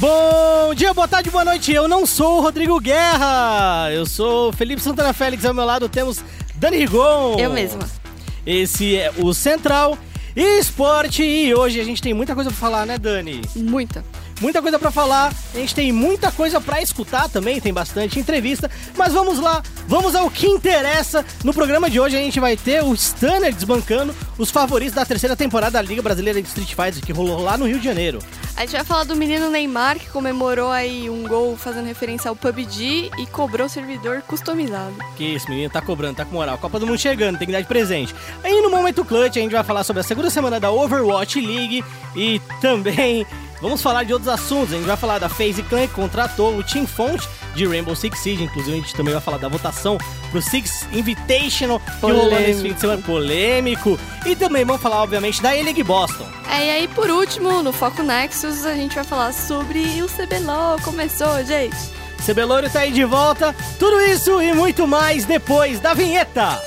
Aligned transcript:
Bom 0.00 0.74
dia, 0.74 0.94
boa 0.94 1.06
tarde, 1.06 1.28
boa 1.28 1.44
noite. 1.44 1.74
Eu 1.74 1.86
não 1.86 2.06
sou 2.06 2.38
o 2.38 2.40
Rodrigo 2.40 2.80
Guerra. 2.80 3.90
Eu 3.92 4.06
sou 4.06 4.50
Felipe 4.50 4.80
Santana 4.80 5.12
Félix. 5.12 5.44
Ao 5.44 5.52
meu 5.52 5.66
lado 5.66 5.90
temos 5.90 6.24
Dani 6.54 6.78
Rigon. 6.78 7.36
Eu 7.38 7.52
mesma. 7.52 7.86
Esse 8.46 8.96
é 8.96 9.12
o 9.18 9.34
Central 9.34 9.98
Esporte 10.34 11.22
e 11.22 11.54
hoje 11.54 11.78
a 11.78 11.84
gente 11.84 12.00
tem 12.00 12.14
muita 12.14 12.34
coisa 12.34 12.48
pra 12.48 12.58
falar, 12.58 12.86
né, 12.86 12.96
Dani? 12.96 13.42
Muita 13.54 14.02
muita 14.40 14.62
coisa 14.62 14.78
para 14.78 14.90
falar, 14.90 15.32
a 15.54 15.58
gente 15.58 15.74
tem 15.74 15.92
muita 15.92 16.32
coisa 16.32 16.60
para 16.60 16.80
escutar 16.80 17.28
também, 17.28 17.60
tem 17.60 17.72
bastante 17.72 18.18
entrevista, 18.18 18.70
mas 18.96 19.12
vamos 19.12 19.38
lá, 19.38 19.62
vamos 19.86 20.14
ao 20.14 20.30
que 20.30 20.46
interessa. 20.46 21.24
No 21.44 21.52
programa 21.52 21.90
de 21.90 22.00
hoje 22.00 22.16
a 22.16 22.20
gente 22.20 22.40
vai 22.40 22.56
ter 22.56 22.82
o 22.82 22.94
Stunner 22.94 23.54
desbancando 23.54 24.14
os 24.38 24.50
favoritos 24.50 24.94
da 24.94 25.04
terceira 25.04 25.36
temporada 25.36 25.72
da 25.72 25.82
Liga 25.82 26.02
Brasileira 26.02 26.40
de 26.40 26.48
Street 26.48 26.74
Fighter 26.74 27.04
que 27.04 27.12
rolou 27.12 27.42
lá 27.42 27.56
no 27.56 27.66
Rio 27.66 27.78
de 27.78 27.84
Janeiro. 27.84 28.18
A 28.56 28.62
gente 28.62 28.72
vai 28.72 28.84
falar 28.84 29.04
do 29.04 29.16
menino 29.16 29.50
Neymar 29.50 29.98
que 29.98 30.08
comemorou 30.08 30.70
aí 30.70 31.08
um 31.08 31.26
gol 31.26 31.56
fazendo 31.56 31.86
referência 31.86 32.28
ao 32.28 32.36
PUBG 32.36 33.10
e 33.18 33.26
cobrou 33.26 33.68
servidor 33.68 34.22
customizado. 34.22 34.94
Que 35.16 35.24
isso, 35.24 35.48
menino, 35.48 35.70
tá 35.70 35.80
cobrando, 35.80 36.16
tá 36.16 36.24
com 36.24 36.32
moral. 36.32 36.58
Copa 36.58 36.78
do 36.78 36.86
Mundo 36.86 36.98
chegando, 36.98 37.38
tem 37.38 37.46
que 37.46 37.52
dar 37.52 37.60
de 37.60 37.68
presente. 37.68 38.14
Aí 38.42 38.60
no 38.60 38.70
Momento 38.70 39.04
Clutch 39.04 39.36
a 39.36 39.40
gente 39.40 39.52
vai 39.52 39.64
falar 39.64 39.84
sobre 39.84 40.00
a 40.00 40.02
segunda 40.02 40.30
semana 40.30 40.58
da 40.58 40.70
Overwatch 40.70 41.40
League 41.40 41.84
e 42.16 42.40
também 42.60 43.26
Vamos 43.60 43.82
falar 43.82 44.04
de 44.04 44.12
outros 44.12 44.32
assuntos. 44.32 44.72
A 44.72 44.76
gente 44.76 44.86
vai 44.86 44.96
falar 44.96 45.18
da 45.18 45.28
FaZe 45.28 45.62
Clan 45.62 45.86
que 45.86 45.94
contratou 45.94 46.56
o 46.56 46.64
Team 46.64 46.86
Font 46.86 47.28
de 47.54 47.66
Rainbow 47.66 47.94
Six 47.94 48.18
Siege. 48.18 48.44
Inclusive, 48.44 48.78
a 48.78 48.80
gente 48.80 48.94
também 48.94 49.12
vai 49.12 49.22
falar 49.22 49.36
da 49.36 49.48
votação 49.48 49.98
pro 50.30 50.40
Six 50.40 50.86
Invitational 50.92 51.78
que 51.80 51.90
rolou 52.00 52.30
nesse 52.30 52.62
fim 52.62 52.72
de 52.72 52.80
semana 52.80 53.02
polêmico. 53.02 53.98
E 54.24 54.34
também 54.34 54.64
vamos 54.64 54.80
falar, 54.80 55.02
obviamente, 55.02 55.42
da 55.42 55.54
E-League 55.54 55.82
Boston. 55.82 56.26
É, 56.50 56.66
e 56.66 56.70
aí, 56.70 56.88
por 56.88 57.10
último, 57.10 57.62
no 57.62 57.72
Foco 57.72 58.02
Nexus, 58.02 58.64
a 58.64 58.74
gente 58.74 58.94
vai 58.94 59.04
falar 59.04 59.32
sobre 59.32 60.02
o 60.02 60.08
CBLOL. 60.08 60.80
Começou, 60.82 61.44
gente. 61.44 61.76
CBLOL 62.24 62.68
tá 62.70 62.80
aí 62.80 62.92
de 62.92 63.04
volta. 63.04 63.54
Tudo 63.78 64.00
isso 64.00 64.40
e 64.40 64.52
muito 64.52 64.86
mais 64.86 65.24
depois 65.24 65.80
da 65.80 65.94
vinheta. 65.94 66.60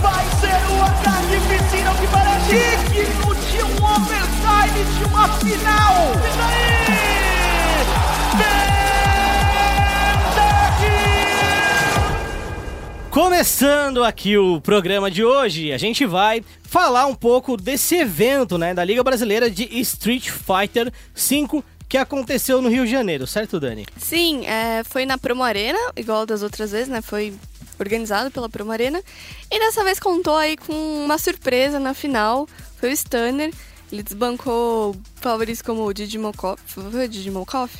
Vai 0.00 0.24
ser 0.40 0.72
o 0.72 0.82
ataque 0.82 1.36
piscina 1.48 1.94
que 1.94 2.06
parece 2.08 3.31
de 3.52 3.62
um 3.62 3.84
overtime 3.84 4.84
de 4.98 5.04
uma 5.04 5.28
final. 5.38 5.94
Isso 6.26 6.40
aí! 6.40 6.72
Começando 13.10 14.02
aqui 14.02 14.38
o 14.38 14.58
programa 14.58 15.10
de 15.10 15.22
hoje, 15.22 15.70
a 15.70 15.76
gente 15.76 16.06
vai 16.06 16.42
falar 16.62 17.04
um 17.04 17.14
pouco 17.14 17.58
desse 17.58 17.96
evento, 17.96 18.56
né, 18.56 18.72
da 18.72 18.82
Liga 18.82 19.04
Brasileira 19.04 19.50
de 19.50 19.64
Street 19.80 20.30
Fighter 20.30 20.90
5 21.14 21.62
que 21.86 21.98
aconteceu 21.98 22.62
no 22.62 22.70
Rio 22.70 22.86
de 22.86 22.90
Janeiro, 22.90 23.26
certo, 23.26 23.60
Dani? 23.60 23.84
Sim, 23.98 24.46
é, 24.46 24.82
foi 24.82 25.04
na 25.04 25.18
Promo 25.18 25.42
Arena, 25.42 25.78
igual 25.94 26.24
das 26.24 26.42
outras 26.42 26.72
vezes, 26.72 26.88
né? 26.88 27.02
Foi 27.02 27.34
organizado 27.78 28.30
pela 28.30 28.48
Promo 28.48 28.72
Arena. 28.72 29.02
E 29.50 29.58
dessa 29.58 29.84
vez 29.84 29.98
contou 29.98 30.36
aí 30.36 30.56
com 30.56 30.72
uma 31.04 31.18
surpresa 31.18 31.78
na 31.78 31.94
final, 31.94 32.48
foi 32.78 32.92
o 32.92 32.96
Stunner. 32.96 33.52
Ele 33.90 34.02
desbancou 34.02 34.96
favoritos 35.16 35.60
como 35.60 35.84
o 35.84 35.92
Didi 35.92 36.18
Mokov. 36.18 36.58
Foi 36.64 37.04
o 37.04 37.08
Didi 37.08 37.30
Mokov? 37.30 37.70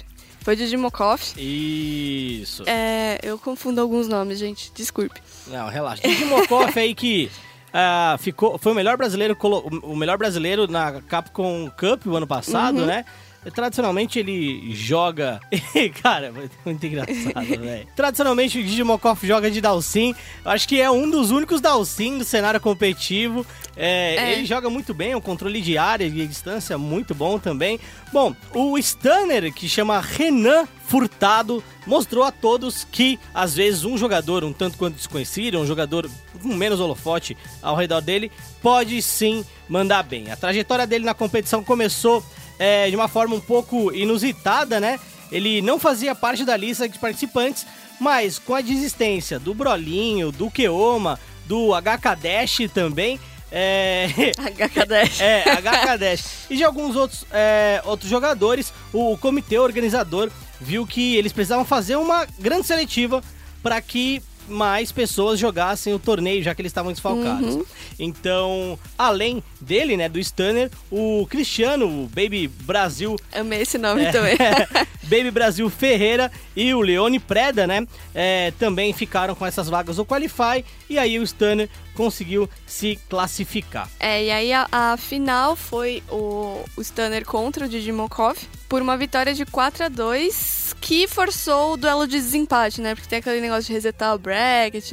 Foi 0.41 0.55
o 0.55 0.57
Didi 0.57 0.77
Mokov. 0.77 1.21
Isso. 1.39 2.65
É, 2.67 3.19
eu 3.23 3.39
confundo 3.39 3.81
alguns 3.81 4.09
nomes, 4.09 4.39
gente. 4.39 4.71
Desculpe. 4.75 5.21
Não, 5.47 5.69
relaxa. 5.69 6.03
Didi 6.03 6.27
Mokov 6.27 6.77
aí 6.77 6.95
que 6.95 7.31
uh, 7.69 8.19
ficou, 8.21 8.59
foi 8.59 8.73
o 8.73 8.75
melhor 8.75 8.99
brasileiro, 8.99 9.37
o 9.83 9.97
melhor 9.97 10.19
brasileiro 10.19 10.67
na 10.67 11.01
Capcom 11.03 11.71
Cup 11.71 12.07
o 12.07 12.17
ano 12.17 12.27
passado, 12.27 12.81
uhum. 12.81 12.87
né? 12.87 13.05
Tradicionalmente 13.51 14.19
ele 14.19 14.73
joga. 14.75 15.41
Cara, 16.03 16.33
muito 16.65 16.87
engraçado, 16.87 17.47
velho. 17.61 17.87
Tradicionalmente 17.97 18.59
o 18.59 18.63
Digimokoff 18.63 19.27
joga 19.27 19.51
de 19.51 19.61
Dalsin. 19.61 20.15
Acho 20.45 20.69
que 20.69 20.81
é 20.81 20.91
um 20.91 21.11
dos 21.11 21.31
únicos 21.31 21.61
Dalsin 21.61 22.19
do 22.19 22.25
cenário 22.25 22.61
competitivo. 22.61 23.45
É, 23.77 24.17
é. 24.17 24.33
Ele 24.33 24.45
joga 24.45 24.69
muito 24.69 24.93
bem, 24.95 25.09
o 25.09 25.13
é 25.13 25.17
um 25.17 25.21
controle 25.21 25.61
de 25.61 25.79
área 25.79 26.05
e 26.05 26.11
de 26.11 26.27
distância 26.27 26.77
muito 26.79 27.15
bom 27.15 27.39
também. 27.39 27.81
Bom, 28.13 28.35
o 28.55 28.79
Stunner, 28.79 29.53
que 29.53 29.69
chama 29.69 30.01
Renan 30.01 30.67
Furtado, 30.87 31.65
mostrou 31.87 32.23
a 32.25 32.31
todos 32.31 32.85
que, 32.85 33.19
às 33.33 33.55
vezes, 33.55 33.85
um 33.85 33.97
jogador 33.97 34.45
um 34.45 34.53
tanto 34.53 34.77
quanto 34.77 34.97
desconhecido, 34.97 35.59
um 35.59 35.67
jogador 35.67 36.09
com 36.41 36.49
menos 36.49 36.81
holofote 36.81 37.37
ao 37.63 37.75
redor 37.75 38.01
dele, 38.03 38.31
pode 38.61 39.01
sim 39.01 39.45
mandar 39.69 40.03
bem. 40.03 40.31
A 40.31 40.37
trajetória 40.37 40.87
dele 40.87 41.05
na 41.05 41.15
competição 41.15 41.65
começou 41.65 42.23
é, 42.59 42.89
de 42.89 42.97
uma 42.97 43.09
forma 43.09 43.35
um 43.35 43.41
pouco 43.41 43.93
inusitada, 43.93 44.81
né? 44.81 44.99
Ele 45.31 45.63
não 45.63 45.79
fazia 45.79 46.15
parte 46.15 46.45
da 46.45 46.57
lista 46.57 46.89
de 46.89 46.99
participantes, 46.99 47.67
mas 47.99 48.39
com 48.39 48.55
a 48.55 48.61
desistência 48.61 49.39
do 49.39 49.55
Brolinho, 49.55 50.31
do 50.31 50.51
Keoma, 50.51 51.19
do 51.47 51.71
HK 51.75 52.17
Dash 52.21 52.59
também. 52.73 53.19
É... 53.51 54.09
HK 54.37 54.87
Dash. 54.87 55.21
É, 55.21 55.43
HK 55.43 55.99
Dash. 55.99 56.25
e 56.51 56.57
de 56.57 56.65
alguns 56.65 56.97
outros, 56.97 57.25
é, 57.31 57.81
outros 57.85 58.11
jogadores, 58.11 58.73
o 58.93 59.17
comitê 59.19 59.59
organizador 59.59 60.31
viu 60.61 60.87
que 60.87 61.17
eles 61.17 61.33
precisavam 61.33 61.65
fazer 61.65 61.97
uma 61.97 62.27
grande 62.39 62.67
seletiva 62.67 63.23
para 63.63 63.81
que 63.81 64.23
mais 64.49 64.93
pessoas 64.93 65.39
jogassem 65.39 65.95
o 65.95 65.99
torneio, 65.99 66.43
já 66.43 66.55
que 66.55 66.63
eles 66.63 66.71
estavam 66.71 66.93
desfalcados. 66.93 67.55
Uhum. 67.55 67.65
Então, 67.99 68.79
além 68.97 69.43
dele, 69.61 69.97
né, 69.97 70.09
do 70.09 70.19
Stunner, 70.19 70.71
o 70.91 71.27
Cristiano, 71.29 71.87
o 71.87 72.07
Baby 72.09 72.49
Brasil. 72.49 73.17
Amei 73.33 73.63
esse 73.63 73.79
nome 73.79 74.05
é, 74.05 74.11
também. 74.11 74.37
Baby 75.05 75.31
Brasil 75.31 75.69
Ferreira 75.69 76.31
e 76.57 76.73
o 76.73 76.81
Leone 76.81 77.19
Preda, 77.19 77.67
né, 77.67 77.87
é, 78.15 78.53
também 78.59 78.93
ficaram 78.93 79.35
com 79.35 79.45
essas 79.45 79.69
vagas 79.69 79.99
no 79.99 80.07
Qualify. 80.07 80.65
E 80.89 80.99
aí 80.99 81.19
o 81.19 81.27
Stunner 81.27 81.69
conseguiu 81.95 82.49
se 82.67 82.99
classificar. 83.09 83.89
É, 83.99 84.25
e 84.25 84.31
aí 84.31 84.53
a, 84.53 84.67
a 84.71 84.97
final 84.97 85.57
foi 85.57 86.03
o, 86.11 86.65
o 86.77 86.83
Stunner 86.83 87.25
contra 87.25 87.67
o 87.67 87.69
Digimokov 87.69 88.37
por 88.69 88.81
uma 88.81 88.97
vitória 88.97 89.35
de 89.35 89.45
4 89.45 89.85
a 89.85 89.89
2 89.89 90.77
que 90.81 91.07
forçou 91.07 91.75
o 91.75 91.77
duelo 91.77 92.07
de 92.07 92.17
desempate, 92.17 92.81
né? 92.81 92.95
Porque 92.95 93.09
tem 93.09 93.19
aquele 93.21 93.41
negócio 93.41 93.65
de 93.65 93.73
resetar 93.73 94.15
o 94.15 94.19
bracket, 94.19 94.93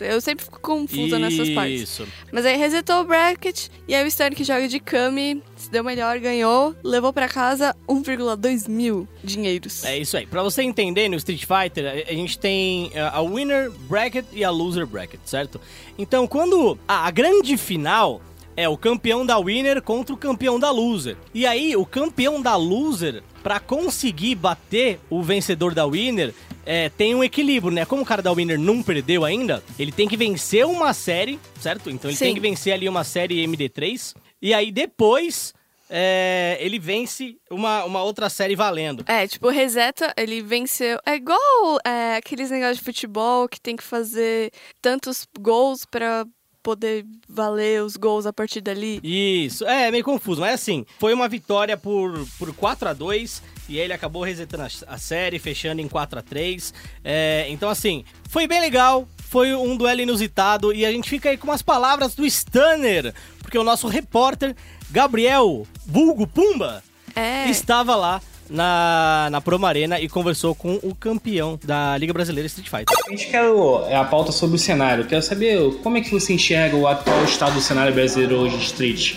eu 0.00 0.20
sempre 0.20 0.44
fico 0.44 0.60
confusa 0.60 1.02
Isso. 1.02 1.18
nessas 1.18 1.50
partes. 1.50 2.00
Mas 2.30 2.44
aí 2.44 2.56
resetou 2.56 3.00
o 3.00 3.04
bracket 3.04 3.68
e 3.88 3.94
aí 3.94 4.04
o 4.04 4.10
Stunner 4.10 4.34
que 4.34 4.44
joga 4.44 4.68
de 4.68 4.78
Kami 4.80 5.42
se 5.60 5.70
deu 5.70 5.84
melhor, 5.84 6.18
ganhou, 6.18 6.74
levou 6.82 7.12
para 7.12 7.28
casa 7.28 7.76
1,2 7.88 8.68
mil 8.68 9.06
dinheiros. 9.22 9.84
É 9.84 9.98
isso 9.98 10.16
aí. 10.16 10.26
Para 10.26 10.42
você 10.42 10.62
entender, 10.62 11.08
no 11.08 11.16
Street 11.16 11.44
Fighter, 11.44 12.06
a 12.08 12.12
gente 12.12 12.38
tem 12.38 12.90
a 13.12 13.20
winner 13.22 13.70
bracket 13.88 14.24
e 14.32 14.42
a 14.42 14.50
loser 14.50 14.86
bracket, 14.86 15.20
certo? 15.24 15.60
Então, 15.98 16.26
quando 16.26 16.78
a, 16.88 17.06
a 17.06 17.10
grande 17.10 17.56
final 17.56 18.20
é 18.56 18.68
o 18.68 18.76
campeão 18.76 19.24
da 19.24 19.38
winner 19.38 19.80
contra 19.80 20.14
o 20.14 20.18
campeão 20.18 20.58
da 20.58 20.70
loser. 20.70 21.16
E 21.32 21.46
aí, 21.46 21.76
o 21.76 21.86
campeão 21.86 22.40
da 22.42 22.56
loser, 22.56 23.22
para 23.42 23.60
conseguir 23.60 24.34
bater 24.34 25.00
o 25.08 25.22
vencedor 25.22 25.74
da 25.74 25.86
winner, 25.86 26.34
é, 26.66 26.88
tem 26.88 27.14
um 27.14 27.24
equilíbrio, 27.24 27.72
né? 27.72 27.84
Como 27.84 28.02
o 28.02 28.04
cara 28.04 28.22
da 28.22 28.32
winner 28.32 28.58
não 28.58 28.82
perdeu 28.82 29.24
ainda, 29.24 29.62
ele 29.78 29.90
tem 29.90 30.06
que 30.06 30.16
vencer 30.16 30.66
uma 30.66 30.92
série, 30.92 31.38
certo? 31.58 31.90
Então 31.90 32.10
ele 32.10 32.16
Sim. 32.16 32.26
tem 32.26 32.34
que 32.34 32.40
vencer 32.40 32.72
ali 32.72 32.88
uma 32.88 33.04
série 33.04 33.44
MD3. 33.46 34.14
E 34.40 34.54
aí 34.54 34.72
depois 34.72 35.52
é, 35.90 36.56
ele 36.60 36.78
vence 36.78 37.36
uma, 37.50 37.84
uma 37.84 38.02
outra 38.02 38.30
série 38.30 38.54
valendo. 38.54 39.04
É, 39.08 39.26
tipo, 39.26 39.48
reseta, 39.48 40.14
ele 40.16 40.40
venceu. 40.40 40.98
É 41.04 41.16
igual 41.16 41.80
é, 41.84 42.16
aqueles 42.16 42.50
negócios 42.50 42.78
de 42.78 42.84
futebol 42.84 43.48
que 43.48 43.60
tem 43.60 43.74
que 43.74 43.82
fazer 43.82 44.52
tantos 44.80 45.26
gols 45.38 45.84
para 45.84 46.24
poder 46.62 47.04
valer 47.28 47.82
os 47.82 47.96
gols 47.96 48.26
a 48.26 48.32
partir 48.32 48.60
dali. 48.60 49.00
Isso, 49.02 49.64
é 49.66 49.90
meio 49.90 50.04
confuso, 50.04 50.40
mas 50.42 50.54
assim, 50.54 50.84
foi 50.98 51.12
uma 51.12 51.26
vitória 51.28 51.76
por, 51.76 52.26
por 52.38 52.54
4 52.54 52.90
a 52.90 52.92
2 52.92 53.42
e 53.68 53.78
ele 53.78 53.92
acabou 53.92 54.22
resetando 54.22 54.64
a, 54.64 54.94
a 54.94 54.98
série, 54.98 55.38
fechando 55.38 55.80
em 55.80 55.88
4 55.88 56.18
a 56.18 56.22
3 56.22 56.74
é, 57.02 57.46
Então, 57.48 57.68
assim, 57.68 58.04
foi 58.28 58.46
bem 58.46 58.60
legal, 58.60 59.08
foi 59.30 59.54
um 59.54 59.76
duelo 59.76 60.00
inusitado 60.00 60.74
e 60.74 60.84
a 60.84 60.90
gente 60.90 61.08
fica 61.08 61.30
aí 61.30 61.36
com 61.36 61.46
umas 61.46 61.62
palavras 61.62 62.16
do 62.16 62.28
Stunner, 62.28 63.14
porque 63.40 63.56
o 63.56 63.62
nosso 63.62 63.86
repórter 63.86 64.56
Gabriel 64.90 65.68
Vulgo 65.86 66.26
Pumba 66.26 66.82
é. 67.14 67.48
estava 67.48 67.94
lá 67.94 68.20
na, 68.50 69.28
na 69.30 69.40
Promo 69.40 69.66
Arena 69.66 70.00
e 70.00 70.08
conversou 70.08 70.52
com 70.52 70.80
o 70.82 70.96
campeão 70.96 71.56
da 71.62 71.96
Liga 71.96 72.12
Brasileira 72.12 72.48
Street 72.48 72.68
Fighter. 72.68 72.98
A 73.06 73.10
gente 73.10 73.28
quer 73.28 73.44
é 73.88 73.94
a 73.94 74.02
pauta 74.02 74.32
sobre 74.32 74.56
o 74.56 74.58
cenário. 74.58 75.06
Quero 75.06 75.22
saber 75.22 75.76
como 75.76 75.96
é 75.96 76.00
que 76.00 76.10
você 76.10 76.32
enxerga 76.32 76.76
o 76.76 76.88
atual 76.88 77.22
estado 77.22 77.54
do 77.54 77.60
cenário 77.60 77.94
brasileiro 77.94 78.34
hoje 78.34 78.56
de 78.56 78.64
Street. 78.64 79.16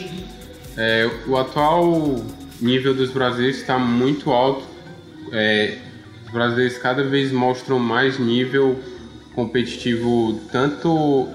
É, 0.78 1.10
o 1.26 1.36
atual 1.36 2.24
nível 2.62 2.94
dos 2.94 3.10
brasileiros 3.10 3.58
está 3.58 3.80
muito 3.80 4.32
alto. 4.32 4.64
É, 5.32 5.80
os 6.24 6.32
brasileiros 6.32 6.78
cada 6.78 7.04
vez 7.04 7.32
mostram 7.32 7.80
mais 7.80 8.20
nível 8.20 8.93
competitivo, 9.36 10.40
tanto 10.52 11.28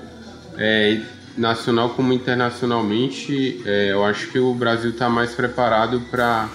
é, 0.57 1.01
nacional 1.37 1.91
como 1.91 2.13
internacionalmente, 2.13 3.63
é, 3.65 3.93
eu 3.93 4.05
acho 4.05 4.29
que 4.29 4.39
o 4.39 4.53
Brasil 4.55 4.91
está 4.91 5.09
mais 5.09 5.33
preparado 5.33 6.01
para 6.11 6.49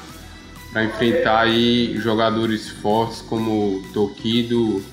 enfrentar 0.84 1.42
aí 1.42 1.98
jogadores 1.98 2.70
fortes 2.70 3.22
como 3.22 3.82
Tokido, 3.94 4.84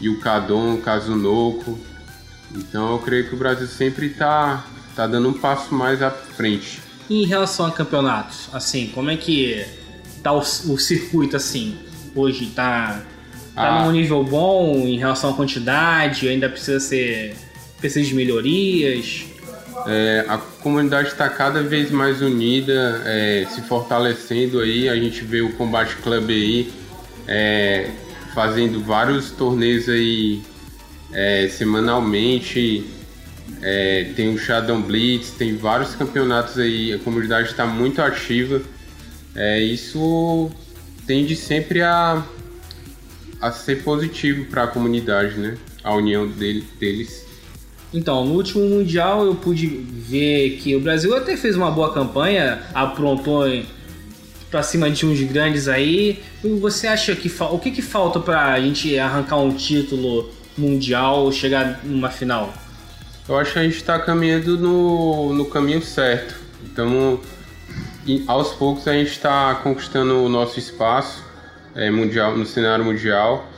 Yukadon, 0.00 0.78
Kazunoko. 0.78 1.78
Então 2.54 2.92
eu 2.92 2.98
creio 2.98 3.28
que 3.28 3.34
o 3.34 3.38
Brasil 3.38 3.66
sempre 3.66 4.06
está 4.06 4.64
tá 4.94 5.06
dando 5.06 5.28
um 5.28 5.32
passo 5.32 5.74
mais 5.74 6.02
à 6.02 6.10
frente. 6.10 6.80
E 7.08 7.22
em 7.22 7.26
relação 7.26 7.66
a 7.66 7.70
campeonatos, 7.70 8.48
assim, 8.52 8.88
como 8.94 9.10
é 9.10 9.16
que 9.16 9.64
tá 10.22 10.32
o, 10.32 10.38
o 10.38 10.78
circuito 10.78 11.36
assim? 11.36 11.78
Hoje 12.14 12.46
tá, 12.46 13.02
tá 13.54 13.80
Ah. 13.80 13.84
num 13.84 13.92
nível 13.92 14.24
bom 14.24 14.74
em 14.86 14.98
relação 14.98 15.30
à 15.30 15.34
quantidade, 15.34 16.28
ainda 16.28 16.48
precisa 16.48 16.80
ser 16.80 17.34
precisa 17.78 18.06
de 18.06 18.14
melhorias. 18.14 19.24
É, 19.86 20.24
a 20.28 20.38
comunidade 20.38 21.08
está 21.08 21.28
cada 21.28 21.60
vez 21.62 21.90
mais 21.90 22.22
unida, 22.22 23.02
é, 23.04 23.44
se 23.50 23.60
fortalecendo 23.62 24.60
aí. 24.60 24.88
A 24.88 24.94
gente 24.94 25.22
vê 25.24 25.40
o 25.40 25.52
Combate 25.54 25.96
Club 25.96 26.30
aí 26.30 26.72
é, 27.26 27.90
fazendo 28.32 28.80
vários 28.80 29.32
torneios 29.32 29.88
aí 29.88 30.40
é, 31.12 31.48
semanalmente. 31.48 32.84
É, 33.60 34.12
tem 34.14 34.32
o 34.32 34.38
Shadow 34.38 34.78
Blitz, 34.80 35.30
tem 35.30 35.56
vários 35.56 35.94
campeonatos 35.96 36.58
aí. 36.58 36.92
A 36.92 36.98
comunidade 37.00 37.48
está 37.48 37.66
muito 37.66 38.00
ativa. 38.00 38.62
É, 39.34 39.60
isso 39.60 40.50
tende 41.06 41.34
sempre 41.34 41.82
a, 41.82 42.22
a 43.42 43.50
ser 43.50 43.82
positivo 43.82 44.44
para 44.44 44.62
a 44.62 44.66
comunidade, 44.68 45.36
né? 45.36 45.58
A 45.82 45.92
união 45.96 46.28
dele, 46.28 46.64
deles. 46.78 47.26
Então, 47.92 48.24
no 48.24 48.34
último 48.34 48.64
Mundial 48.68 49.26
eu 49.26 49.34
pude 49.34 49.66
ver 49.66 50.58
que 50.62 50.76
o 50.76 50.80
Brasil 50.80 51.14
até 51.14 51.36
fez 51.36 51.56
uma 51.56 51.70
boa 51.70 51.92
campanha, 51.92 52.62
aprontou 52.72 53.44
pra 54.48 54.62
cima 54.62 54.88
de 54.88 55.04
uns 55.04 55.20
grandes 55.22 55.66
aí. 55.66 56.22
Você 56.60 56.86
acha 56.86 57.16
que 57.16 57.30
o 57.40 57.58
que, 57.58 57.72
que 57.72 57.82
falta 57.82 58.20
pra 58.20 58.58
gente 58.60 58.96
arrancar 58.96 59.38
um 59.38 59.52
título 59.52 60.30
mundial, 60.56 61.30
chegar 61.32 61.80
numa 61.84 62.10
final? 62.10 62.54
Eu 63.28 63.36
acho 63.36 63.52
que 63.52 63.58
a 63.58 63.62
gente 63.64 63.76
está 63.76 63.98
caminhando 63.98 64.56
no, 64.56 65.34
no 65.34 65.46
caminho 65.46 65.82
certo. 65.82 66.36
Então, 66.64 67.20
aos 68.28 68.50
poucos 68.50 68.86
a 68.86 68.92
gente 68.92 69.10
está 69.10 69.56
conquistando 69.56 70.22
o 70.22 70.28
nosso 70.28 70.58
espaço 70.58 71.31
é, 71.74 71.90
mundial 71.90 72.36
no 72.36 72.44
cenário 72.46 72.84
mundial. 72.84 73.48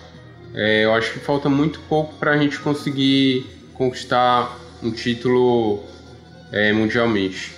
É, 0.55 0.84
eu 0.84 0.94
acho 0.94 1.12
que 1.12 1.19
falta 1.19 1.49
muito 1.49 1.81
pouco 1.88 2.14
para 2.14 2.32
a 2.32 2.37
gente 2.37 2.58
conseguir 2.61 3.46
conquistar 3.75 4.58
um 4.82 4.90
título 4.90 5.82
é, 6.52 6.72
mundialmente. 6.72 7.52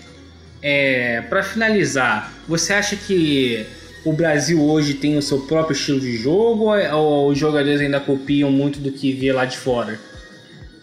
É, 0.62 1.20
para 1.29 1.43
finalizar, 1.43 2.32
você 2.49 2.73
acha 2.73 2.97
que 2.97 3.67
o 4.05 4.12
Brasil 4.12 4.62
hoje 4.62 4.94
tem 4.94 5.19
o 5.19 5.23
seu 5.23 5.41
próprio 5.41 5.75
estilo 5.75 6.00
de 6.00 6.17
jogo 6.17 6.64
ou, 6.64 6.76
é- 6.76 6.94
ou 6.94 7.29
os 7.29 7.38
jogadores 7.38 7.81
ainda 7.81 8.00
copiam 8.00 8.50
muito 8.50 8.79
do 8.79 8.91
que 8.91 9.12
vê 9.12 9.32
lá 9.32 9.44
de 9.44 9.58
fora? 9.58 9.99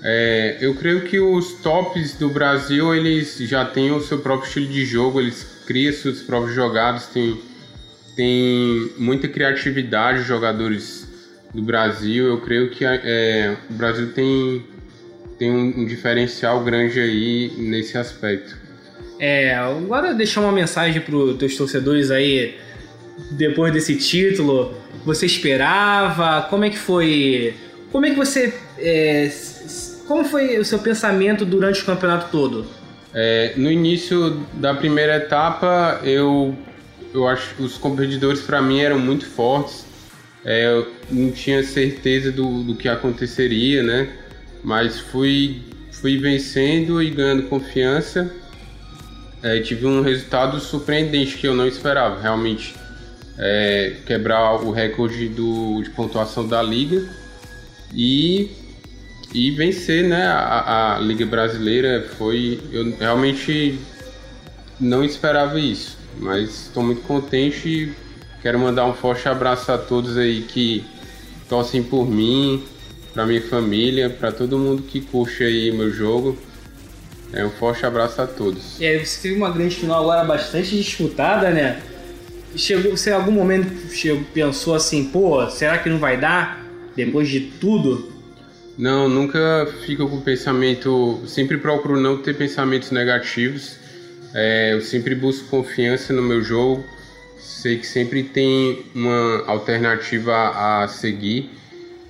É, 0.04 0.58
eu 0.60 0.75
creio 0.75 1.02
que 1.06 1.18
os 1.18 1.54
tops 1.54 2.14
do 2.18 2.30
Brasil 2.30 2.94
eles 2.94 3.38
já 3.40 3.64
têm 3.64 3.92
o 3.92 4.02
seu 4.02 4.20
próprio 4.20 4.48
estilo 4.48 4.68
de 4.68 4.86
jogo, 4.86 5.22
eles 5.22 5.46
criam 5.66 5.94
seus 5.94 6.22
próprios 6.22 6.54
jogados, 6.54 7.06
tem, 7.08 7.40
tem 8.15 8.92
muita 8.98 9.27
criatividade 9.27 10.21
os 10.21 10.27
jogadores 10.27 11.07
do 11.54 11.62
Brasil. 11.62 12.27
Eu 12.27 12.42
creio 12.42 12.69
que 12.69 12.83
é, 12.86 13.56
o 13.69 13.74
Brasil 13.74 14.12
tem, 14.13 14.65
tem 15.38 15.51
um, 15.51 15.81
um 15.81 15.86
diferencial 15.86 16.63
grande 16.63 17.00
aí 17.00 17.51
nesse 17.57 17.98
aspecto. 17.98 18.57
É, 19.19 19.56
agora 19.56 20.13
deixar 20.13 20.42
uma 20.42 20.51
mensagem 20.51 21.01
para 21.01 21.15
os 21.15 21.38
teus 21.38 21.56
torcedores 21.56 22.12
aí, 22.12 22.56
depois 23.31 23.71
desse 23.71 23.95
título, 23.95 24.75
você 25.06 25.25
esperava? 25.25 26.42
Como 26.50 26.65
é 26.65 26.69
que 26.69 26.77
foi? 26.77 27.54
Como 27.92 28.06
é 28.06 28.10
que 28.10 28.15
você, 28.15 28.54
é, 28.77 29.31
como 30.07 30.25
foi 30.25 30.57
o 30.57 30.65
seu 30.65 30.80
pensamento 30.80 31.45
durante 31.45 31.81
o 31.81 31.86
campeonato 31.86 32.31
todo? 32.31 32.65
É, 33.13 33.54
no 33.56 33.71
início 33.71 34.44
da 34.54 34.74
primeira 34.74 35.18
etapa, 35.18 36.01
eu, 36.04 36.57
eu 37.13 37.27
acho 37.27 37.56
que 37.56 37.63
os 37.63 37.77
competidores 37.77 38.42
para 38.42 38.62
mim 38.62 38.80
eram 38.80 39.00
muito 39.00 39.25
fortes. 39.25 39.86
É, 40.44 40.68
eu 40.68 40.92
não 41.10 41.31
tinha 41.31 41.63
certeza 41.63 42.31
do, 42.31 42.63
do 42.63 42.75
que 42.75 42.89
aconteceria, 42.89 43.81
né? 43.81 44.10
Mas 44.63 45.00
fui, 45.00 45.62
fui 45.92 46.18
vencendo 46.18 47.01
e 47.01 47.10
ganhando 47.10 47.44
confiança. 47.44 48.31
É, 49.42 49.60
tive 49.60 49.86
um 49.86 50.01
resultado 50.01 50.60
surpreendente 50.60 51.38
que 51.38 51.48
eu 51.48 51.54
não 51.54 51.68
esperava, 51.68 52.21
realmente. 52.21 52.75
É, 53.38 53.95
quebrar 54.06 54.63
o 54.63 54.71
recorde 54.71 55.27
do, 55.27 55.81
de 55.81 55.89
pontuação 55.89 56.48
da 56.48 56.62
liga 56.62 57.10
e 57.92 58.51
e 59.33 59.50
vencer 59.51 60.04
né, 60.04 60.27
a, 60.27 60.95
a 60.95 61.00
Liga 61.00 61.25
Brasileira 61.25 62.07
foi. 62.18 62.60
Eu 62.71 62.95
realmente 62.98 63.80
não 64.80 65.04
esperava 65.04 65.60
isso, 65.60 65.98
mas 66.19 66.68
estou 66.68 66.83
muito 66.83 67.01
contente 67.01 67.68
e 67.68 67.94
quero 68.42 68.60
mandar 68.60 68.86
um 68.86 68.94
forte 68.94 69.27
abraço 69.27 69.71
a 69.71 69.77
todos 69.77 70.18
aí 70.18 70.42
que 70.42 70.83
torcem 71.50 71.83
por 71.83 72.10
mim, 72.10 72.63
para 73.13 73.25
minha 73.25 73.42
família, 73.42 74.10
para 74.10 74.31
todo 74.31 74.57
mundo 74.57 74.83
que 74.83 75.01
curte 75.01 75.44
aí 75.44 75.71
meu 75.71 75.92
jogo. 75.92 76.38
É 77.31 77.44
um 77.44 77.50
forte 77.50 77.86
abraço 77.86 78.21
a 78.21 78.27
todos. 78.27 78.80
E 78.80 78.86
aí, 78.86 79.04
você 79.04 79.21
teve 79.24 79.36
uma 79.36 79.50
grande 79.50 79.75
final 79.75 80.01
agora 80.01 80.24
bastante 80.24 80.77
disputada, 80.77 81.50
né? 81.50 81.81
Chegou, 82.56 82.95
você 82.95 83.10
em 83.10 83.13
algum 83.13 83.31
momento 83.31 83.92
chegou, 83.92 84.24
pensou 84.31 84.75
assim, 84.75 85.06
pô, 85.06 85.50
será 85.50 85.80
que 85.80 85.89
não 85.89 85.98
vai 85.98 86.19
dar? 86.19 86.63
Depois 86.95 87.27
de 87.27 87.39
tudo? 87.60 88.13
Não, 88.77 89.10
nunca 89.10 89.68
fico 89.86 90.07
com 90.07 90.21
pensamento. 90.21 91.21
Sempre 91.25 91.57
procuro 91.57 92.00
não 92.00 92.18
ter 92.18 92.36
pensamentos 92.36 92.92
negativos. 92.92 93.77
É, 94.34 94.74
eu 94.74 94.82
sempre 94.82 95.14
busco 95.14 95.48
confiança 95.48 96.12
no 96.12 96.22
meu 96.22 96.42
jogo. 96.42 96.84
Sei 97.38 97.78
que 97.78 97.86
sempre 97.86 98.24
tem 98.24 98.86
uma 98.96 99.44
alternativa 99.46 100.34
a, 100.82 100.88
seguir. 100.88 101.50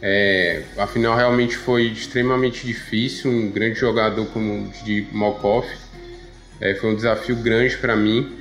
É, 0.02 0.64
a 0.78 0.88
final 0.88 1.16
realmente 1.16 1.58
foi 1.58 1.84
extremamente 1.84 2.66
difícil. 2.66 3.30
Um 3.30 3.52
grande 3.52 3.80
jogador 3.80 4.26
como 4.28 4.72
de 4.86 5.06
Malkoff. 5.12 5.68
É, 6.62 6.76
foi 6.76 6.92
um 6.92 6.96
desafio 6.96 7.36
grande 7.36 7.78
para 7.78 7.96
mim. 7.96 8.32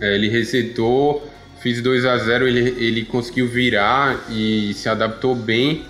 É, 0.00 0.14
ele 0.14 0.28
resetou, 0.28 1.30
fiz 1.60 1.80
2 1.82 2.04
a 2.06 2.16
0 2.16 2.48
ele, 2.48 2.84
ele 2.84 3.04
conseguiu 3.04 3.46
virar 3.46 4.26
e 4.30 4.72
se 4.74 4.88
adaptou 4.88 5.34
bem 5.34 5.84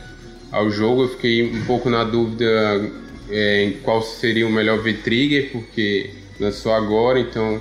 ao 0.51 0.71
jogo. 0.71 1.05
Eu 1.05 1.09
fiquei 1.11 1.45
um 1.45 1.65
pouco 1.65 1.89
na 1.89 2.03
dúvida 2.03 2.91
é, 3.31 3.65
em 3.65 3.73
qual 3.79 4.03
seria 4.03 4.47
o 4.47 4.51
melhor 4.51 4.83
V-Trigger, 4.83 5.51
porque 5.53 6.11
lançou 6.39 6.73
agora, 6.73 7.19
então 7.19 7.61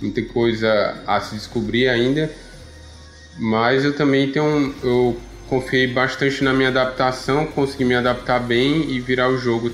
muita 0.00 0.22
coisa 0.22 1.02
a 1.06 1.20
se 1.20 1.34
descobrir 1.34 1.88
ainda. 1.88 2.30
Mas 3.38 3.84
eu 3.84 3.94
também 3.94 4.30
tenho 4.30 4.74
eu 4.82 5.18
confiei 5.48 5.86
bastante 5.86 6.44
na 6.44 6.54
minha 6.54 6.68
adaptação, 6.68 7.46
consegui 7.46 7.84
me 7.84 7.94
adaptar 7.94 8.38
bem 8.38 8.90
e 8.90 9.00
virar 9.00 9.28
o 9.28 9.36
jogo 9.36 9.72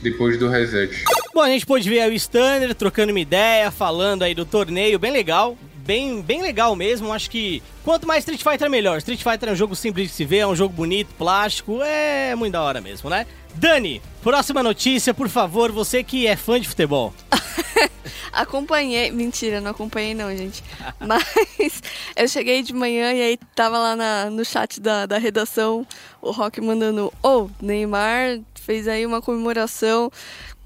depois 0.00 0.38
do 0.38 0.48
reset. 0.48 1.04
Bom, 1.34 1.42
a 1.42 1.48
gente 1.48 1.66
pôde 1.66 1.88
ver 1.88 2.00
aí 2.00 2.10
o 2.10 2.14
Stanner 2.14 2.74
trocando 2.74 3.12
uma 3.12 3.20
ideia, 3.20 3.70
falando 3.70 4.22
aí 4.22 4.34
do 4.34 4.44
torneio, 4.44 4.98
bem 4.98 5.12
legal. 5.12 5.56
Bem, 5.84 6.22
bem 6.22 6.40
legal 6.40 6.76
mesmo, 6.76 7.12
acho 7.12 7.28
que 7.28 7.60
quanto 7.82 8.06
mais 8.06 8.20
Street 8.20 8.40
Fighter 8.40 8.70
melhor. 8.70 8.98
Street 8.98 9.20
Fighter 9.20 9.48
é 9.48 9.52
um 9.52 9.56
jogo 9.56 9.74
simples 9.74 10.06
de 10.08 10.14
se 10.14 10.24
ver, 10.24 10.38
é 10.38 10.46
um 10.46 10.54
jogo 10.54 10.72
bonito, 10.72 11.08
plástico, 11.18 11.82
é 11.82 12.36
muito 12.36 12.52
da 12.52 12.62
hora 12.62 12.80
mesmo, 12.80 13.10
né? 13.10 13.26
Dani, 13.54 14.00
próxima 14.22 14.62
notícia, 14.62 15.12
por 15.14 15.28
favor, 15.28 15.70
você 15.70 16.02
que 16.02 16.26
é 16.26 16.36
fã 16.36 16.60
de 16.60 16.68
futebol. 16.68 17.14
Acompanhei. 18.32 19.10
Mentira, 19.10 19.60
não 19.60 19.70
acompanhei 19.72 20.14
não, 20.14 20.34
gente. 20.34 20.64
Mas 20.98 21.82
eu 22.16 22.26
cheguei 22.26 22.62
de 22.62 22.72
manhã 22.72 23.12
e 23.12 23.20
aí 23.20 23.38
tava 23.54 23.78
lá 23.78 23.94
na- 23.94 24.30
no 24.30 24.44
chat 24.44 24.80
da, 24.80 25.04
da 25.06 25.18
redação 25.18 25.86
o 26.20 26.30
Rock 26.30 26.60
mandando: 26.60 27.12
Ô, 27.22 27.48
Neymar 27.60 28.40
fez 28.54 28.88
aí 28.88 29.04
uma 29.04 29.20
comemoração. 29.20 30.10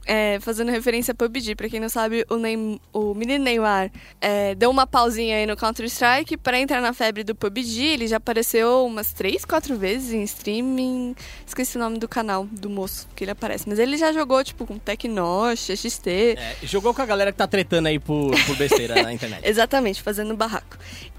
É, 0.07 0.39
fazendo 0.41 0.71
referência 0.71 1.13
a 1.13 1.15
PUBG, 1.15 1.57
pra 1.57 1.69
quem 1.69 1.81
não 1.81 1.89
sabe, 1.89 2.25
o, 2.31 2.37
Neym- 2.37 2.81
o 2.93 3.13
menino 3.13 3.43
Neymar 3.45 3.91
é, 4.21 4.55
deu 4.55 4.71
uma 4.71 4.87
pausinha 4.87 5.37
aí 5.37 5.47
no 5.47 5.57
Counter-Strike 5.57 6.37
pra 6.37 6.59
entrar 6.61 6.81
na 6.81 6.93
febre 6.93 7.25
do 7.25 7.35
PUBG. 7.35 7.83
Ele 7.85 8.07
já 8.07 8.19
apareceu 8.19 8.87
umas 8.87 9.13
três, 9.13 9.45
quatro 9.45 9.77
vezes 9.77 10.13
em 10.13 10.23
streaming. 10.23 11.15
Esqueci 11.47 11.77
o 11.77 11.81
nome 11.81 11.99
do 11.99 12.07
canal 12.09 12.45
do 12.47 12.71
moço 12.71 13.09
que 13.17 13.25
ele 13.25 13.33
aparece. 13.33 13.69
Mas 13.69 13.79
ele 13.81 13.97
já 13.97 14.13
jogou, 14.13 14.43
tipo, 14.45 14.65
com 14.65 14.79
Tecnosh, 14.79 15.71
XT. 15.77 16.37
É, 16.39 16.57
jogou 16.63 16.95
com 16.95 17.03
a 17.03 17.07
galera 17.07 17.33
que 17.33 17.39
tá 17.39 17.47
tretando 17.49 17.89
aí 17.89 17.99
por, 17.99 18.31
por 18.47 18.57
besteira 18.57 19.03
na 19.03 19.13
internet. 19.13 19.41
Exatamente, 19.45 20.01
fazendo 20.03 20.37
barraco. 20.37 20.77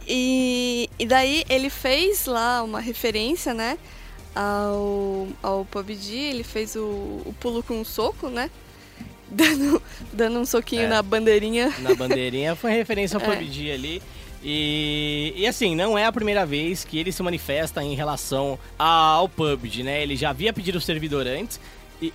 E, 0.07 0.89
e 0.97 1.05
daí 1.05 1.43
ele 1.49 1.69
fez 1.69 2.25
lá 2.25 2.63
uma 2.63 2.79
referência, 2.79 3.53
né? 3.53 3.77
Ao, 4.33 5.27
ao 5.41 5.65
PUBG, 5.65 6.13
ele 6.15 6.43
fez 6.43 6.75
o, 6.75 6.79
o 7.25 7.35
pulo 7.39 7.63
com 7.63 7.81
um 7.81 7.83
soco, 7.83 8.29
né? 8.29 8.49
dando, 9.31 9.81
dando 10.13 10.39
um 10.39 10.45
soquinho 10.45 10.83
É. 10.83 10.87
na 10.87 11.01
bandeirinha. 11.01 11.73
na 11.79 11.93
bandeirinha 11.95 12.55
foi 12.55 12.71
referência 12.71 13.17
ao 13.17 13.23
É. 13.31 13.35
PUBG 13.35 13.71
ali. 13.71 14.01
E, 14.43 15.33
e 15.35 15.47
assim, 15.47 15.75
não 15.75 15.97
é 15.97 16.05
a 16.05 16.11
primeira 16.11 16.45
vez 16.45 16.83
que 16.85 16.97
ele 16.97 17.11
se 17.11 17.21
manifesta 17.23 17.83
em 17.83 17.95
relação 17.95 18.57
ao 18.77 19.27
PUBG, 19.27 19.83
né? 19.83 20.01
Ele 20.03 20.15
já 20.15 20.29
havia 20.29 20.53
pedido 20.53 20.77
um 20.77 20.81
servidor 20.81 21.27
antes, 21.27 21.59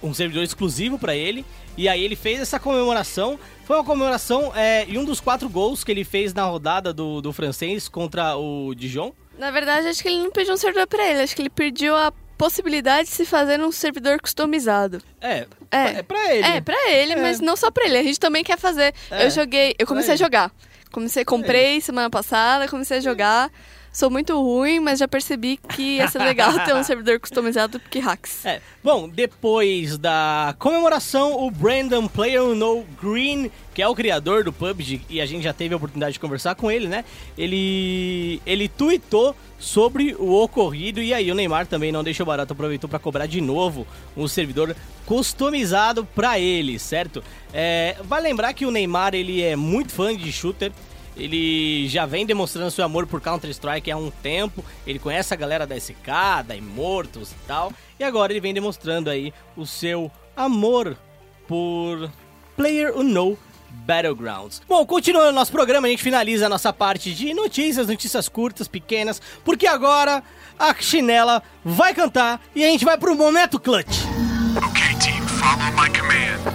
um 0.02 0.14
servidor 0.14 0.42
exclusivo 0.44 0.98
pra 0.98 1.14
ele, 1.16 1.44
e 1.76 1.88
aí 1.88 2.02
ele 2.02 2.14
fez 2.16 2.40
essa 2.40 2.58
comemoração. 2.60 3.38
Foi 3.64 3.76
uma 3.76 3.84
comemoração 3.84 4.52
é, 4.54 4.86
e 4.88 4.96
um 4.96 5.04
dos 5.04 5.20
quatro 5.20 5.48
gols 5.48 5.82
que 5.82 5.90
ele 5.90 6.04
fez 6.04 6.32
na 6.32 6.44
rodada 6.44 6.92
do, 6.92 7.20
do 7.20 7.32
francês 7.32 7.88
contra 7.88 8.36
o 8.36 8.72
Dijon. 8.74 9.12
Na 9.38 9.50
verdade, 9.50 9.88
acho 9.88 10.00
que 10.02 10.08
ele 10.08 10.22
não 10.22 10.30
pediu 10.30 10.54
um 10.54 10.56
servidor 10.56 10.86
pra 10.86 11.04
ele, 11.10 11.20
acho 11.22 11.34
que 11.34 11.42
ele 11.42 11.50
pediu 11.50 11.96
a 11.96 12.12
possibilidade 12.42 13.08
de 13.08 13.14
se 13.14 13.24
fazer 13.24 13.60
um 13.60 13.70
servidor 13.70 14.20
customizado. 14.20 15.00
É, 15.20 15.46
É. 15.70 15.84
é 15.98 16.02
pra 16.02 16.34
ele. 16.34 16.44
É, 16.46 16.60
pra 16.60 16.90
ele, 16.90 17.12
É. 17.12 17.16
mas 17.16 17.38
não 17.40 17.54
só 17.54 17.70
pra 17.70 17.84
ele. 17.84 17.96
A 17.98 18.02
gente 18.02 18.18
também 18.18 18.42
quer 18.42 18.58
fazer. 18.58 18.92
É, 19.12 19.26
Eu 19.26 19.30
joguei, 19.30 19.76
eu 19.78 19.86
comecei 19.86 20.14
a 20.14 20.16
jogar. 20.16 20.50
Comecei, 20.90 21.24
comprei 21.24 21.80
semana 21.80 22.10
passada, 22.10 22.66
comecei 22.66 22.98
a 22.98 23.00
jogar. 23.00 23.48
Sou 23.92 24.08
muito 24.08 24.34
ruim, 24.40 24.80
mas 24.80 25.00
já 25.00 25.06
percebi 25.06 25.58
que 25.58 25.96
ia 25.96 26.08
ser 26.08 26.18
legal 26.20 26.52
ter 26.64 26.74
um 26.74 26.82
servidor 26.84 27.20
customizado 27.20 27.78
porque 27.78 27.98
hacks. 27.98 28.44
É. 28.46 28.62
Bom, 28.82 29.06
depois 29.06 29.98
da 29.98 30.54
comemoração, 30.58 31.44
o 31.44 31.50
Brandon 31.50 32.08
Player 32.08 32.42
No 32.54 32.84
Green, 33.00 33.50
que 33.74 33.82
é 33.82 33.86
o 33.86 33.94
criador 33.94 34.44
do 34.44 34.52
PUBG, 34.52 35.02
e 35.10 35.20
a 35.20 35.26
gente 35.26 35.42
já 35.42 35.52
teve 35.52 35.74
a 35.74 35.76
oportunidade 35.76 36.14
de 36.14 36.20
conversar 36.20 36.54
com 36.54 36.70
ele, 36.70 36.88
né? 36.88 37.04
Ele 37.36 38.40
ele 38.46 38.66
tweetou 38.66 39.36
sobre 39.58 40.16
o 40.18 40.32
ocorrido 40.42 41.00
e 41.00 41.12
aí 41.12 41.30
o 41.30 41.34
Neymar 41.34 41.66
também 41.66 41.92
não 41.92 42.02
deixou 42.02 42.24
barato, 42.24 42.54
aproveitou 42.54 42.88
para 42.88 42.98
cobrar 42.98 43.26
de 43.26 43.40
novo 43.40 43.86
um 44.16 44.26
servidor 44.26 44.74
customizado 45.06 46.04
para 46.04 46.38
ele, 46.38 46.78
certo? 46.78 47.22
É, 47.52 47.96
vai 48.04 48.22
lembrar 48.22 48.54
que 48.54 48.64
o 48.64 48.70
Neymar 48.70 49.14
ele 49.14 49.42
é 49.42 49.54
muito 49.54 49.92
fã 49.92 50.16
de 50.16 50.32
shooter. 50.32 50.72
Ele 51.16 51.88
já 51.88 52.06
vem 52.06 52.24
demonstrando 52.24 52.70
seu 52.70 52.84
amor 52.84 53.06
por 53.06 53.20
Counter-Strike 53.20 53.90
há 53.90 53.96
um 53.96 54.10
tempo. 54.10 54.64
Ele 54.86 54.98
conhece 54.98 55.32
a 55.32 55.36
galera 55.36 55.66
da 55.66 55.78
SK, 55.78 56.44
da 56.46 56.56
Immortals 56.56 57.32
e 57.32 57.46
tal. 57.46 57.72
E 57.98 58.04
agora 58.04 58.32
ele 58.32 58.40
vem 58.40 58.54
demonstrando 58.54 59.10
aí 59.10 59.32
o 59.56 59.66
seu 59.66 60.10
amor 60.36 60.96
por 61.46 62.10
Player 62.56 62.96
Unknown 62.96 63.36
Battlegrounds. 63.70 64.62
Bom, 64.68 64.84
continuando 64.86 65.30
o 65.30 65.32
nosso 65.32 65.52
programa, 65.52 65.86
a 65.86 65.90
gente 65.90 66.02
finaliza 66.02 66.46
a 66.46 66.48
nossa 66.48 66.72
parte 66.72 67.12
de 67.14 67.34
notícias, 67.34 67.86
notícias 67.86 68.28
curtas, 68.28 68.68
pequenas, 68.68 69.20
porque 69.44 69.66
agora 69.66 70.22
a 70.58 70.74
Chinela 70.74 71.42
vai 71.64 71.94
cantar 71.94 72.40
e 72.54 72.64
a 72.64 72.68
gente 72.68 72.84
vai 72.84 72.98
pro 72.98 73.16
momento 73.16 73.58
clutch. 73.58 74.02
Okay, 74.68 74.94
team, 74.98 75.26
follow 75.26 75.72
my 75.72 75.88
command. 75.90 76.51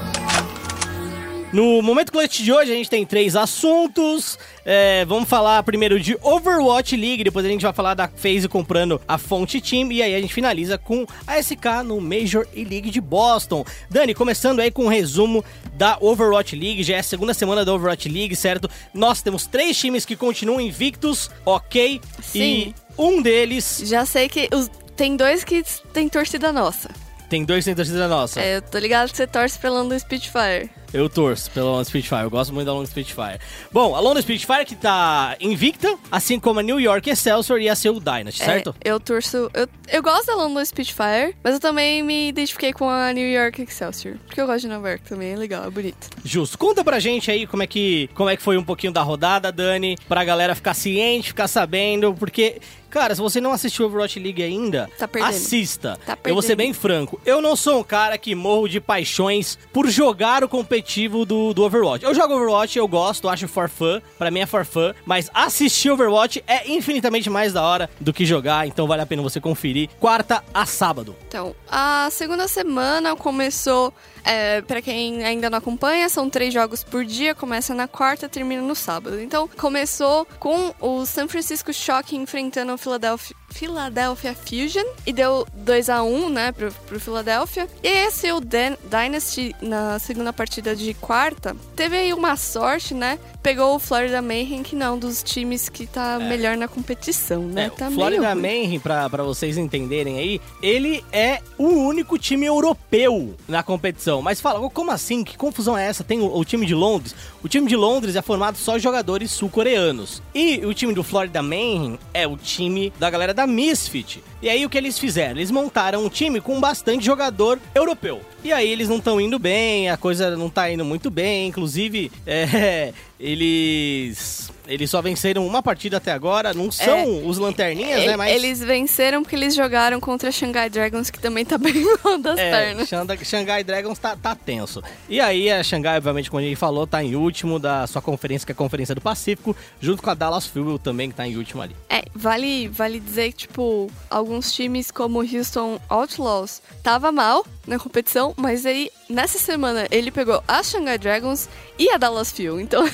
No 1.53 1.81
momento 1.81 2.11
clutch 2.11 2.41
de 2.41 2.51
hoje 2.51 2.71
a 2.73 2.75
gente 2.75 2.89
tem 2.89 3.05
três 3.05 3.33
assuntos. 3.35 4.37
É, 4.65 5.05
vamos 5.05 5.29
falar 5.29 5.63
primeiro 5.63 5.97
de 5.97 6.17
Overwatch 6.21 6.95
League, 6.97 7.23
depois 7.23 7.45
a 7.45 7.49
gente 7.49 7.61
vai 7.61 7.71
falar 7.71 7.93
da 7.93 8.09
FaZe 8.09 8.49
comprando 8.49 8.99
a 9.07 9.17
Fonte 9.17 9.61
Team 9.61 9.91
e 9.93 10.01
aí 10.03 10.13
a 10.13 10.19
gente 10.19 10.33
finaliza 10.33 10.77
com 10.77 11.05
a 11.25 11.41
SK 11.41 11.83
no 11.85 12.01
Major 12.01 12.45
E-League 12.53 12.89
de 12.89 12.99
Boston. 12.99 13.63
Dani, 13.89 14.13
começando 14.13 14.59
aí 14.59 14.69
com 14.69 14.85
um 14.85 14.89
resumo 14.89 15.43
da 15.73 15.97
Overwatch 16.01 16.53
League, 16.53 16.83
já 16.83 16.95
é 16.97 16.99
a 16.99 17.03
segunda 17.03 17.33
semana 17.33 17.63
da 17.63 17.73
Overwatch 17.73 18.09
League, 18.09 18.35
certo? 18.35 18.69
Nós 18.93 19.21
temos 19.21 19.47
três 19.47 19.77
times 19.77 20.03
que 20.05 20.17
continuam 20.17 20.59
invictos, 20.59 21.31
ok? 21.45 22.01
Sim. 22.21 22.39
E 22.41 22.75
um 22.97 23.21
deles 23.21 23.83
Já 23.85 24.05
sei 24.05 24.27
que 24.27 24.49
os- 24.53 24.69
tem 24.97 25.15
dois 25.15 25.45
que 25.45 25.63
tem 25.93 26.09
torcida 26.09 26.51
nossa. 26.51 26.89
tem 27.29 27.45
dois 27.45 27.63
sem 27.63 27.73
torcida 27.73 28.07
nossa. 28.09 28.41
É, 28.41 28.57
eu 28.57 28.61
tô 28.61 28.77
ligado 28.79 29.11
que 29.11 29.17
você 29.17 29.27
torce 29.27 29.57
pela 29.59 29.81
London 29.81 29.97
Spitfire. 29.97 30.69
Eu 30.93 31.09
torço 31.09 31.51
pela 31.51 31.71
Lone 31.71 31.85
Spitfire, 31.85 32.21
eu 32.21 32.29
gosto 32.29 32.53
muito 32.53 32.65
da 32.65 32.73
Lone 32.73 32.87
Spitfire. 32.87 33.39
Bom, 33.71 33.93
a 33.93 33.99
Lone 33.99 34.21
Spitfire 34.21 34.65
que 34.65 34.75
tá 34.75 35.35
invicta, 35.39 35.97
assim 36.09 36.39
como 36.39 36.59
a 36.59 36.63
New 36.63 36.79
York 36.79 37.09
Excelsior 37.09 37.59
e 37.59 37.67
a 37.67 37.75
Seoul 37.75 37.99
Dynasty, 37.99 38.43
certo? 38.43 38.73
É, 38.83 38.89
eu 38.89 38.99
torço. 38.99 39.49
Eu, 39.53 39.67
eu 39.89 40.01
gosto 40.01 40.27
da 40.27 40.35
London 40.35 40.63
Spitfire, 40.63 41.35
mas 41.43 41.55
eu 41.55 41.59
também 41.59 42.01
me 42.01 42.29
identifiquei 42.29 42.71
com 42.71 42.89
a 42.89 43.11
New 43.11 43.27
York 43.27 43.61
Excelsior. 43.61 44.15
Porque 44.25 44.39
eu 44.39 44.47
gosto 44.47 44.61
de 44.61 44.69
Nova 44.69 44.89
York 44.89 45.03
também, 45.03 45.33
é 45.33 45.35
legal, 45.35 45.65
é 45.65 45.69
bonito. 45.69 46.09
Justo. 46.23 46.57
Conta 46.57 46.83
pra 46.83 46.99
gente 46.99 47.29
aí 47.29 47.45
como 47.45 47.63
é 47.63 47.67
que 47.67 48.09
como 48.13 48.29
é 48.29 48.37
que 48.37 48.41
foi 48.41 48.57
um 48.57 48.63
pouquinho 48.63 48.93
da 48.93 49.01
rodada, 49.01 49.51
Dani, 49.51 49.97
pra 50.07 50.23
galera 50.23 50.55
ficar 50.55 50.73
ciente, 50.73 51.29
ficar 51.29 51.47
sabendo, 51.47 52.13
porque 52.13 52.61
Cara, 52.89 53.13
se 53.13 53.19
você 53.21 53.41
não 53.41 53.51
assistiu 53.51 53.85
Overwatch 53.85 54.17
League 54.17 54.41
ainda, 54.41 54.89
Tá 54.97 55.09
assista. 55.27 55.99
Tá 56.05 56.17
eu 56.23 56.33
vou 56.33 56.41
ser 56.41 56.55
bem 56.55 56.71
franco. 56.71 57.19
Eu 57.25 57.41
não 57.41 57.53
sou 57.53 57.81
um 57.81 57.83
cara 57.83 58.17
que 58.17 58.33
morro 58.33 58.67
de 58.67 58.79
paixões 58.79 59.59
por 59.73 59.89
jogar 59.89 60.41
o 60.41 60.47
competitivo 60.47 60.76
do, 61.25 61.53
do 61.53 61.63
Overwatch. 61.63 62.03
Eu 62.03 62.13
jogo 62.13 62.35
Overwatch, 62.35 62.77
eu 62.77 62.87
gosto, 62.87 63.29
acho 63.29 63.47
for 63.47 63.69
fun. 63.69 64.01
Pra 64.17 64.31
mim 64.31 64.39
é 64.39 64.45
for 64.45 64.65
fun. 64.65 64.93
Mas 65.05 65.29
assistir 65.33 65.89
Overwatch 65.89 66.43
é 66.47 66.69
infinitamente 66.71 67.29
mais 67.29 67.53
da 67.53 67.63
hora 67.63 67.89
do 67.99 68.13
que 68.13 68.25
jogar. 68.25 68.67
Então 68.67 68.87
vale 68.87 69.01
a 69.01 69.05
pena 69.05 69.21
você 69.21 69.39
conferir. 69.39 69.89
Quarta 69.99 70.43
a 70.53 70.65
sábado. 70.65 71.15
Então, 71.27 71.55
a 71.69 72.09
segunda 72.11 72.47
semana 72.47 73.15
começou. 73.15 73.93
É, 74.27 74.61
para 74.61 74.81
quem 74.81 75.23
ainda 75.23 75.49
não 75.49 75.57
acompanha, 75.57 76.09
são 76.09 76.29
três 76.29 76.53
jogos 76.53 76.83
por 76.83 77.05
dia. 77.05 77.33
Começa 77.33 77.73
na 77.73 77.87
quarta, 77.87 78.27
termina 78.27 78.61
no 78.61 78.75
sábado. 78.75 79.19
Então, 79.21 79.47
começou 79.57 80.25
com 80.39 80.73
o 80.81 81.05
San 81.05 81.27
Francisco 81.27 81.71
Shock 81.73 82.15
enfrentando 82.15 82.73
o 82.73 82.77
Philadelphia, 82.77 83.35
Philadelphia 83.49 84.35
Fusion 84.35 84.83
e 85.05 85.13
deu 85.13 85.47
2 85.53 85.89
a 85.89 86.03
1 86.03 86.29
né, 86.29 86.51
pro, 86.51 86.71
pro 86.71 86.99
Philadelphia. 86.99 87.67
E 87.81 87.87
esse 87.87 88.31
o 88.31 88.39
Dan- 88.41 88.75
Dynasty 88.83 89.55
na 89.61 89.97
segunda 89.99 90.33
partida 90.33 90.75
de 90.75 90.93
quarta 90.93 91.55
teve 91.75 91.95
aí 91.97 92.13
uma 92.13 92.35
sorte, 92.35 92.93
né? 92.93 93.17
Pegou 93.41 93.75
o 93.75 93.79
Florida 93.79 94.21
Mayhem, 94.21 94.61
que 94.61 94.75
não 94.75 94.85
é 94.87 94.91
um 94.91 94.99
dos 94.99 95.23
times 95.23 95.69
que 95.69 95.87
tá 95.87 96.19
melhor 96.19 96.57
na 96.57 96.67
competição, 96.67 97.43
né? 97.43 97.65
É, 97.65 97.69
tá 97.69 97.87
o 97.87 97.91
Florida. 97.91 98.35
Mayhem, 98.35 98.77
pra, 98.79 99.09
pra 99.09 99.23
vocês 99.23 99.57
entenderem 99.57 100.17
aí, 100.17 100.41
ele 100.61 101.03
é 101.13 101.39
o 101.57 101.67
único 101.69 102.17
time 102.19 102.45
europeu 102.45 103.35
na 103.47 103.63
competição. 103.63 104.16
Mas 104.21 104.41
fala, 104.41 104.69
como 104.69 104.91
assim? 104.91 105.23
Que 105.23 105.37
confusão 105.37 105.77
é 105.77 105.85
essa? 105.85 106.03
Tem 106.03 106.19
o, 106.19 106.37
o 106.37 106.45
time 106.45 106.65
de 106.65 106.73
Londres? 106.73 107.15
O 107.43 107.47
time 107.47 107.67
de 107.67 107.75
Londres 107.75 108.15
é 108.15 108.21
formado 108.21 108.57
só 108.57 108.77
de 108.77 108.83
jogadores 108.83 109.31
sul-coreanos. 109.31 110.21
E 110.33 110.65
o 110.65 110.73
time 110.73 110.93
do 110.93 111.03
Florida 111.03 111.41
Mayhem 111.41 111.99
é 112.13 112.27
o 112.27 112.37
time 112.37 112.91
da 112.99 113.09
galera 113.09 113.33
da 113.33 113.47
Misfit. 113.47 114.23
E 114.41 114.49
aí 114.49 114.65
o 114.65 114.69
que 114.69 114.77
eles 114.77 114.99
fizeram? 114.99 115.37
Eles 115.37 115.51
montaram 115.51 116.03
um 116.05 116.09
time 116.09 116.39
com 116.39 116.59
bastante 116.59 117.05
jogador 117.05 117.59
europeu. 117.73 118.21
E 118.43 118.53
aí 118.53 118.69
eles 118.71 118.87
não 118.87 118.97
estão 118.97 119.19
indo 119.19 119.39
bem, 119.39 119.89
a 119.89 119.97
coisa 119.97 120.35
não 120.37 120.49
tá 120.49 120.71
indo 120.71 120.85
muito 120.85 121.09
bem. 121.09 121.47
Inclusive, 121.47 122.11
é, 122.25 122.93
eles 123.19 124.51
eles 124.67 124.89
só 124.89 125.01
venceram 125.01 125.47
uma 125.47 125.63
partida 125.63 125.97
até 125.97 126.11
agora. 126.11 126.53
Não 126.53 126.69
são 126.71 127.25
os 127.25 127.37
lanterninhas, 127.37 128.05
né? 128.05 128.13
E- 128.13 128.17
Mas 128.17 128.35
Eles 128.35 128.59
venceram 128.59 129.23
porque 129.23 129.35
eles 129.35 129.55
jogaram 129.55 129.99
contra 129.99 130.29
a 130.29 130.31
Shanghai 130.31 130.69
Dragons, 130.69 131.09
que 131.09 131.19
também 131.19 131.45
tá 131.45 131.57
bem 131.57 131.73
mal 132.03 132.17
das 132.17 132.37
é, 132.37 132.51
pernas. 132.51 132.89
Shanghai 133.23 133.63
Dragons 133.63 133.97
tá, 133.97 134.15
tá 134.15 134.35
tenso. 134.35 134.83
E 135.09 135.19
aí 135.21 135.49
a 135.49 135.63
Shanghai, 135.63 135.97
obviamente, 135.97 136.29
como 136.29 136.41
a 136.41 136.43
gente 136.43 136.57
falou, 136.57 136.85
tá 136.85 137.01
em 137.03 137.15
último 137.15 137.59
da 137.59 137.87
sua 137.87 138.01
conferência, 138.01 138.45
que 138.45 138.51
é 138.51 138.53
a 138.53 138.57
Conferência 138.57 138.93
do 138.93 139.01
Pacífico, 139.01 139.55
junto 139.79 140.03
com 140.03 140.09
a 140.09 140.13
Dallas 140.13 140.45
Fuel 140.45 140.77
também, 140.77 141.09
que 141.09 141.15
tá 141.15 141.25
em 141.25 141.37
último 141.37 141.61
ali. 141.61 141.75
É, 141.89 142.03
vale, 142.13 142.67
vale 142.67 142.99
dizer 142.99 143.31
que, 143.31 143.37
tipo, 143.39 143.89
alguns 144.27 144.51
times 144.51 144.91
como 144.91 145.19
o 145.19 145.25
Houston 145.25 145.79
Outlaws 145.89 146.61
tava 146.83 147.11
mal 147.11 147.45
na 147.65 147.79
competição, 147.79 148.33
mas 148.35 148.65
aí, 148.65 148.91
nessa 149.09 149.39
semana, 149.39 149.87
ele 149.89 150.11
pegou 150.11 150.43
a 150.45 150.61
Shanghai 150.61 150.97
Dragons 150.97 151.47
e 151.79 151.89
a 151.89 151.97
Dallas 151.97 152.31
Fuel. 152.31 152.59
Então, 152.67 152.85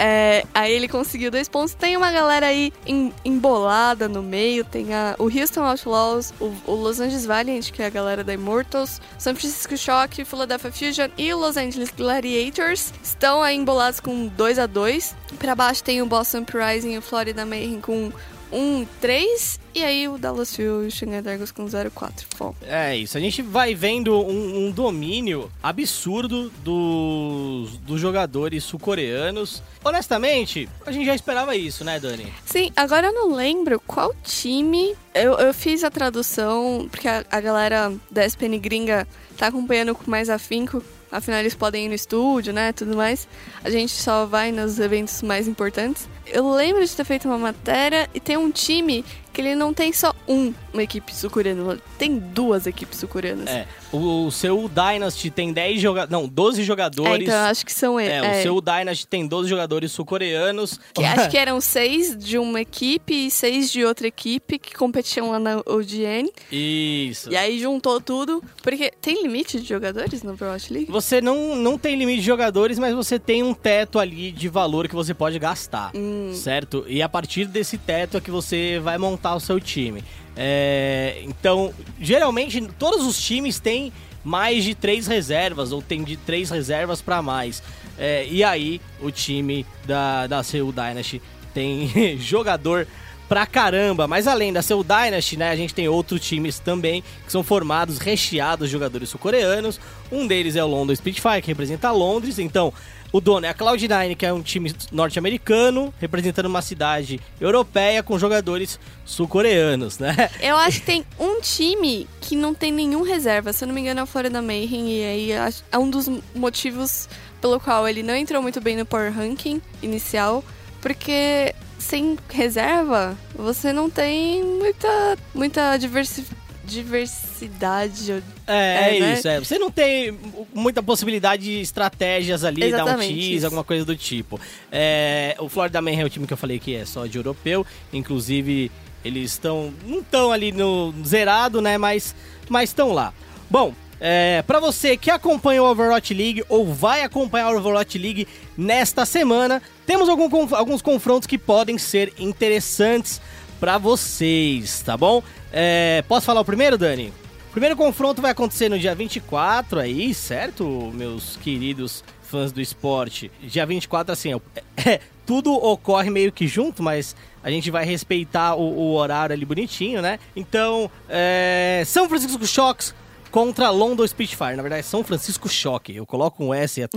é, 0.00 0.44
aí 0.54 0.72
ele 0.72 0.88
conseguiu 0.88 1.30
dois 1.30 1.48
pontos. 1.48 1.74
Tem 1.74 1.96
uma 1.96 2.10
galera 2.10 2.46
aí 2.46 2.72
em- 2.86 3.12
embolada 3.24 4.08
no 4.08 4.22
meio. 4.22 4.64
Tem 4.64 4.94
a, 4.94 5.14
o 5.18 5.24
Houston 5.24 5.62
Outlaws, 5.62 6.32
o, 6.40 6.52
o 6.66 6.74
Los 6.74 7.00
Angeles 7.00 7.26
Valiant, 7.26 7.70
que 7.70 7.82
é 7.82 7.86
a 7.86 7.90
galera 7.90 8.22
da 8.22 8.32
Immortals, 8.32 9.00
San 9.18 9.34
Francisco 9.34 9.76
Shock, 9.76 10.24
Philadelphia 10.24 10.70
Fusion 10.72 11.08
e 11.16 11.32
o 11.32 11.38
Los 11.38 11.56
Angeles 11.56 11.90
Gladiators. 11.96 12.92
Estão 13.02 13.42
aí 13.42 13.56
embolados 13.56 13.98
com 14.00 14.26
2 14.28 14.58
a 14.58 14.66
2 14.66 15.16
Pra 15.38 15.54
baixo 15.54 15.82
tem 15.84 16.00
o 16.00 16.06
Boston 16.06 16.38
Uprising 16.38 16.94
e 16.94 16.98
o 16.98 17.02
Florida 17.02 17.44
Mayhem 17.44 17.80
com 17.80 18.12
1 18.52 18.86
3 19.00 19.60
e 19.74 19.84
aí 19.84 20.08
o 20.08 20.18
Dallas 20.18 20.54
Fuel 20.54 20.84
e 20.84 20.86
o 20.86 20.90
Shanghai 20.90 21.22
Dragons 21.22 21.52
com 21.52 21.68
0 21.68 21.90
4 21.90 22.26
Bom, 22.38 22.54
É 22.62 22.96
isso, 22.96 23.16
a 23.16 23.20
gente 23.20 23.42
vai 23.42 23.74
vendo 23.74 24.18
um, 24.18 24.66
um 24.66 24.70
domínio 24.70 25.50
absurdo 25.62 26.50
dos, 26.64 27.78
dos 27.78 28.00
jogadores 28.00 28.64
sul-coreanos. 28.64 29.62
Honestamente, 29.84 30.68
a 30.84 30.92
gente 30.92 31.06
já 31.06 31.14
esperava 31.14 31.54
isso, 31.54 31.84
né, 31.84 32.00
Dani? 32.00 32.32
Sim, 32.44 32.72
agora 32.76 33.08
eu 33.08 33.14
não 33.14 33.34
lembro 33.34 33.80
qual 33.80 34.14
time. 34.24 34.94
Eu, 35.14 35.34
eu 35.34 35.54
fiz 35.54 35.84
a 35.84 35.90
tradução, 35.90 36.88
porque 36.90 37.08
a, 37.08 37.24
a 37.30 37.40
galera 37.40 37.92
da 38.10 38.24
SPN 38.24 38.58
gringa 38.58 39.06
tá 39.36 39.48
acompanhando 39.48 39.94
com 39.94 40.10
mais 40.10 40.28
afinco. 40.28 40.82
Afinal, 41.10 41.40
eles 41.40 41.54
podem 41.54 41.86
ir 41.86 41.88
no 41.88 41.94
estúdio, 41.94 42.52
né? 42.52 42.72
Tudo 42.72 42.94
mais. 42.94 43.26
A 43.64 43.70
gente 43.70 43.92
só 43.92 44.26
vai 44.26 44.52
nos 44.52 44.78
eventos 44.78 45.22
mais 45.22 45.48
importantes. 45.48 46.06
Eu 46.32 46.50
lembro 46.50 46.84
de 46.84 46.94
ter 46.94 47.04
feito 47.04 47.26
uma 47.26 47.38
matéria 47.38 48.08
e 48.14 48.20
tem 48.20 48.36
um 48.36 48.50
time 48.50 49.04
que 49.38 49.42
ele 49.42 49.54
não 49.54 49.72
tem 49.72 49.92
só 49.92 50.12
um, 50.26 50.52
uma 50.72 50.82
equipe 50.82 51.14
sul-coreana, 51.14 51.78
tem 51.96 52.18
duas 52.18 52.66
equipes 52.66 52.98
sul-coreanas. 52.98 53.46
É, 53.48 53.68
o, 53.92 54.26
o 54.26 54.32
seu 54.32 54.68
Dynasty 54.68 55.30
tem 55.30 55.52
10 55.52 55.80
jogadores, 55.80 56.10
não, 56.10 56.26
12 56.28 56.60
É, 56.60 56.64
jogadores. 56.64 57.22
então 57.22 57.34
eu 57.36 57.44
acho 57.44 57.64
que 57.64 57.72
são 57.72 58.00
É, 58.00 58.18
eles. 58.18 58.38
o 58.40 58.42
seu 58.42 58.60
Dynasty 58.60 59.06
tem 59.06 59.24
12 59.28 59.48
jogadores 59.48 59.92
sul-coreanos. 59.92 60.80
Que 60.92 61.04
acho 61.04 61.30
que 61.30 61.38
eram 61.38 61.60
seis 61.60 62.16
de 62.16 62.36
uma 62.36 62.60
equipe 62.60 63.26
e 63.26 63.30
seis 63.30 63.70
de 63.70 63.84
outra 63.84 64.08
equipe 64.08 64.58
que 64.58 64.74
competiam 64.74 65.30
lá 65.30 65.38
na 65.38 65.58
OGN. 65.64 66.28
Isso. 66.50 67.30
E 67.30 67.36
aí 67.36 67.60
juntou 67.60 68.00
tudo. 68.00 68.42
Porque 68.60 68.90
tem 69.00 69.22
limite 69.22 69.60
de 69.60 69.68
jogadores 69.68 70.24
no 70.24 70.32
Overwatch 70.32 70.72
League? 70.72 70.90
Você 70.90 71.20
não, 71.20 71.54
não 71.54 71.78
tem 71.78 71.94
limite 71.96 72.20
de 72.20 72.26
jogadores, 72.26 72.76
mas 72.76 72.92
você 72.92 73.18
tem 73.20 73.44
um 73.44 73.54
teto 73.54 74.00
ali 74.00 74.32
de 74.32 74.48
valor 74.48 74.88
que 74.88 74.94
você 74.96 75.14
pode 75.14 75.38
gastar, 75.38 75.92
Hum. 75.94 76.32
certo? 76.34 76.84
E 76.88 77.00
a 77.00 77.08
partir 77.08 77.44
desse 77.46 77.78
teto 77.78 78.16
é 78.16 78.20
que 78.20 78.30
você 78.32 78.80
vai 78.82 78.98
montar 78.98 79.27
o 79.34 79.40
seu 79.40 79.60
time. 79.60 80.02
É, 80.36 81.20
então, 81.24 81.72
geralmente, 82.00 82.60
todos 82.78 83.04
os 83.06 83.20
times 83.20 83.58
têm 83.58 83.92
mais 84.24 84.62
de 84.62 84.74
três 84.74 85.06
reservas, 85.06 85.72
ou 85.72 85.82
tem 85.82 86.04
de 86.04 86.16
três 86.16 86.50
reservas 86.50 87.02
para 87.02 87.20
mais. 87.20 87.62
É, 87.98 88.26
e 88.30 88.44
aí, 88.44 88.80
o 89.00 89.10
time 89.10 89.66
da, 89.84 90.26
da 90.26 90.42
Seoul 90.42 90.72
Dynasty 90.72 91.20
tem 91.52 91.88
jogador 92.18 92.86
pra 93.28 93.46
caramba. 93.46 94.08
Mas 94.08 94.26
além 94.26 94.52
da 94.52 94.62
Seoul 94.62 94.84
Dynasty, 94.84 95.36
né, 95.36 95.50
a 95.50 95.56
gente 95.56 95.74
tem 95.74 95.88
outros 95.88 96.20
times 96.20 96.58
também 96.58 97.02
que 97.24 97.30
são 97.30 97.42
formados, 97.42 97.98
recheados 97.98 98.68
de 98.68 98.72
jogadores 98.72 99.10
sul-coreanos. 99.10 99.78
Um 100.10 100.26
deles 100.26 100.56
é 100.56 100.64
o 100.64 100.66
London 100.66 100.94
Spitfire, 100.94 101.42
que 101.42 101.48
representa 101.48 101.90
Londres. 101.90 102.38
Então, 102.38 102.72
o 103.12 103.20
dono 103.20 103.46
é 103.46 103.48
a 103.48 103.54
Cloud9, 103.54 104.16
que 104.16 104.26
é 104.26 104.32
um 104.32 104.42
time 104.42 104.74
norte-americano, 104.92 105.92
representando 105.98 106.46
uma 106.46 106.62
cidade 106.62 107.20
europeia 107.40 108.02
com 108.02 108.18
jogadores 108.18 108.78
sul-coreanos, 109.04 109.98
né? 109.98 110.14
Eu 110.40 110.56
acho 110.56 110.80
que 110.80 110.86
tem 110.86 111.04
um 111.18 111.40
time 111.40 112.06
que 112.20 112.36
não 112.36 112.54
tem 112.54 112.70
nenhum 112.70 113.02
reserva. 113.02 113.52
Se 113.52 113.64
eu 113.64 113.68
não 113.68 113.74
me 113.74 113.80
engano, 113.80 114.00
é 114.00 114.02
o 114.02 114.06
Florida 114.06 114.42
Mayhem. 114.42 114.90
E 114.90 115.04
aí 115.04 115.32
é 115.72 115.78
um 115.78 115.88
dos 115.88 116.08
motivos 116.34 117.08
pelo 117.40 117.58
qual 117.58 117.88
ele 117.88 118.02
não 118.02 118.14
entrou 118.14 118.42
muito 118.42 118.60
bem 118.60 118.76
no 118.76 118.84
Power 118.84 119.12
Ranking 119.12 119.60
inicial. 119.82 120.44
Porque 120.80 121.54
sem 121.78 122.18
reserva, 122.28 123.16
você 123.34 123.72
não 123.72 123.88
tem 123.88 124.44
muita, 124.44 125.16
muita 125.34 125.76
diversi 125.76 126.24
diversidade. 126.68 128.22
É, 128.46 128.96
É, 128.96 129.00
né? 129.00 129.14
isso, 129.14 129.28
é. 129.28 129.38
Você 129.40 129.58
não 129.58 129.70
tem 129.70 130.16
muita 130.54 130.82
possibilidade 130.82 131.42
de 131.42 131.60
estratégias 131.60 132.44
ali, 132.44 132.60
dar 132.60 132.66
um 132.66 132.88
Exatamente, 132.88 133.14
tease, 133.14 133.34
isso. 133.34 133.46
alguma 133.46 133.64
coisa 133.64 133.84
do 133.84 133.96
tipo. 133.96 134.38
É, 134.70 135.34
o 135.38 135.48
Florida 135.48 135.80
Man 135.80 135.92
é 135.92 136.04
o 136.04 136.10
time 136.10 136.26
que 136.26 136.32
eu 136.32 136.36
falei 136.36 136.58
que 136.58 136.74
é 136.74 136.84
só 136.84 137.06
de 137.06 137.16
europeu, 137.18 137.66
inclusive 137.92 138.70
eles 139.04 139.32
estão 139.32 139.72
não 139.86 140.00
estão 140.00 140.30
ali 140.30 140.52
no 140.52 140.92
zerado, 141.04 141.60
né, 141.60 141.78
mas 141.78 142.14
mas 142.48 142.70
estão 142.70 142.92
lá. 142.92 143.12
Bom, 143.50 143.72
é, 144.00 144.42
para 144.42 144.60
você 144.60 144.96
que 144.96 145.10
acompanha 145.10 145.62
o 145.62 145.66
Overwatch 145.70 146.14
League 146.14 146.44
ou 146.48 146.72
vai 146.72 147.02
acompanhar 147.02 147.52
o 147.52 147.58
Overwatch 147.58 147.98
League 147.98 148.28
nesta 148.56 149.04
semana, 149.04 149.62
temos 149.86 150.08
algum 150.08 150.28
alguns 150.54 150.82
confrontos 150.82 151.26
que 151.26 151.38
podem 151.38 151.78
ser 151.78 152.12
interessantes 152.18 153.20
para 153.58 153.78
vocês, 153.78 154.82
tá 154.82 154.96
bom? 154.96 155.22
É, 155.52 156.02
posso 156.08 156.26
falar 156.26 156.40
o 156.40 156.44
primeiro, 156.44 156.78
Dani? 156.78 157.12
O 157.48 157.50
primeiro 157.50 157.76
confronto 157.76 158.22
vai 158.22 158.30
acontecer 158.30 158.68
no 158.68 158.78
dia 158.78 158.94
24 158.94 159.80
aí, 159.80 160.14
certo, 160.14 160.92
meus 160.94 161.36
queridos 161.36 162.04
fãs 162.22 162.52
do 162.52 162.60
esporte? 162.60 163.30
Dia 163.42 163.66
24, 163.66 164.12
assim, 164.12 164.32
é, 164.76 165.00
tudo 165.26 165.52
ocorre 165.52 166.10
meio 166.10 166.30
que 166.30 166.46
junto, 166.46 166.82
mas 166.82 167.16
a 167.42 167.50
gente 167.50 167.70
vai 167.70 167.84
respeitar 167.84 168.54
o, 168.54 168.62
o 168.62 168.94
horário 168.94 169.34
ali 169.34 169.44
bonitinho, 169.44 170.02
né? 170.02 170.18
Então, 170.36 170.90
é, 171.08 171.82
São 171.86 172.08
Francisco 172.08 172.46
Shocks 172.46 172.94
contra 173.30 173.70
London 173.70 174.06
Spitfire. 174.06 174.56
Na 174.56 174.62
verdade, 174.62 174.80
é 174.80 174.82
São 174.82 175.04
Francisco 175.04 175.48
Choque. 175.48 175.94
Eu 175.94 176.06
coloco 176.06 176.44
um 176.44 176.52
S 176.52 176.88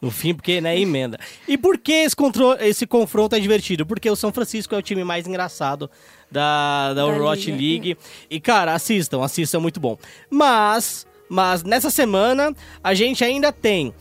no 0.00 0.10
fim 0.10 0.34
porque, 0.34 0.60
né, 0.60 0.78
emenda. 0.78 1.18
E 1.46 1.56
por 1.56 1.78
que 1.78 1.92
esse, 1.92 2.16
esse 2.60 2.86
confronto 2.86 3.34
é 3.34 3.40
divertido? 3.40 3.86
Porque 3.86 4.08
o 4.10 4.16
São 4.16 4.32
Francisco 4.32 4.74
é 4.74 4.78
o 4.78 4.82
time 4.82 5.04
mais 5.04 5.26
engraçado 5.26 5.90
da, 6.30 6.94
da 6.94 7.06
Overwatch 7.06 7.50
liga. 7.50 7.84
League. 7.84 7.98
E, 8.30 8.40
cara, 8.40 8.74
assistam, 8.74 9.22
assistam, 9.22 9.58
é 9.58 9.60
muito 9.60 9.80
bom. 9.80 9.96
Mas, 10.30 11.06
mas 11.28 11.62
nessa 11.62 11.90
semana, 11.90 12.54
a 12.82 12.94
gente 12.94 13.24
ainda 13.24 13.52
tem 13.52 13.92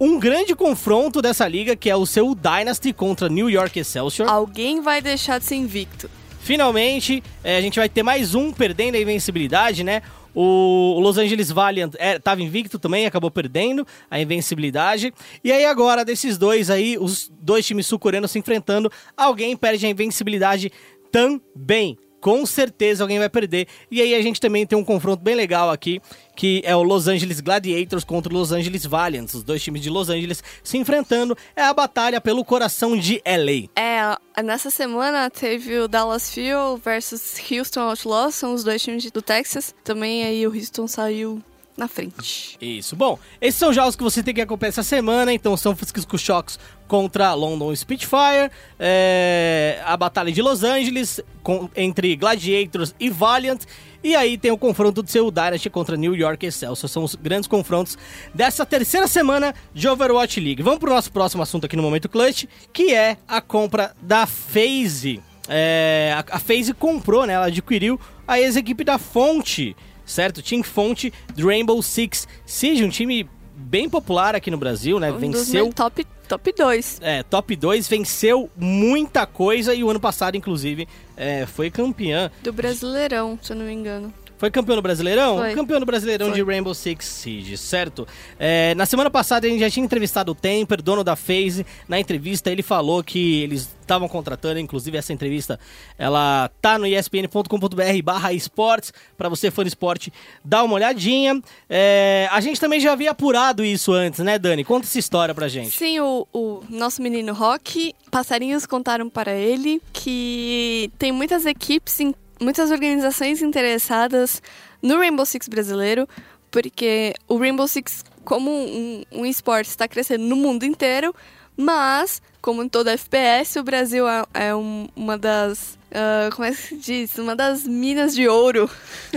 um 0.00 0.18
grande 0.18 0.54
confronto 0.56 1.20
dessa 1.20 1.46
liga, 1.46 1.76
que 1.76 1.90
é 1.90 1.94
o 1.94 2.06
seu 2.06 2.34
Dynasty 2.34 2.92
contra 2.92 3.28
New 3.28 3.50
York 3.50 3.78
Excelsior. 3.78 4.28
Alguém 4.28 4.80
vai 4.80 5.02
deixar 5.02 5.38
de 5.38 5.44
ser 5.44 5.56
invicto. 5.56 6.10
Finalmente, 6.40 7.22
eh, 7.44 7.58
a 7.58 7.60
gente 7.60 7.78
vai 7.78 7.88
ter 7.88 8.02
mais 8.02 8.34
um 8.34 8.50
perdendo 8.50 8.94
a 8.94 8.98
invencibilidade, 8.98 9.84
né? 9.84 10.00
O 10.34 10.98
Los 11.00 11.18
Angeles 11.18 11.50
Valiant 11.50 11.94
estava 11.98 12.42
invicto 12.42 12.78
também, 12.78 13.06
acabou 13.06 13.30
perdendo 13.30 13.86
a 14.10 14.20
invencibilidade. 14.20 15.12
E 15.42 15.50
aí 15.50 15.64
agora, 15.64 16.04
desses 16.04 16.38
dois 16.38 16.70
aí, 16.70 16.96
os 16.98 17.30
dois 17.40 17.66
times 17.66 17.86
sul-coreanos 17.86 18.30
se 18.30 18.38
enfrentando, 18.38 18.90
alguém 19.16 19.56
perde 19.56 19.86
a 19.86 19.90
invencibilidade 19.90 20.70
também. 21.10 21.98
Com 22.20 22.44
certeza 22.44 23.04
alguém 23.04 23.18
vai 23.18 23.28
perder. 23.28 23.66
E 23.90 24.00
aí 24.00 24.14
a 24.14 24.22
gente 24.22 24.40
também 24.40 24.66
tem 24.66 24.78
um 24.78 24.84
confronto 24.84 25.22
bem 25.22 25.34
legal 25.34 25.70
aqui, 25.70 26.00
que 26.36 26.62
é 26.64 26.74
o 26.76 26.82
Los 26.82 27.08
Angeles 27.08 27.40
Gladiators 27.40 28.04
contra 28.04 28.32
o 28.32 28.36
Los 28.36 28.52
Angeles 28.52 28.84
Valiants. 28.84 29.34
Os 29.34 29.42
dois 29.42 29.62
times 29.62 29.82
de 29.82 29.90
Los 29.90 30.08
Angeles 30.08 30.42
se 30.62 30.78
enfrentando. 30.78 31.36
É 31.56 31.62
a 31.62 31.72
batalha 31.72 32.20
pelo 32.20 32.44
coração 32.44 32.96
de 32.96 33.22
LA. 33.24 33.70
É, 33.80 34.42
nessa 34.42 34.70
semana 34.70 35.30
teve 35.30 35.78
o 35.78 35.88
Dallas 35.88 36.32
Fuel 36.32 36.80
versus 36.82 37.36
Houston 37.50 37.80
Outlaws, 37.80 38.34
são 38.34 38.54
os 38.54 38.64
dois 38.64 38.82
times 38.82 39.10
do 39.10 39.22
Texas. 39.22 39.74
Também 39.82 40.24
aí 40.24 40.46
o 40.46 40.54
Houston 40.54 40.86
saiu 40.86 41.42
na 41.80 41.88
frente. 41.88 42.56
Isso. 42.60 42.94
Bom, 42.94 43.18
esses 43.40 43.58
são 43.58 43.72
jogos 43.72 43.96
que 43.96 44.02
você 44.02 44.22
tem 44.22 44.32
que 44.34 44.40
acompanhar 44.40 44.68
essa 44.68 44.82
semana. 44.82 45.32
Então, 45.32 45.56
São 45.56 45.74
Francisco 45.74 46.16
Shocks 46.16 46.58
contra 46.86 47.34
London 47.34 47.74
Spitfire. 47.74 48.50
é, 48.78 49.80
a 49.84 49.96
Batalha 49.96 50.30
de 50.30 50.40
Los 50.42 50.62
Angeles 50.62 51.20
com- 51.42 51.68
entre 51.76 52.14
Gladiators 52.16 52.94
e 53.00 53.08
Valiant. 53.10 53.62
E 54.02 54.16
aí 54.16 54.38
tem 54.38 54.50
o 54.50 54.56
confronto 54.56 55.02
do 55.02 55.10
seu 55.10 55.30
Dynasty 55.30 55.68
contra 55.68 55.96
New 55.96 56.14
York 56.14 56.46
Excelsior. 56.46 56.88
São 56.88 57.04
os 57.04 57.14
grandes 57.14 57.46
confrontos 57.46 57.98
dessa 58.34 58.64
terceira 58.64 59.06
semana 59.06 59.54
de 59.74 59.86
Overwatch 59.88 60.40
League. 60.40 60.62
Vamos 60.62 60.78
pro 60.78 60.90
nosso 60.94 61.12
próximo 61.12 61.42
assunto 61.42 61.66
aqui 61.66 61.76
no 61.76 61.82
Momento 61.82 62.08
Clutch, 62.08 62.44
que 62.72 62.94
é 62.94 63.16
a 63.28 63.40
compra 63.40 63.94
da 64.00 64.26
FaZe. 64.26 65.20
É, 65.48 66.14
a, 66.16 66.36
a 66.36 66.38
FaZe 66.38 66.72
comprou, 66.72 67.26
né? 67.26 67.34
Ela 67.34 67.46
adquiriu 67.46 68.00
a 68.26 68.40
ex-equipe 68.40 68.84
da 68.84 68.98
Fonte, 68.98 69.76
certo? 70.10 70.42
Team 70.42 70.62
Fonte 70.62 71.12
do 71.34 71.46
Rainbow 71.46 71.82
Six 71.82 72.26
Siege, 72.44 72.84
um 72.84 72.88
time 72.90 73.28
bem 73.54 73.88
popular 73.88 74.34
aqui 74.34 74.50
no 74.50 74.56
Brasil, 74.56 74.98
né? 74.98 75.10
Um 75.10 75.12
dos 75.12 75.20
Venceu 75.20 75.64
meus 75.64 75.74
top, 75.74 76.06
top 76.26 76.52
2. 76.52 76.98
é, 77.02 77.22
top 77.22 77.54
2, 77.54 77.88
venceu 77.88 78.50
muita 78.56 79.26
coisa 79.26 79.74
e 79.74 79.84
o 79.84 79.90
ano 79.90 80.00
passado, 80.00 80.36
inclusive, 80.36 80.88
é, 81.16 81.46
foi 81.46 81.70
campeã. 81.70 82.30
Do 82.42 82.52
Brasileirão, 82.52 83.38
se 83.42 83.52
eu 83.52 83.56
não 83.56 83.66
me 83.66 83.72
engano. 83.72 84.12
Foi 84.40 84.50
campeão 84.50 84.74
do 84.74 84.80
Brasileirão? 84.80 85.36
Foi. 85.36 85.54
Campeão 85.54 85.78
do 85.78 85.84
Brasileirão 85.84 86.28
Foi. 86.28 86.34
de 86.34 86.42
Rainbow 86.42 86.72
Six 86.74 87.04
Siege, 87.04 87.58
certo? 87.58 88.08
É, 88.38 88.74
na 88.74 88.86
semana 88.86 89.10
passada 89.10 89.46
a 89.46 89.50
gente 89.50 89.60
já 89.60 89.68
tinha 89.68 89.84
entrevistado 89.84 90.32
o 90.32 90.34
Temper, 90.34 90.80
dono 90.80 91.04
da 91.04 91.14
FaZe. 91.14 91.66
Na 91.86 92.00
entrevista 92.00 92.50
ele 92.50 92.62
falou 92.62 93.04
que 93.04 93.42
eles 93.42 93.68
estavam 93.82 94.08
contratando, 94.08 94.58
inclusive 94.58 94.96
essa 94.96 95.12
entrevista, 95.12 95.60
ela 95.98 96.50
tá 96.62 96.78
no 96.78 96.86
espn.com.br 96.86 98.02
barra 98.02 98.32
esportes, 98.32 98.94
pra 99.18 99.28
você 99.28 99.50
fã 99.50 99.62
de 99.62 99.68
esporte, 99.68 100.10
dá 100.42 100.62
uma 100.64 100.74
olhadinha. 100.76 101.38
É, 101.68 102.26
a 102.32 102.40
gente 102.40 102.58
também 102.58 102.80
já 102.80 102.92
havia 102.92 103.10
apurado 103.10 103.62
isso 103.62 103.92
antes, 103.92 104.20
né, 104.20 104.38
Dani? 104.38 104.64
Conta 104.64 104.86
essa 104.86 104.98
história 104.98 105.34
pra 105.34 105.48
gente. 105.48 105.76
Sim, 105.76 106.00
o, 106.00 106.26
o 106.32 106.62
nosso 106.70 107.02
menino 107.02 107.34
Rock, 107.34 107.94
passarinhos 108.10 108.64
contaram 108.64 109.10
para 109.10 109.34
ele 109.34 109.82
que 109.92 110.90
tem 110.98 111.12
muitas 111.12 111.44
equipes, 111.44 112.00
em- 112.00 112.14
muitas 112.40 112.70
organizações 112.70 113.42
interessadas 113.42 114.42
no 114.82 114.96
Rainbow 114.98 115.26
Six 115.26 115.48
brasileiro, 115.48 116.08
porque 116.50 117.14
o 117.28 117.36
Rainbow 117.38 117.68
Six, 117.68 118.04
como 118.24 118.50
um, 118.50 119.02
um 119.12 119.26
esporte, 119.26 119.68
está 119.68 119.86
crescendo 119.86 120.24
no 120.24 120.36
mundo 120.36 120.64
inteiro, 120.64 121.14
mas, 121.56 122.22
como 122.40 122.62
em 122.62 122.68
toda 122.68 122.92
FPS, 122.92 123.58
o 123.58 123.62
Brasil 123.62 124.08
é, 124.08 124.24
é 124.32 124.54
um- 124.54 124.88
uma 124.96 125.18
das. 125.18 125.78
ah, 125.92 126.30
como 126.34 126.46
é 126.46 126.50
que 126.50 126.56
se 126.56 126.76
diz? 126.76 127.18
Uma 127.18 127.36
das 127.36 127.64
minas 127.66 128.14
de 128.14 128.26
ouro. 128.26 128.68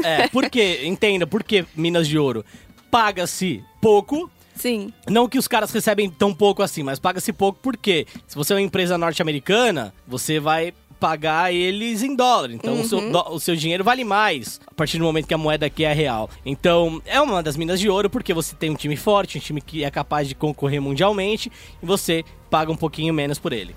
É, 0.04 0.28
porque, 0.28 0.82
entenda, 0.84 1.26
por 1.26 1.44
que 1.44 1.66
Minas 1.76 2.08
de 2.08 2.18
Ouro? 2.18 2.44
Paga-se 2.92 3.64
pouco, 3.82 4.30
Sim, 4.56 4.94
Não 5.10 5.28
que 5.28 5.40
os 5.40 5.48
caras 5.48 5.72
recebem 5.72 6.12
tão 6.12 6.32
pouco 6.32 6.62
assim, 6.62 6.84
mas 6.84 7.00
paga-se 7.00 7.34
pouco 7.34 7.58
porque 7.60 8.06
se 8.28 8.36
você 8.36 8.54
é 8.54 8.56
uma 8.58 8.62
empresa 8.62 9.00
norte-americana, 9.00 9.92
você 10.08 10.40
vai 10.40 10.72
pagar 11.04 11.54
eles 11.54 12.02
em 12.02 12.16
dólar. 12.16 12.52
Então 12.52 12.80
o, 12.80 12.88
seu, 12.88 13.12
dó- 13.12 13.28
o 13.32 13.38
seu 13.38 13.58
dinheiro 13.58 13.84
vale 13.84 14.06
mais 14.06 14.62
a 14.66 14.74
partir 14.74 14.98
do 14.98 15.04
momento 15.04 15.28
que 15.28 15.34
a 15.34 15.38
moeda 15.38 15.66
aqui 15.66 15.84
é 15.84 15.92
real. 15.92 16.30
Então 16.46 17.02
é 17.06 17.20
uma 17.20 17.44
das 17.44 17.58
minas 17.58 17.78
de 17.78 17.90
ouro 17.90 18.10
porque 18.10 18.34
você 18.34 18.56
tem 18.56 18.70
um 18.70 18.76
time 18.76 18.96
forte, 18.96 19.38
um 19.38 19.42
time 19.42 19.60
que 19.60 19.84
é 19.84 19.92
capaz 19.92 20.30
de 20.30 20.34
concorrer 20.36 20.82
mundialmente 20.82 21.52
e 21.82 21.86
você 21.86 22.24
paga 22.50 22.72
um 22.72 22.78
pouquinho 22.78 23.14
menos 23.14 23.38
por 23.38 23.52
ele. 23.52 23.76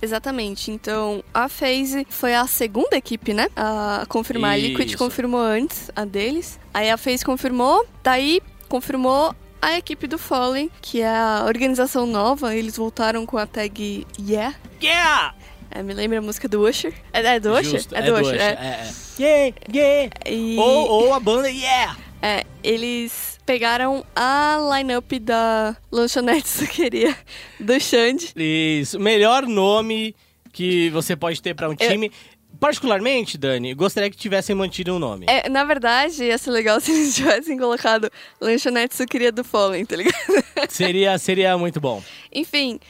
Exatamente. 0.00 0.70
Então, 0.70 1.24
a 1.34 1.48
FaZe 1.48 2.06
foi 2.08 2.32
a 2.32 2.46
segunda 2.46 2.96
equipe, 2.96 3.34
né? 3.34 3.48
A 3.56 4.06
confirmar. 4.08 4.52
A 4.52 4.56
Liquid 4.56 4.90
Isso. 4.90 4.98
confirmou 4.98 5.40
antes 5.40 5.90
a 5.96 6.04
deles. 6.04 6.60
Aí 6.72 6.88
a 6.88 6.96
FaZe 6.96 7.24
confirmou. 7.24 7.84
Daí, 8.04 8.40
confirmou 8.68 9.34
a 9.60 9.76
equipe 9.76 10.06
do 10.06 10.16
Fallen, 10.16 10.70
que 10.80 11.00
é 11.00 11.08
a 11.08 11.42
organização 11.44 12.06
nova. 12.06 12.54
Eles 12.54 12.76
voltaram 12.76 13.26
com 13.26 13.36
a 13.36 13.44
tag 13.44 14.06
Yeah. 14.20 14.54
Yeah! 14.80 15.34
É, 15.70 15.82
me 15.82 15.92
lembra 15.94 16.18
a 16.18 16.22
música 16.22 16.48
do 16.48 16.66
Usher. 16.66 16.92
É, 17.12 17.20
é 17.20 17.40
do 17.40 17.52
Usher? 17.52 17.64
Justo, 17.64 17.94
é 17.94 18.02
do 18.02 18.12
Usher, 18.14 18.22
Usher, 18.22 18.40
é. 18.40 18.44
é, 18.44 18.88
é. 18.88 19.22
Yeah, 19.22 19.56
yeah! 19.74 20.10
E- 20.26 20.56
Ou, 20.58 20.88
ou 20.88 21.14
a 21.14 21.20
banda 21.20 21.50
Yeah! 21.50 21.96
É, 22.20 22.44
eles 22.64 23.38
pegaram 23.46 24.04
a 24.14 24.58
lineup 24.76 25.12
da 25.20 25.76
lanchonete 25.90 26.48
suqueria 26.48 27.16
do 27.60 27.78
Xande. 27.80 28.32
Isso, 28.36 28.98
melhor 28.98 29.46
nome 29.46 30.14
que 30.52 30.90
você 30.90 31.14
pode 31.14 31.40
ter 31.40 31.54
pra 31.54 31.68
um 31.68 31.74
time. 31.76 32.10
Particularmente, 32.58 33.38
Dani, 33.38 33.72
gostaria 33.72 34.10
que 34.10 34.16
tivessem 34.16 34.54
mantido 34.56 34.92
um 34.94 34.98
nome. 34.98 35.26
É, 35.28 35.48
na 35.48 35.62
verdade, 35.62 36.24
ia 36.24 36.36
ser 36.38 36.50
legal 36.50 36.80
se 36.82 36.90
eles 36.90 37.14
tivessem 37.14 37.56
colocado 37.56 38.10
lanchonete 38.40 38.96
suqueria 38.96 39.30
do 39.30 39.44
Fallen, 39.44 39.84
tá 39.84 39.94
ligado? 39.94 40.16
Seria, 40.68 41.16
seria 41.18 41.56
muito 41.56 41.80
bom. 41.80 42.02
Enfim, 42.32 42.80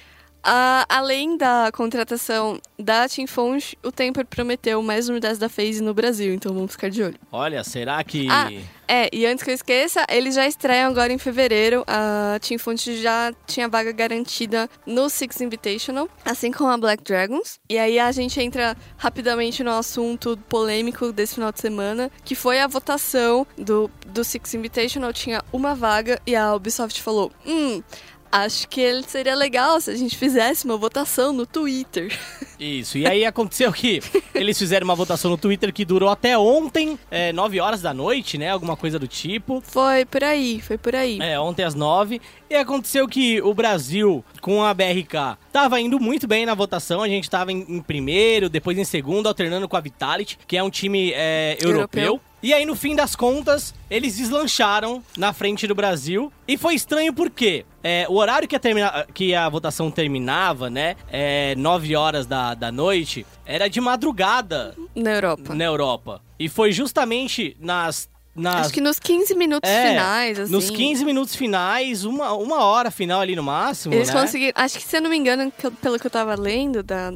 a- 0.43 0.87
além 0.89 1.37
da 1.37 1.71
contratação 1.73 2.59
da 2.79 3.09
Team 3.09 3.27
Fonte, 3.27 3.77
o 3.83 3.91
Temper 3.91 4.25
prometeu 4.27 4.83
mais 4.83 5.09
unidades 5.09 5.39
da 5.39 5.49
FaZe 5.49 5.83
no 5.83 5.93
Brasil, 5.93 6.33
então 6.35 6.55
vamos 6.55 6.73
ficar 6.73 6.89
de 6.91 7.03
olho. 7.03 7.17
Olha, 7.33 7.63
será 7.65 8.03
que. 8.05 8.29
Ah, 8.31 8.49
é, 8.87 9.09
e 9.13 9.27
antes 9.27 9.43
que 9.45 9.51
eu 9.51 9.55
esqueça, 9.55 10.07
eles 10.09 10.35
já 10.35 10.47
estreiam 10.47 10.89
agora 10.91 11.13
em 11.13 11.19
fevereiro. 11.19 11.85
A 11.87 12.39
Team 12.41 12.59
Fonte 12.59 12.97
já 13.03 13.33
tinha 13.47 13.69
vaga 13.69 13.93
garantida 13.93 14.69
no 14.87 15.09
Six 15.11 15.41
Invitational, 15.41 16.09
assim 16.25 16.51
como 16.53 16.71
a 16.71 16.79
Black 16.79 17.03
Dragons. 17.03 17.59
E 17.69 17.77
aí 17.77 17.99
a 17.99 18.11
gente 18.13 18.41
entra 18.41 18.77
rapidamente 18.97 19.63
no 19.63 19.73
assunto 19.73 20.37
polêmico 20.49 21.13
desse 21.13 21.35
final 21.35 21.53
de 21.53 21.61
semana, 21.61 22.11
que 22.25 22.35
foi 22.35 22.61
a 22.61 22.67
votação 22.67 23.47
do, 23.57 23.91
do 24.07 24.25
Six 24.25 24.55
Invitational. 24.55 25.13
Tinha 25.13 25.43
uma 25.53 25.75
vaga 25.75 26.21
e 26.27 26.35
a 26.35 26.55
Ubisoft 26.55 27.03
falou: 27.03 27.31
hum. 27.47 27.83
Acho 28.31 28.69
que 28.69 28.81
ele 28.81 29.03
seria 29.05 29.35
legal 29.35 29.81
se 29.81 29.91
a 29.91 29.97
gente 29.97 30.17
fizesse 30.17 30.65
uma 30.65 30.77
votação 30.77 31.33
no 31.33 31.47
Twitter. 31.47 32.17
Isso, 32.59 32.99
e 32.99 33.07
aí 33.07 33.25
aconteceu 33.25 33.73
que 33.73 34.03
eles 34.35 34.59
fizeram 34.59 34.85
uma 34.85 34.95
votação 34.95 35.31
no 35.31 35.39
Twitter 35.39 35.73
que 35.73 35.85
durou 35.85 36.09
até 36.09 36.37
ontem, 36.37 36.99
é, 37.11 37.33
9 37.33 37.61
horas 37.61 37.81
da 37.81 37.95
noite, 37.95 38.37
né? 38.37 38.51
Alguma 38.51 38.77
coisa 38.77 38.99
do 38.99 39.07
tipo. 39.07 39.63
Foi 39.65 40.05
por 40.05 40.25
aí, 40.25 40.61
foi 40.61 40.77
por 40.77 40.95
aí. 40.95 41.19
É, 41.21 41.39
ontem 41.39 41.63
às 41.63 41.75
9. 41.75 42.21
E 42.51 42.55
aconteceu 42.55 43.07
que 43.07 43.41
o 43.43 43.55
Brasil, 43.55 44.25
com 44.41 44.65
a 44.65 44.75
BRK, 44.75 45.39
tava 45.53 45.81
indo 45.81 46.01
muito 46.01 46.27
bem 46.27 46.45
na 46.45 46.55
votação. 46.55 47.03
A 47.03 47.09
gente 47.09 47.31
tava 47.31 47.53
em, 47.53 47.65
em 47.69 47.81
primeiro, 47.81 48.49
depois 48.49 48.77
em 48.77 48.85
segundo, 48.85 49.29
alternando 49.29 49.69
com 49.69 49.77
a 49.77 49.81
Vitality, 49.81 50.39
que 50.47 50.57
é 50.57 50.63
um 50.63 50.71
time 50.71 51.13
é, 51.15 51.57
europeu. 51.61 52.03
Europeu. 52.03 52.29
E 52.41 52.55
aí, 52.55 52.65
no 52.65 52.77
fim 52.77 52.95
das 52.95 53.17
contas, 53.17 53.75
eles 53.91 54.17
deslancharam 54.17 55.03
na 55.17 55.33
frente 55.33 55.67
do 55.67 55.75
Brasil. 55.75 56.33
E 56.47 56.57
foi 56.57 56.75
estranho 56.75 57.13
porque 57.13 57.65
é, 57.91 58.07
o 58.09 58.15
horário 58.17 58.47
que 58.47 58.55
a, 58.55 58.59
termina- 58.59 59.07
que 59.15 59.35
a 59.35 59.49
votação 59.49 59.91
terminava, 59.91 60.69
né? 60.69 60.95
É, 61.11 61.55
9 61.57 61.97
horas 61.97 62.27
da, 62.27 62.55
da 62.55 62.71
noite, 62.71 63.25
era 63.47 63.67
de 63.69 63.81
madrugada 63.81 64.75
Na 64.95 65.11
Europa. 65.13 65.55
na 65.55 65.65
Europa. 65.65 66.23
E 66.39 66.49
foi 66.49 66.71
justamente 66.73 67.57
nas. 67.59 68.09
nas 68.37 68.67
Acho 68.67 68.75
que 68.75 68.81
nos 68.81 68.99
15 69.01 69.35
minutos 69.35 69.69
é, 69.71 69.89
finais, 69.91 70.39
assim. 70.39 70.53
Nos 70.53 70.71
15 70.71 71.05
minutos 71.05 71.35
finais, 71.35 72.05
uma, 72.05 72.33
uma 72.35 72.63
hora 72.65 72.91
final 72.91 73.21
ali 73.21 73.35
no 73.35 73.43
máximo, 73.43 73.95
Eles 73.95 74.09
né? 74.09 74.21
conseguiram. 74.21 74.53
Acho 74.55 74.79
que, 74.79 74.85
se 74.85 74.97
eu 74.97 75.01
não 75.03 75.11
me 75.11 75.17
engano, 75.17 75.51
pelo 75.83 75.99
que 75.99 76.07
eu 76.07 76.11
tava 76.11 76.35
lendo 76.37 76.83
da, 76.83 77.11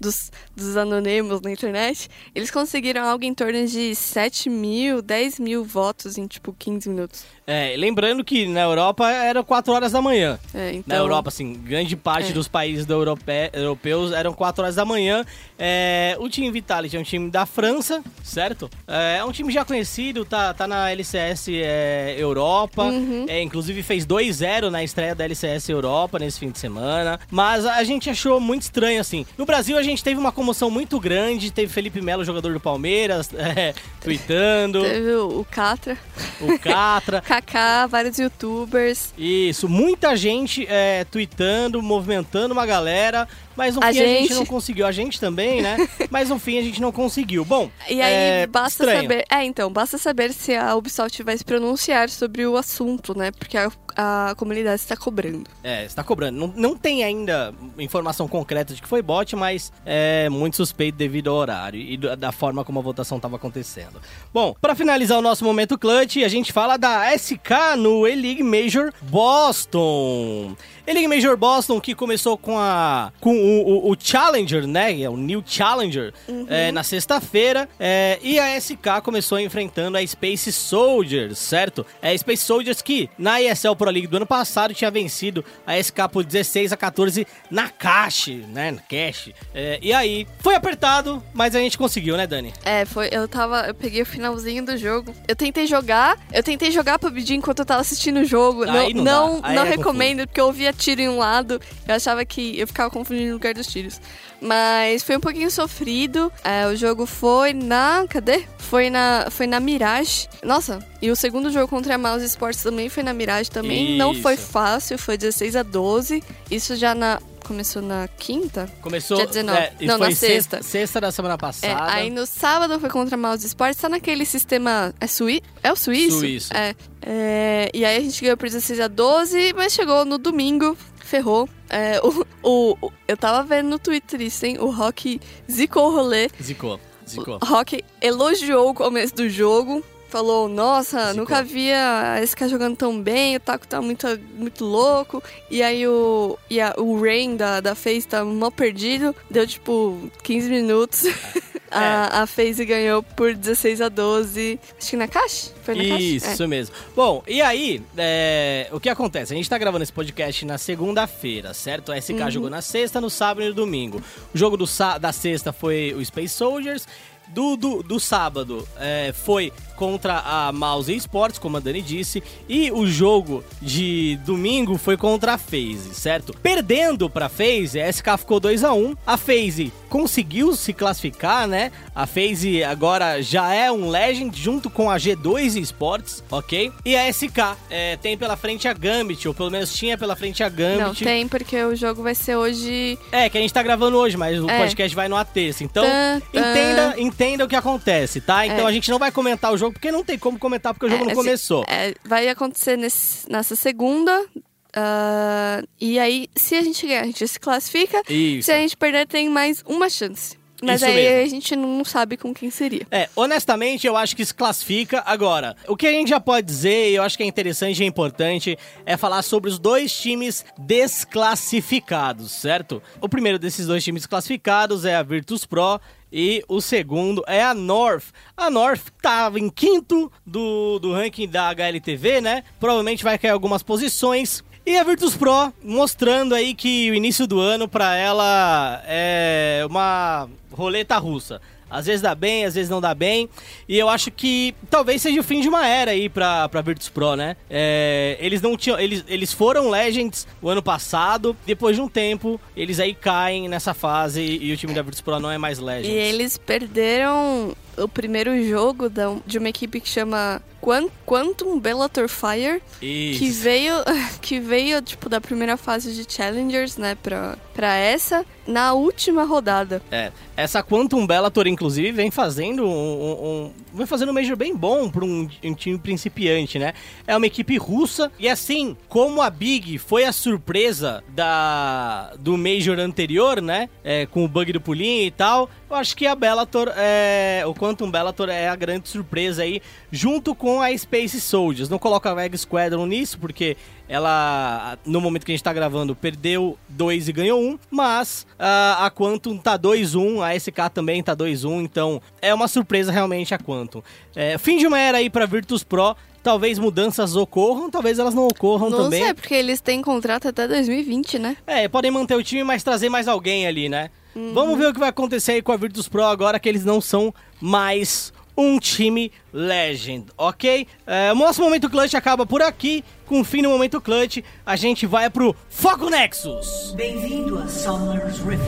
dos, 0.00 0.30
dos 0.56 0.76
anônimos 0.76 1.40
na 1.42 1.50
internet, 1.50 2.08
eles 2.34 2.50
conseguiram 2.50 3.02
algo 3.08 3.24
em 3.24 3.34
torno 3.34 3.66
de 3.66 3.94
7 3.94 4.48
mil, 4.48 5.02
10 5.02 5.38
mil 5.40 5.64
votos 5.64 6.16
em 6.16 6.26
tipo 6.26 6.52
15 6.58 6.88
minutos. 6.88 7.24
É, 7.54 7.74
lembrando 7.76 8.24
que 8.24 8.46
na 8.46 8.62
Europa 8.62 9.10
era 9.10 9.42
4 9.44 9.74
horas 9.74 9.92
da 9.92 10.00
manhã. 10.00 10.38
É, 10.54 10.70
então, 10.72 10.84
Na 10.86 10.96
Europa, 10.96 11.28
assim, 11.28 11.52
grande 11.52 11.94
parte 11.94 12.30
É. 12.30 12.32
dos 12.32 12.48
países 12.48 12.86
do 12.86 12.94
europe... 12.94 13.22
europeus 13.52 14.10
eram 14.10 14.32
4 14.32 14.62
horas 14.62 14.74
da 14.74 14.86
manhã. 14.86 15.22
É, 15.58 16.16
o 16.18 16.30
time 16.30 16.50
Vitality 16.50 16.96
é 16.96 17.00
um 17.00 17.02
time 17.02 17.30
da 17.30 17.44
França, 17.44 18.02
certo? 18.24 18.70
É, 18.88 19.18
é 19.18 19.24
um 19.24 19.30
time 19.32 19.52
já 19.52 19.66
conhecido, 19.66 20.24
tá, 20.24 20.54
tá 20.54 20.66
na 20.66 20.90
LCS 20.90 21.48
é, 21.52 22.14
Europa. 22.18 22.84
Uhum. 22.84 23.26
É, 23.28 23.42
inclusive 23.42 23.82
fez 23.82 24.06
2-0 24.06 24.70
na 24.70 24.82
estreia 24.82 25.14
da 25.14 25.24
LCS 25.24 25.68
Europa 25.68 26.18
nesse 26.18 26.40
fim 26.40 26.50
de 26.50 26.58
semana. 26.58 27.20
Mas 27.30 27.66
a 27.66 27.84
gente 27.84 28.08
achou 28.08 28.40
muito 28.40 28.62
estranho, 28.62 28.98
assim. 28.98 29.26
No 29.36 29.44
Brasil 29.44 29.76
a 29.76 29.82
gente 29.82 30.02
teve 30.02 30.18
uma 30.18 30.32
comoção 30.32 30.70
muito 30.70 30.98
grande. 30.98 31.50
Teve 31.52 31.70
Felipe 31.70 32.00
Melo, 32.00 32.24
jogador 32.24 32.54
do 32.54 32.60
Palmeiras, 32.60 33.28
tweetando. 34.00 34.80
Teve 34.82 35.10
o, 35.16 35.40
o 35.40 35.44
Catra, 35.44 35.98
O 36.40 36.58
Catra. 36.58 37.22
Kaká, 37.46 37.86
vários 37.86 38.18
youtubers. 38.18 39.12
Isso, 39.18 39.68
muita 39.68 40.16
gente 40.16 40.66
é, 40.68 41.04
tweetando, 41.04 41.82
movimentando 41.82 42.52
uma 42.52 42.64
galera, 42.64 43.28
mas 43.56 43.74
no 43.76 43.82
A 43.82 43.86
fim 43.86 43.88
a 43.90 43.92
gente 44.06 44.22
gente. 44.28 44.34
não 44.34 44.46
conseguiu. 44.46 44.86
A 44.86 44.92
gente 44.92 45.20
também, 45.20 45.60
né? 45.62 45.76
mas 46.10 46.28
no 46.28 46.38
fim 46.38 46.58
a 46.58 46.62
gente 46.62 46.80
não 46.80 46.92
conseguiu. 46.92 47.44
Bom, 47.44 47.70
E 47.88 48.00
aí 48.00 48.12
é, 48.42 48.46
basta 48.46 48.84
estranho. 48.84 49.02
saber. 49.02 49.24
É, 49.30 49.44
então, 49.44 49.70
basta 49.70 49.98
saber 49.98 50.32
se 50.32 50.54
a 50.54 50.74
Ubisoft 50.74 51.22
vai 51.22 51.36
se 51.36 51.44
pronunciar 51.44 52.08
sobre 52.08 52.46
o 52.46 52.56
assunto, 52.56 53.16
né? 53.16 53.30
Porque 53.32 53.58
a, 53.58 53.70
a 53.96 54.34
comunidade 54.36 54.80
está 54.80 54.96
cobrando. 54.96 55.44
É, 55.62 55.84
está 55.84 56.02
cobrando. 56.02 56.38
Não, 56.38 56.52
não 56.56 56.76
tem 56.76 57.04
ainda 57.04 57.52
informação 57.78 58.26
concreta 58.26 58.74
de 58.74 58.80
que 58.80 58.88
foi 58.88 59.02
bot, 59.02 59.34
mas 59.36 59.72
é 59.84 60.28
muito 60.28 60.56
suspeito 60.56 60.96
devido 60.96 61.28
ao 61.28 61.36
horário 61.36 61.80
e 61.80 61.96
da 61.96 62.22
da 62.22 62.30
forma 62.32 62.64
como 62.64 62.78
a 62.78 62.82
votação 62.82 63.16
estava 63.16 63.34
acontecendo. 63.36 64.00
Bom, 64.32 64.54
para 64.60 64.74
finalizar 64.76 65.18
o 65.18 65.22
nosso 65.22 65.44
momento 65.44 65.76
clutch, 65.76 66.18
a 66.18 66.28
gente 66.28 66.52
fala 66.52 66.76
da 66.76 67.10
SK 67.18 67.76
no 67.76 68.06
E-League 68.06 68.42
Major 68.44 68.92
Boston. 69.02 70.56
E-League 70.86 71.08
Major 71.08 71.36
Boston 71.36 71.80
que 71.80 71.94
começou 71.94 72.36
com 72.36 72.58
a 72.58 73.12
com 73.20 73.34
o, 73.36 73.88
o- 73.88 73.92
o 73.92 73.96
Challenger, 73.98 74.66
né? 74.66 75.00
É 75.00 75.08
o 75.08 75.16
New 75.16 75.42
Challenger 75.46 76.12
é, 76.48 76.72
na 76.72 76.82
sexta-feira 76.82 77.68
é, 77.78 78.18
e 78.22 78.38
a 78.38 78.56
SK 78.60 79.00
começou 79.02 79.38
enfrentando 79.38 79.96
a 79.96 80.06
Space 80.06 80.50
Soldiers, 80.52 81.38
certo? 81.38 81.86
É 82.00 82.10
a 82.12 82.18
Space 82.18 82.42
Soldiers 82.44 82.82
que 82.82 83.08
na 83.18 83.40
ESL 83.40 83.74
Pro 83.76 83.90
League 83.90 84.06
do 84.06 84.16
ano 84.16 84.26
passado 84.26 84.74
tinha 84.74 84.90
vencido 84.90 85.44
a 85.66 85.76
SK 85.80 86.08
por 86.10 86.24
16 86.24 86.72
a 86.72 86.76
14 86.76 87.26
na 87.50 87.68
cash, 87.68 88.28
né? 88.48 88.70
Na 88.72 88.80
cash. 88.80 89.30
É, 89.54 89.78
e 89.82 89.92
aí 89.92 90.26
foi 90.40 90.54
apertado, 90.54 91.22
mas 91.32 91.54
a 91.54 91.58
gente 91.60 91.78
conseguiu, 91.78 92.16
né, 92.16 92.26
Dani? 92.26 92.52
É, 92.64 92.84
foi. 92.84 93.08
Eu 93.12 93.28
tava. 93.28 93.66
Eu 93.68 93.74
peguei 93.74 94.02
o 94.02 94.06
finalzinho 94.06 94.64
do 94.64 94.76
jogo. 94.76 95.14
Eu 95.28 95.36
tentei 95.36 95.66
jogar. 95.66 96.18
Eu 96.32 96.42
tentei 96.42 96.70
jogar 96.70 96.98
PUBG 96.98 97.34
enquanto 97.34 97.60
eu 97.60 97.64
tava 97.66 97.80
assistindo 97.80 98.20
o 98.20 98.24
jogo. 98.24 98.64
Aí 98.68 98.92
não 98.94 99.04
não. 99.04 99.40
Aí 99.42 99.54
não 99.56 99.64
é 99.64 99.68
recomendo, 99.68 100.26
porque 100.26 100.40
eu 100.40 100.46
ouvia 100.46 100.71
tiro 100.72 101.00
em 101.00 101.08
um 101.08 101.18
lado. 101.18 101.60
Eu 101.86 101.94
achava 101.94 102.24
que 102.24 102.58
eu 102.58 102.66
ficava 102.66 102.90
confundindo 102.90 103.30
o 103.30 103.34
lugar 103.34 103.54
dos 103.54 103.66
tiros. 103.66 104.00
Mas 104.40 105.02
foi 105.02 105.16
um 105.16 105.20
pouquinho 105.20 105.50
sofrido. 105.50 106.32
É, 106.42 106.66
o 106.66 106.74
jogo 106.74 107.06
foi 107.06 107.52
na. 107.52 108.04
Cadê? 108.08 108.44
Foi 108.58 108.90
na, 108.90 109.28
foi 109.30 109.46
na 109.46 109.60
Mirage. 109.60 110.28
Nossa, 110.42 110.80
e 111.00 111.10
o 111.10 111.16
segundo 111.16 111.50
jogo 111.52 111.68
contra 111.68 111.94
a 111.94 111.98
Mouse 111.98 112.24
Sports 112.24 112.62
também 112.62 112.88
foi 112.88 113.02
na 113.02 113.12
Mirage 113.12 113.50
também. 113.50 113.96
Não 113.96 114.14
foi 114.14 114.34
Isso. 114.34 114.46
fácil, 114.46 114.98
foi 114.98 115.16
16 115.16 115.56
a 115.56 115.62
12. 115.62 116.22
Isso 116.50 116.74
já 116.76 116.94
na. 116.94 117.20
Começou 117.44 117.82
na 117.82 118.08
quinta? 118.08 118.70
Começou. 118.80 119.16
Dia 119.18 119.26
19. 119.26 119.58
é, 119.58 119.72
Não, 119.82 119.98
na 119.98 120.10
sexta. 120.12 120.62
Sexta 120.62 121.00
da 121.00 121.10
semana 121.12 121.34
É, 121.34 121.36
passada. 121.36 121.92
aí 121.92 122.08
no 122.10 122.24
sábado 122.24 122.78
foi 122.80 122.88
contra 122.88 123.14
a 123.14 123.18
Mouse 123.18 123.46
Sports, 123.46 123.80
tá 123.80 123.88
naquele 123.88 124.24
sistema. 124.24 124.94
É, 125.00 125.06
sui, 125.06 125.42
é 125.62 125.72
o 125.72 125.76
suíço? 125.76 126.18
Suíço. 126.20 126.54
É, 126.56 126.74
É, 127.04 127.68
E 127.74 127.84
aí 127.84 127.96
a 127.96 128.00
gente 128.00 128.20
ganhou 128.22 128.36
por 128.36 128.48
16 128.48 128.78
a 128.80 128.86
12, 128.88 129.52
mas 129.54 129.72
chegou 129.72 130.04
no 130.04 130.18
domingo, 130.18 130.76
ferrou. 131.00 131.48
É, 131.68 132.00
o- 132.02 132.76
o- 132.80 132.92
eu 133.08 133.16
tava 133.16 133.42
vendo 133.42 133.68
no 133.68 133.78
Twitter 133.78 134.20
isso, 134.22 134.46
hein? 134.46 134.56
O 134.60 134.70
Rock 134.70 135.20
zicou 135.50 135.88
o 135.90 135.94
rolê. 135.96 136.30
Zicou. 136.40 136.78
Zicou. 137.08 137.38
O 137.42 137.44
Rock 137.44 137.82
elogiou 138.00 138.70
o 138.70 138.74
começo 138.74 139.14
do 139.16 139.28
jogo. 139.28 139.84
Falou, 140.12 140.46
nossa, 140.46 141.14
nunca 141.14 141.42
via 141.42 142.12
a 142.18 142.22
SK 142.26 142.46
jogando 142.46 142.76
tão 142.76 143.00
bem, 143.00 143.34
o 143.36 143.40
Taco 143.40 143.66
tá 143.66 143.80
muito, 143.80 144.06
muito 144.36 144.62
louco. 144.62 145.22
E 145.50 145.62
aí 145.62 145.88
o, 145.88 146.38
e 146.50 146.60
a- 146.60 146.74
o 146.76 147.00
Rain 147.00 147.34
da, 147.34 147.62
da 147.62 147.74
FaZe 147.74 148.06
tá 148.06 148.22
mal 148.22 148.52
perdido. 148.52 149.16
Deu 149.30 149.46
tipo 149.46 149.98
15 150.22 150.50
minutos. 150.50 151.04
É. 151.74 151.78
A, 151.78 152.22
a 152.24 152.26
FaZe 152.26 152.66
ganhou 152.66 153.02
por 153.02 153.32
16 153.34 153.80
a 153.80 153.88
12. 153.88 154.60
Acho 154.78 154.90
que 154.90 154.96
na 154.98 155.08
caixa? 155.08 155.50
Foi 155.62 155.74
na 155.74 155.82
caixa? 155.88 156.02
Isso 156.02 156.46
mesmo. 156.46 156.74
Bom, 156.94 157.22
e 157.26 157.40
aí, 157.40 157.82
é, 157.96 158.68
o 158.72 158.78
que 158.78 158.90
acontece? 158.90 159.32
A 159.32 159.36
gente 159.36 159.48
tá 159.48 159.56
gravando 159.56 159.82
esse 159.82 159.90
podcast 159.90 160.44
na 160.44 160.58
segunda-feira, 160.58 161.54
certo? 161.54 161.90
A 161.90 161.96
SK 161.98 162.10
Uhum. 162.12 162.30
jogou 162.30 162.50
na 162.50 162.60
sexta, 162.60 163.00
no 163.00 163.08
sábado 163.08 163.42
e 163.46 163.48
no 163.48 163.54
domingo. 163.54 164.02
O 164.34 164.36
jogo 164.36 164.58
do 164.58 164.66
da 165.00 165.12
sexta 165.14 165.50
foi 165.50 165.94
o 165.96 166.04
Space 166.04 166.34
Soldiers. 166.34 166.86
Do, 167.32 167.56
do, 167.56 167.82
do 167.82 167.98
sábado 168.00 168.66
é, 168.78 169.12
foi 169.12 169.52
contra 169.76 170.18
a 170.24 170.52
Mouse 170.52 170.94
Esports, 170.94 171.38
como 171.40 171.56
a 171.56 171.60
Dani 171.60 171.82
disse, 171.82 172.22
e 172.48 172.70
o 172.70 172.86
jogo 172.86 173.42
de 173.60 174.16
domingo 174.24 174.78
foi 174.78 174.96
contra 174.96 175.32
a 175.34 175.38
FaZe, 175.38 175.92
certo? 175.94 176.32
Perdendo 176.40 177.10
pra 177.10 177.28
FaZe, 177.28 177.80
a 177.80 177.92
SK 177.92 178.18
ficou 178.18 178.38
2 178.38 178.62
a 178.62 178.72
1 178.72 178.96
A 179.04 179.16
FaZe 179.16 179.72
conseguiu 179.88 180.54
se 180.54 180.72
classificar, 180.72 181.46
né? 181.48 181.72
A 181.94 182.06
FaZe 182.06 182.62
agora 182.62 183.20
já 183.22 183.52
é 183.52 183.72
um 183.72 183.90
Legend 183.90 184.40
junto 184.40 184.70
com 184.70 184.88
a 184.90 184.96
G2 184.96 185.60
Esports, 185.60 186.22
ok? 186.30 186.70
E 186.84 186.94
a 186.96 187.12
SK 187.12 187.56
é, 187.68 187.96
tem 187.96 188.16
pela 188.16 188.36
frente 188.36 188.68
a 188.68 188.72
Gambit, 188.72 189.26
ou 189.26 189.34
pelo 189.34 189.50
menos 189.50 189.74
tinha 189.74 189.98
pela 189.98 190.14
frente 190.14 190.44
a 190.44 190.48
Gambit. 190.48 190.80
Não 190.80 190.94
tem, 190.94 191.26
porque 191.26 191.60
o 191.64 191.74
jogo 191.74 192.02
vai 192.02 192.14
ser 192.14 192.36
hoje. 192.36 192.96
É, 193.10 193.28
que 193.28 193.36
a 193.36 193.40
gente 193.40 193.52
tá 193.52 193.62
gravando 193.62 193.96
hoje, 193.98 194.16
mas 194.16 194.40
o 194.40 194.48
É. 194.48 194.58
podcast 194.58 194.94
vai 194.94 195.08
no 195.08 195.22
terça. 195.24 195.64
Então, 195.64 195.84
Tan, 195.84 196.20
tan. 196.32 196.40
entenda, 196.40 196.94
entenda 196.98 197.21
o 197.44 197.48
que 197.48 197.56
acontece, 197.56 198.20
tá? 198.20 198.46
Então 198.46 198.66
É. 198.66 198.70
a 198.70 198.72
gente 198.72 198.90
não 198.90 198.98
vai 198.98 199.10
comentar 199.12 199.52
o 199.52 199.56
jogo, 199.56 199.72
porque 199.74 199.90
não 199.92 200.04
tem 200.04 200.18
como 200.18 200.38
comentar, 200.38 200.74
porque 200.74 200.86
o 200.86 200.88
jogo 200.90 201.02
É, 201.02 201.06
não 201.06 201.12
assim, 201.12 201.20
começou. 201.22 201.64
é, 201.68 201.94
vai 202.04 202.28
acontecer 202.28 202.76
nesse- 202.76 203.30
nessa 203.30 203.54
segunda. 203.56 204.26
ah, 204.74 205.62
e 205.80 205.98
aí, 205.98 206.28
se 206.34 206.54
a 206.54 206.62
gente 206.62 206.86
ganhar, 206.86 207.02
a 207.02 207.04
gente 207.06 207.26
se 207.28 207.38
classifica. 207.38 208.02
Isso. 208.08 208.46
Se 208.46 208.52
a 208.52 208.56
gente 208.58 208.76
perder, 208.76 209.06
tem 209.06 209.28
mais 209.28 209.62
uma 209.66 209.88
chance. 209.90 210.36
Mas 210.62 210.80
Isso 210.80 210.90
aí 210.90 210.94
mesmo. 210.94 211.22
a 211.22 211.28
gente 211.28 211.56
não 211.56 211.84
sabe 211.84 212.16
com 212.16 212.32
quem 212.32 212.48
seria. 212.50 212.86
É, 212.90 213.08
honestamente, 213.16 213.86
eu 213.86 213.96
acho 213.96 214.14
que 214.14 214.24
se 214.24 214.32
classifica. 214.32 215.02
Agora, 215.04 215.56
o 215.66 215.76
que 215.76 215.86
a 215.86 215.90
gente 215.90 216.08
já 216.08 216.20
pode 216.20 216.46
dizer, 216.46 216.90
e 216.90 216.94
eu 216.94 217.02
acho 217.02 217.16
que 217.16 217.22
é 217.24 217.26
interessante 217.26 217.82
e 217.82 217.86
importante, 217.86 218.56
é 218.86 218.96
falar 218.96 219.22
sobre 219.22 219.50
os 219.50 219.58
dois 219.58 219.92
times 219.92 220.44
desclassificados, 220.58 222.30
certo? 222.30 222.82
O 223.00 223.08
primeiro 223.08 223.38
desses 223.38 223.66
dois 223.66 223.82
times 223.82 224.06
classificados 224.06 224.84
é 224.84 224.94
a 224.94 225.02
Virtus 225.02 225.44
Pro. 225.44 225.80
E 226.14 226.44
o 226.46 226.60
segundo 226.60 227.24
é 227.26 227.42
a 227.42 227.54
North. 227.54 228.04
A 228.36 228.50
North 228.50 228.88
tava 229.00 229.40
em 229.40 229.48
quinto 229.48 230.12
do, 230.26 230.78
do 230.78 230.92
ranking 230.92 231.26
da 231.26 231.48
HLTV, 231.48 232.20
né? 232.20 232.44
Provavelmente 232.60 233.02
vai 233.02 233.16
cair 233.16 233.30
algumas 233.30 233.62
posições. 233.62 234.44
E 234.64 234.78
a 234.78 234.84
Virtus 234.84 235.16
Pro 235.16 235.52
mostrando 235.62 236.34
aí 236.34 236.54
que 236.54 236.90
o 236.90 236.94
início 236.94 237.26
do 237.26 237.40
ano 237.40 237.66
pra 237.66 237.96
ela 237.96 238.82
é 238.86 239.64
uma 239.68 240.28
roleta 240.52 240.96
russa. 240.98 241.40
Às 241.72 241.86
vezes 241.86 242.02
dá 242.02 242.14
bem, 242.14 242.44
às 242.44 242.54
vezes 242.54 242.68
não 242.68 242.82
dá 242.82 242.94
bem. 242.94 243.30
E 243.66 243.78
eu 243.78 243.88
acho 243.88 244.10
que 244.10 244.54
talvez 244.68 245.00
seja 245.00 245.18
o 245.18 245.24
fim 245.24 245.40
de 245.40 245.48
uma 245.48 245.66
era 245.66 245.92
aí 245.92 246.06
pra, 246.06 246.46
pra 246.50 246.60
Virtus 246.60 246.90
Pro, 246.90 247.16
né? 247.16 247.34
É, 247.48 248.18
eles 248.20 248.42
não 248.42 248.58
tinham. 248.58 248.78
Eles, 248.78 249.02
eles 249.08 249.32
foram 249.32 249.70
Legends 249.70 250.26
o 250.42 250.50
ano 250.50 250.62
passado. 250.62 251.34
Depois 251.46 251.74
de 251.74 251.80
um 251.80 251.88
tempo, 251.88 252.38
eles 252.54 252.78
aí 252.78 252.94
caem 252.94 253.48
nessa 253.48 253.72
fase 253.72 254.20
e 254.20 254.52
o 254.52 254.56
time 254.56 254.74
da 254.74 254.82
Virtus 254.82 255.00
Pro 255.00 255.18
não 255.18 255.30
é 255.30 255.38
mais 255.38 255.58
Legends. 255.58 255.88
E 255.88 255.96
eles 255.96 256.36
perderam 256.36 257.56
o 257.76 257.88
primeiro 257.88 258.42
jogo 258.46 258.88
da- 258.88 259.16
de 259.26 259.38
uma 259.38 259.48
equipe 259.48 259.80
que 259.80 259.88
chama 259.88 260.42
Quan- 260.60 260.88
Quantum 261.04 261.58
Bellator 261.58 262.08
Fire, 262.08 262.62
Isso. 262.80 263.18
que 263.18 263.30
veio, 263.30 263.74
que 264.22 264.38
veio 264.38 264.80
tipo 264.82 265.08
da 265.08 265.20
primeira 265.20 265.56
fase 265.56 265.92
de 265.94 266.10
Challengers, 266.12 266.76
né, 266.76 266.94
pra, 267.02 267.36
pra 267.52 267.74
essa, 267.76 268.24
na 268.46 268.72
última 268.72 269.24
rodada. 269.24 269.82
É, 269.90 270.12
essa 270.36 270.62
Quantum 270.62 271.04
Bellator, 271.06 271.46
inclusive, 271.48 271.90
vem 271.90 272.10
fazendo 272.12 272.64
um, 272.64 272.68
um- 272.68 273.26
um- 273.46 273.52
vem 273.74 273.86
fazendo 273.86 274.10
um 274.10 274.12
Major 274.14 274.36
bem 274.36 274.54
bom 274.54 274.88
para 274.88 275.04
um, 275.04 275.28
um 275.42 275.54
time 275.54 275.78
principiante, 275.78 276.58
né? 276.60 276.74
É 277.06 277.16
uma 277.16 277.26
equipe 277.26 277.56
russa 277.58 278.12
e 278.18 278.28
assim, 278.28 278.76
como 278.88 279.20
a 279.20 279.30
Big 279.30 279.78
foi 279.78 280.04
a 280.04 280.12
surpresa 280.12 281.02
da 281.08 282.12
do 282.18 282.36
Major 282.38 282.78
anterior, 282.78 283.40
né? 283.40 283.68
É, 283.82 284.06
com 284.06 284.24
o 284.24 284.28
bug 284.28 284.52
do 284.52 284.60
pulinho 284.60 285.04
e 285.06 285.10
tal, 285.10 285.50
eu 285.68 285.76
acho 285.76 285.96
que 285.96 286.06
a 286.06 286.14
Bellator, 286.14 286.70
é, 286.76 287.42
o 287.46 287.54
Quantum 287.62 287.88
Bellator 287.88 288.28
é 288.28 288.48
a 288.48 288.56
grande 288.56 288.88
surpresa 288.88 289.44
aí, 289.44 289.62
junto 289.88 290.34
com 290.34 290.60
a 290.60 290.76
Space 290.76 291.20
Soldiers. 291.20 291.68
Não 291.68 291.78
coloca 291.78 292.10
a 292.10 292.14
Vega 292.14 292.36
Squadron 292.36 292.86
nisso, 292.86 293.16
porque 293.20 293.56
ela, 293.88 294.76
no 294.84 295.00
momento 295.00 295.24
que 295.24 295.30
a 295.30 295.34
gente 295.34 295.44
tá 295.44 295.52
gravando, 295.52 295.94
perdeu 295.94 296.58
dois 296.68 297.06
e 297.08 297.12
ganhou 297.12 297.40
um, 297.40 297.56
mas 297.70 298.26
ah, 298.36 298.84
a 298.84 298.90
Quantum 298.90 299.38
tá 299.38 299.56
2-1, 299.56 300.20
a 300.20 300.34
SK 300.36 300.74
também 300.74 301.04
tá 301.04 301.14
2-1, 301.14 301.62
então 301.62 302.02
é 302.20 302.34
uma 302.34 302.48
surpresa 302.48 302.90
realmente 302.90 303.32
a 303.32 303.38
Quantum. 303.38 303.80
É, 304.16 304.36
fim 304.38 304.58
de 304.58 304.66
uma 304.66 304.80
era 304.80 304.98
aí 304.98 305.08
pra 305.08 305.24
Virtus 305.24 305.62
Pro, 305.62 305.94
talvez 306.20 306.58
mudanças 306.58 307.14
ocorram, 307.14 307.70
talvez 307.70 307.96
elas 308.00 308.12
não 308.12 308.26
ocorram 308.26 308.70
não 308.70 308.84
também. 308.84 309.04
sei, 309.04 309.14
porque 309.14 309.34
eles 309.34 309.60
têm 309.60 309.82
contrato 309.82 310.26
até 310.26 310.48
2020, 310.48 311.20
né? 311.20 311.36
É, 311.46 311.68
podem 311.68 311.92
manter 311.92 312.16
o 312.16 312.24
time, 312.24 312.42
mas 312.42 312.64
trazer 312.64 312.88
mais 312.88 313.06
alguém 313.06 313.46
ali, 313.46 313.68
né? 313.68 313.88
Vamos 314.14 314.58
ver 314.58 314.68
o 314.68 314.72
que 314.72 314.78
vai 314.78 314.90
acontecer 314.90 315.32
aí 315.32 315.42
com 315.42 315.52
a 315.52 315.56
Virtus 315.56 315.88
Pro 315.88 316.04
agora 316.04 316.38
que 316.38 316.48
eles 316.48 316.64
não 316.64 316.80
são 316.80 317.14
mais 317.40 318.12
um 318.36 318.58
time 318.58 319.12
Legend, 319.32 320.06
ok? 320.16 320.66
É, 320.86 321.12
o 321.12 321.14
nosso 321.14 321.42
Momento 321.42 321.68
Clutch 321.70 321.94
acaba 321.94 322.26
por 322.26 322.42
aqui. 322.42 322.84
Com 323.06 323.20
o 323.20 323.24
fim 323.24 323.42
do 323.42 323.48
Momento 323.48 323.80
Clutch, 323.80 324.18
a 324.44 324.56
gente 324.56 324.86
vai 324.86 325.10
pro 325.10 325.34
Foco 325.48 325.88
Nexus. 325.90 326.72
Bem-vindo 326.74 327.38
a 327.38 327.46
Summer's 327.46 328.18
Rift. 328.20 328.42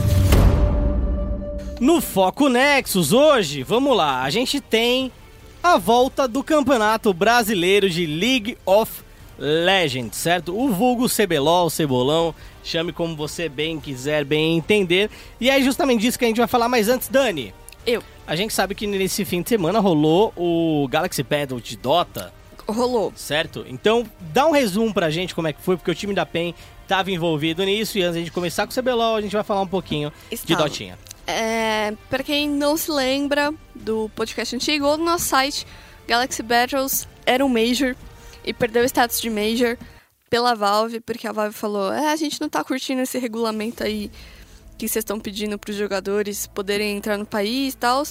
No 1.79 1.99
Foco 1.99 2.47
Nexus 2.47 3.11
hoje, 3.11 3.61
vamos 3.61 3.95
lá, 3.95 4.23
a 4.23 4.29
gente 4.29 4.61
tem 4.61 5.11
a 5.61 5.77
volta 5.77 6.27
do 6.27 6.43
Campeonato 6.43 7.13
Brasileiro 7.13 7.89
de 7.89 8.05
League 8.05 8.57
of 8.65 9.03
Legends, 9.37 10.17
certo? 10.17 10.57
O 10.57 10.69
vulgo 10.69 11.07
CBLOL, 11.09 11.69
Cebolão, 11.69 12.33
chame 12.65 12.91
como 12.91 13.15
você 13.15 13.47
bem 13.47 13.79
quiser, 13.79 14.25
bem 14.25 14.57
entender. 14.57 15.09
E 15.39 15.49
é 15.49 15.61
justamente 15.61 16.01
disso 16.01 16.19
que 16.19 16.25
a 16.25 16.27
gente 16.27 16.37
vai 16.37 16.47
falar, 16.47 16.67
mas 16.67 16.89
antes, 16.89 17.07
Dani, 17.07 17.53
Eu. 17.85 18.03
a 18.27 18.35
gente 18.35 18.53
sabe 18.53 18.75
que 18.75 18.85
nesse 18.87 19.23
fim 19.23 19.41
de 19.41 19.49
semana 19.49 19.79
rolou 19.79 20.33
o 20.35 20.87
Galaxy 20.89 21.23
Battle 21.23 21.61
de 21.61 21.77
Dota, 21.77 22.33
Rolou. 22.67 23.13
certo? 23.15 23.63
Então, 23.69 24.03
dá 24.33 24.47
um 24.47 24.51
resumo 24.51 24.93
pra 24.93 25.09
gente 25.09 25.35
como 25.35 25.47
é 25.47 25.53
que 25.53 25.61
foi, 25.61 25.77
porque 25.77 25.91
o 25.91 25.95
time 25.95 26.13
da 26.13 26.25
PEN 26.25 26.53
estava 26.81 27.11
envolvido 27.11 27.63
nisso, 27.63 27.97
e 27.97 28.03
antes 28.03 28.25
de 28.25 28.31
começar 28.31 28.65
com 28.67 28.71
o 28.71 28.75
CBLOL, 28.75 29.15
a 29.15 29.21
gente 29.21 29.31
vai 29.33 29.43
falar 29.43 29.61
um 29.61 29.67
pouquinho 29.67 30.11
de 30.29 30.35
Estava. 30.35 30.63
Dotinha. 30.63 30.97
É, 31.27 31.93
pra 32.09 32.23
quem 32.23 32.47
não 32.49 32.75
se 32.77 32.91
lembra 32.91 33.53
do 33.73 34.09
podcast 34.15 34.55
antigo 34.55 34.85
ou 34.85 34.97
do 34.97 35.03
nosso 35.03 35.25
site, 35.25 35.65
Galaxy 36.07 36.43
Battles 36.43 37.07
era 37.25 37.43
um 37.43 37.49
Major 37.49 37.95
e 38.43 38.53
perdeu 38.53 38.83
o 38.83 38.85
status 38.85 39.19
de 39.19 39.29
Major 39.29 39.75
pela 40.35 40.53
Valve, 40.53 40.99
porque 40.99 41.25
a 41.29 41.31
Valve 41.31 41.55
falou: 41.55 41.93
é, 41.93 42.11
a 42.11 42.15
gente 42.17 42.41
não 42.41 42.49
tá 42.49 42.61
curtindo 42.61 43.01
esse 43.01 43.17
regulamento 43.17 43.81
aí 43.81 44.11
que 44.77 44.85
vocês 44.85 45.01
estão 45.01 45.17
pedindo 45.17 45.57
pros 45.57 45.77
jogadores 45.77 46.45
poderem 46.45 46.97
entrar 46.97 47.17
no 47.17 47.25
país 47.25 47.73
e 47.73 47.77
tal. 47.77 48.03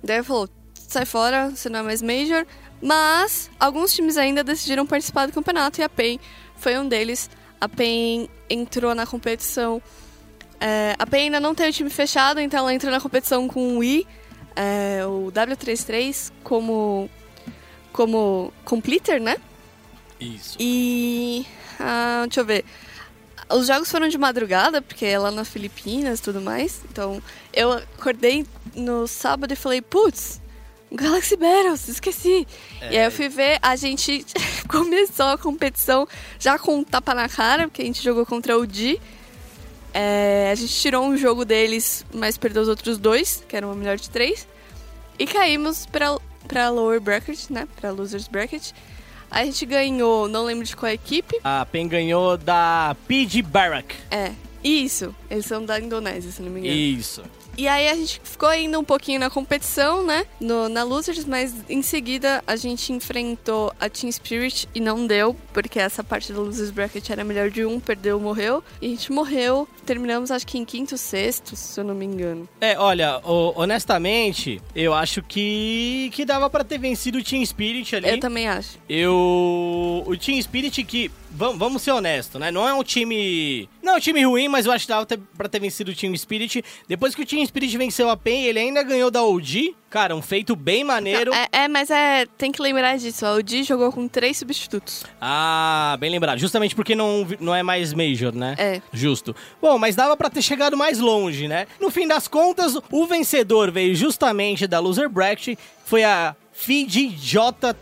Daí 0.00 0.22
falou: 0.22 0.48
sai 0.72 1.04
fora, 1.04 1.50
você 1.50 1.68
não 1.68 1.80
é 1.80 1.82
mais 1.82 2.00
Major. 2.00 2.46
Mas 2.80 3.50
alguns 3.58 3.92
times 3.92 4.16
ainda 4.16 4.44
decidiram 4.44 4.86
participar 4.86 5.26
do 5.26 5.32
campeonato 5.32 5.80
e 5.80 5.82
a 5.82 5.88
PEN 5.88 6.20
foi 6.54 6.78
um 6.78 6.88
deles. 6.88 7.28
A 7.60 7.68
PEN 7.68 8.28
entrou 8.48 8.94
na 8.94 9.04
competição 9.04 9.82
é, 10.60 10.94
a 10.96 11.06
PEN 11.06 11.24
ainda 11.24 11.40
não 11.40 11.56
tem 11.56 11.68
o 11.68 11.72
time 11.72 11.90
fechado, 11.90 12.38
então 12.38 12.60
ela 12.60 12.72
entra 12.72 12.88
na 12.88 13.00
competição 13.00 13.48
com 13.48 13.74
o 13.74 13.78
Wii, 13.78 14.06
é, 14.54 15.04
o 15.04 15.32
W33, 15.32 16.32
como, 16.44 17.10
como 17.92 18.52
completer, 18.64 19.20
né? 19.20 19.36
Isso. 20.20 20.56
E. 20.58 21.46
ah, 21.78 22.24
deixa 22.26 22.40
eu 22.40 22.44
ver. 22.44 22.64
Os 23.50 23.66
jogos 23.66 23.90
foram 23.90 24.08
de 24.08 24.18
madrugada, 24.18 24.82
porque 24.82 25.06
é 25.06 25.18
lá 25.18 25.30
nas 25.30 25.48
Filipinas 25.48 26.18
e 26.18 26.22
tudo 26.22 26.40
mais. 26.40 26.82
Então, 26.90 27.22
eu 27.52 27.72
acordei 27.72 28.46
no 28.74 29.06
sábado 29.06 29.52
e 29.52 29.56
falei, 29.56 29.80
putz, 29.80 30.38
Galaxy 30.92 31.36
Battles, 31.36 31.88
esqueci. 31.88 32.46
E 32.82 32.96
aí 32.96 33.04
eu 33.04 33.10
fui 33.10 33.28
ver, 33.28 33.58
a 33.62 33.74
gente 33.76 34.24
começou 34.68 35.26
a 35.26 35.38
competição 35.38 36.06
já 36.38 36.58
com 36.58 36.78
um 36.78 36.84
tapa 36.84 37.14
na 37.14 37.28
cara, 37.28 37.68
porque 37.68 37.82
a 37.82 37.84
gente 37.84 38.02
jogou 38.02 38.26
contra 38.26 38.56
o 38.58 38.66
Di. 38.66 39.00
É, 39.92 40.50
a 40.52 40.54
gente 40.54 40.74
tirou 40.74 41.04
um 41.04 41.16
jogo 41.16 41.44
deles, 41.44 42.04
mas 42.12 42.36
perdeu 42.36 42.62
os 42.62 42.68
outros 42.68 42.98
dois, 42.98 43.42
que 43.48 43.56
eram 43.56 43.72
o 43.72 43.74
melhor 43.74 43.96
de 43.96 44.10
três. 44.10 44.46
E 45.18 45.26
caímos 45.26 45.86
pra, 45.86 46.18
pra 46.46 46.68
lower 46.68 47.00
bracket, 47.00 47.50
né? 47.50 47.66
Pra 47.80 47.90
losers 47.90 48.28
bracket. 48.28 48.72
A 49.30 49.44
gente 49.44 49.66
ganhou, 49.66 50.26
não 50.28 50.44
lembro 50.44 50.64
de 50.64 50.74
qual 50.74 50.90
equipe. 50.90 51.38
A 51.44 51.66
PEN 51.66 51.86
ganhou 51.86 52.36
da 52.36 52.96
PG 53.06 53.42
Barrack. 53.42 53.94
É, 54.10 54.32
isso. 54.64 55.14
Eles 55.30 55.46
são 55.46 55.64
da 55.64 55.78
Indonésia, 55.78 56.30
se 56.30 56.40
não 56.42 56.50
me 56.50 56.60
engano. 56.60 56.74
Isso. 56.74 57.22
E 57.58 57.66
aí 57.66 57.88
a 57.88 57.94
gente 57.96 58.20
ficou 58.22 58.48
ainda 58.48 58.78
um 58.78 58.84
pouquinho 58.84 59.18
na 59.18 59.28
competição, 59.28 60.06
né? 60.06 60.24
No, 60.40 60.68
na 60.68 60.84
Losers, 60.84 61.24
mas 61.24 61.52
em 61.68 61.82
seguida 61.82 62.40
a 62.46 62.54
gente 62.54 62.92
enfrentou 62.92 63.72
a 63.80 63.88
Team 63.88 64.12
Spirit 64.12 64.68
e 64.72 64.80
não 64.80 65.04
deu, 65.04 65.34
porque 65.52 65.80
essa 65.80 66.04
parte 66.04 66.32
da 66.32 66.38
Losers 66.38 66.70
Bracket 66.70 67.10
era 67.10 67.24
melhor 67.24 67.50
de 67.50 67.64
um, 67.64 67.80
perdeu, 67.80 68.20
morreu. 68.20 68.62
E 68.80 68.86
a 68.86 68.90
gente 68.90 69.10
morreu, 69.10 69.66
terminamos 69.84 70.30
acho 70.30 70.46
que 70.46 70.56
em 70.56 70.64
quinto, 70.64 70.96
sexto, 70.96 71.56
se 71.56 71.80
eu 71.80 71.82
não 71.82 71.96
me 71.96 72.04
engano. 72.04 72.48
É, 72.60 72.78
olha, 72.78 73.20
honestamente, 73.24 74.62
eu 74.72 74.94
acho 74.94 75.20
que 75.20 76.10
que 76.12 76.24
dava 76.24 76.48
pra 76.48 76.62
ter 76.62 76.78
vencido 76.78 77.18
o 77.18 77.24
Team 77.24 77.44
Spirit 77.44 77.96
ali. 77.96 78.08
Eu 78.08 78.20
também 78.20 78.46
acho. 78.46 78.78
Eu 78.88 80.04
o 80.06 80.16
Team 80.16 80.40
Spirit 80.40 80.84
que 80.84 81.10
vamos, 81.38 81.58
vamos 81.58 81.82
ser 81.82 81.92
honestos, 81.92 82.40
né? 82.40 82.50
Não 82.50 82.68
é 82.68 82.74
um 82.74 82.82
time. 82.82 83.68
Não 83.82 83.94
é 83.94 83.96
um 83.96 84.00
time 84.00 84.22
ruim, 84.24 84.48
mas 84.48 84.66
eu 84.66 84.72
acho 84.72 84.84
que 84.84 84.92
dava 84.92 85.06
pra 85.36 85.48
ter 85.48 85.60
vencido 85.60 85.92
o 85.92 85.94
Team 85.94 86.14
Spirit. 86.16 86.62
Depois 86.86 87.14
que 87.14 87.22
o 87.22 87.26
Team 87.26 87.44
Spirit 87.46 87.78
venceu 87.78 88.10
a 88.10 88.16
PEN, 88.16 88.44
ele 88.44 88.58
ainda 88.58 88.82
ganhou 88.82 89.10
da 89.10 89.22
OG. 89.22 89.74
Cara, 89.88 90.14
um 90.14 90.20
feito 90.20 90.54
bem 90.54 90.84
maneiro. 90.84 91.32
É, 91.32 91.48
é, 91.50 91.68
mas 91.68 91.90
é, 91.90 92.26
tem 92.36 92.52
que 92.52 92.60
lembrar 92.60 92.98
disso. 92.98 93.24
ó, 93.24 93.36
O 93.36 93.42
Di 93.42 93.62
jogou 93.62 93.90
com 93.90 94.06
três 94.06 94.36
substitutos. 94.36 95.04
Ah, 95.20 95.96
bem 95.98 96.10
lembrado. 96.10 96.38
Justamente 96.38 96.74
porque 96.74 96.94
não, 96.94 97.26
não 97.40 97.54
é 97.54 97.62
mais 97.62 97.94
Major, 97.94 98.34
né? 98.34 98.54
É. 98.58 98.82
Justo. 98.92 99.34
Bom, 99.62 99.78
mas 99.78 99.96
dava 99.96 100.16
pra 100.16 100.28
ter 100.28 100.42
chegado 100.42 100.76
mais 100.76 100.98
longe, 100.98 101.48
né? 101.48 101.66
No 101.80 101.90
fim 101.90 102.06
das 102.06 102.28
contas, 102.28 102.76
o 102.92 103.06
vencedor 103.06 103.70
veio 103.70 103.94
justamente 103.94 104.66
da 104.66 104.78
Loser 104.78 105.08
Bracket. 105.08 105.58
Foi 105.86 106.04
a 106.04 106.36
VGJ 106.66 107.38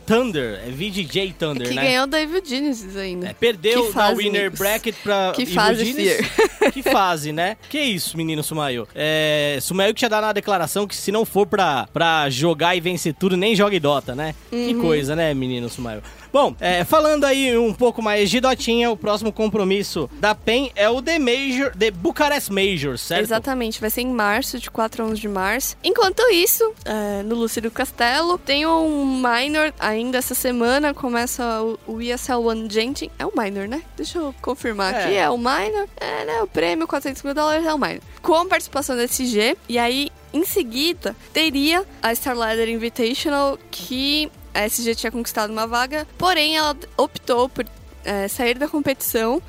Thunder. 0.06 0.60
É 0.66 0.70
VGJ 0.70 1.34
Thunder, 1.38 1.68
que 1.68 1.74
né? 1.74 1.82
ganhou 1.82 2.06
da 2.06 2.20
Evil 2.20 2.42
Genesis 2.44 2.96
ainda. 2.96 3.28
É, 3.28 3.32
perdeu 3.32 3.82
Que 3.82 3.86
na 3.88 3.92
fase, 3.94 4.16
Winner 4.18 4.40
amigos. 4.42 4.58
Bracket 4.58 4.94
pra 5.02 5.32
Que 5.34 5.42
Evil 5.42 5.54
fase, 5.54 5.84
Genius. 5.84 6.26
Que 6.72 6.82
fase, 6.82 7.32
né? 7.32 7.56
Que 7.70 7.80
isso, 7.80 8.16
menino 8.16 8.42
Sumaio. 8.42 8.88
É, 8.94 9.58
Sumaio 9.62 9.94
que 9.94 9.98
tinha 10.00 10.08
dado 10.08 10.24
na 10.24 10.32
declaração 10.32 10.86
que 10.86 10.96
se 10.96 11.12
não 11.12 11.24
for 11.24 11.46
pra, 11.46 11.88
pra 11.92 12.28
jogar 12.28 12.74
e 12.76 12.80
vencer 12.80 13.14
tudo, 13.14 13.36
nem 13.36 13.54
joga 13.54 13.76
em 13.76 13.80
Dota, 13.80 14.14
né? 14.16 14.34
Que 14.50 14.74
Uhum. 14.74 14.80
coisa, 14.80 15.14
né, 15.14 15.32
menino 15.32 15.68
Sumaio? 15.68 16.02
Bom, 16.36 16.54
é, 16.60 16.84
falando 16.84 17.24
aí 17.24 17.56
um 17.56 17.72
pouco 17.72 18.02
mais 18.02 18.28
de 18.28 18.40
Dotinha, 18.40 18.90
o 18.90 18.96
próximo 18.96 19.32
compromisso 19.32 20.06
da 20.20 20.34
PEN 20.34 20.70
é 20.76 20.86
o 20.86 21.00
The 21.00 21.18
Major, 21.18 21.74
The 21.74 21.90
Bucharest 21.90 22.52
Major, 22.52 22.98
certo? 22.98 23.22
Exatamente, 23.22 23.80
vai 23.80 23.88
ser 23.88 24.02
em 24.02 24.08
março, 24.12 24.58
de 24.58 24.70
4 24.70 25.02
a 25.02 25.06
11 25.06 25.18
de 25.18 25.28
março. 25.28 25.78
Enquanto 25.82 26.20
isso, 26.30 26.74
é, 26.84 27.22
no 27.22 27.36
Lúcido 27.36 27.70
Castelo, 27.70 28.36
tem 28.36 28.66
um 28.66 29.16
minor 29.16 29.72
ainda 29.78 30.18
essa 30.18 30.34
semana, 30.34 30.92
começa 30.92 31.42
o, 31.62 31.78
o 31.94 32.02
ESL 32.02 32.46
One 32.46 32.68
Genting. 32.68 33.10
É 33.18 33.24
o 33.24 33.32
minor, 33.34 33.66
né? 33.66 33.80
Deixa 33.96 34.18
eu 34.18 34.34
confirmar 34.42 34.92
É. 34.92 35.04
aqui, 35.04 35.14
é 35.16 35.30
o 35.30 35.38
minor. 35.38 35.88
É, 35.96 36.26
né? 36.26 36.42
O 36.42 36.46
prêmio, 36.46 36.86
400 36.86 37.22
mil 37.22 37.32
dólares 37.32 37.64
é 37.64 37.72
o 37.72 37.78
minor. 37.78 38.02
Com 38.20 38.46
participação 38.46 38.94
da 38.94 39.04
SG, 39.04 39.56
e 39.70 39.78
aí, 39.78 40.10
em 40.34 40.44
seguida, 40.44 41.16
teria 41.32 41.82
a 42.02 42.14
Star 42.14 42.36
Invitational, 42.68 43.58
que 43.70 44.30
a 44.56 44.64
SG 44.64 44.94
tinha 44.94 45.12
conquistado 45.12 45.52
uma 45.52 45.66
vaga, 45.66 46.06
porém 46.16 46.56
ela 46.56 46.74
optou 46.96 47.48
por 47.48 47.66
é, 48.04 48.26
sair 48.26 48.58
da 48.58 48.66
competição 48.66 49.42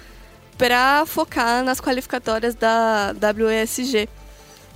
para 0.57 1.05
focar 1.05 1.63
nas 1.63 1.79
qualificatórias 1.79 2.55
da 2.55 3.13
WESG, 3.21 4.09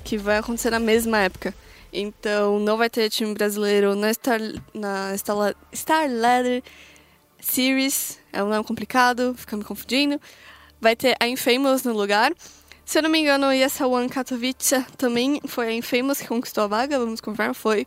que 0.04 0.18
vai 0.18 0.38
acontecer 0.38 0.70
na 0.70 0.80
mesma 0.80 1.20
época. 1.20 1.54
Então, 1.92 2.60
não 2.60 2.78
vai 2.78 2.90
ter 2.90 3.10
time 3.10 3.34
brasileiro 3.34 3.96
na 3.96 4.14
Star, 4.14 4.40
na 4.74 5.18
Star, 5.18 5.56
Star 5.76 6.10
Ladder 6.10 6.64
Series, 7.42 8.18
é 8.32 8.42
um 8.42 8.48
nome 8.48 8.64
complicado, 8.64 9.36
fica 9.38 9.58
me 9.58 9.64
confundindo. 9.64 10.22
Vai 10.80 10.96
ter 10.96 11.16
a 11.20 11.28
Infamous 11.28 11.84
no 11.84 11.94
lugar. 11.94 12.32
Se 12.86 13.00
eu 13.00 13.04
não 13.04 13.10
me 13.10 13.20
engano, 13.20 13.52
ESL 13.52 13.92
One 13.92 14.10
Katowice 14.10 14.86
também 14.98 15.42
foi 15.48 15.68
a 15.68 15.74
Infamous 15.74 16.20
que 16.20 16.28
conquistou 16.28 16.64
a 16.64 16.68
vaga, 16.68 16.98
vamos 16.98 17.20
confirmar, 17.20 17.54
foi... 17.54 17.86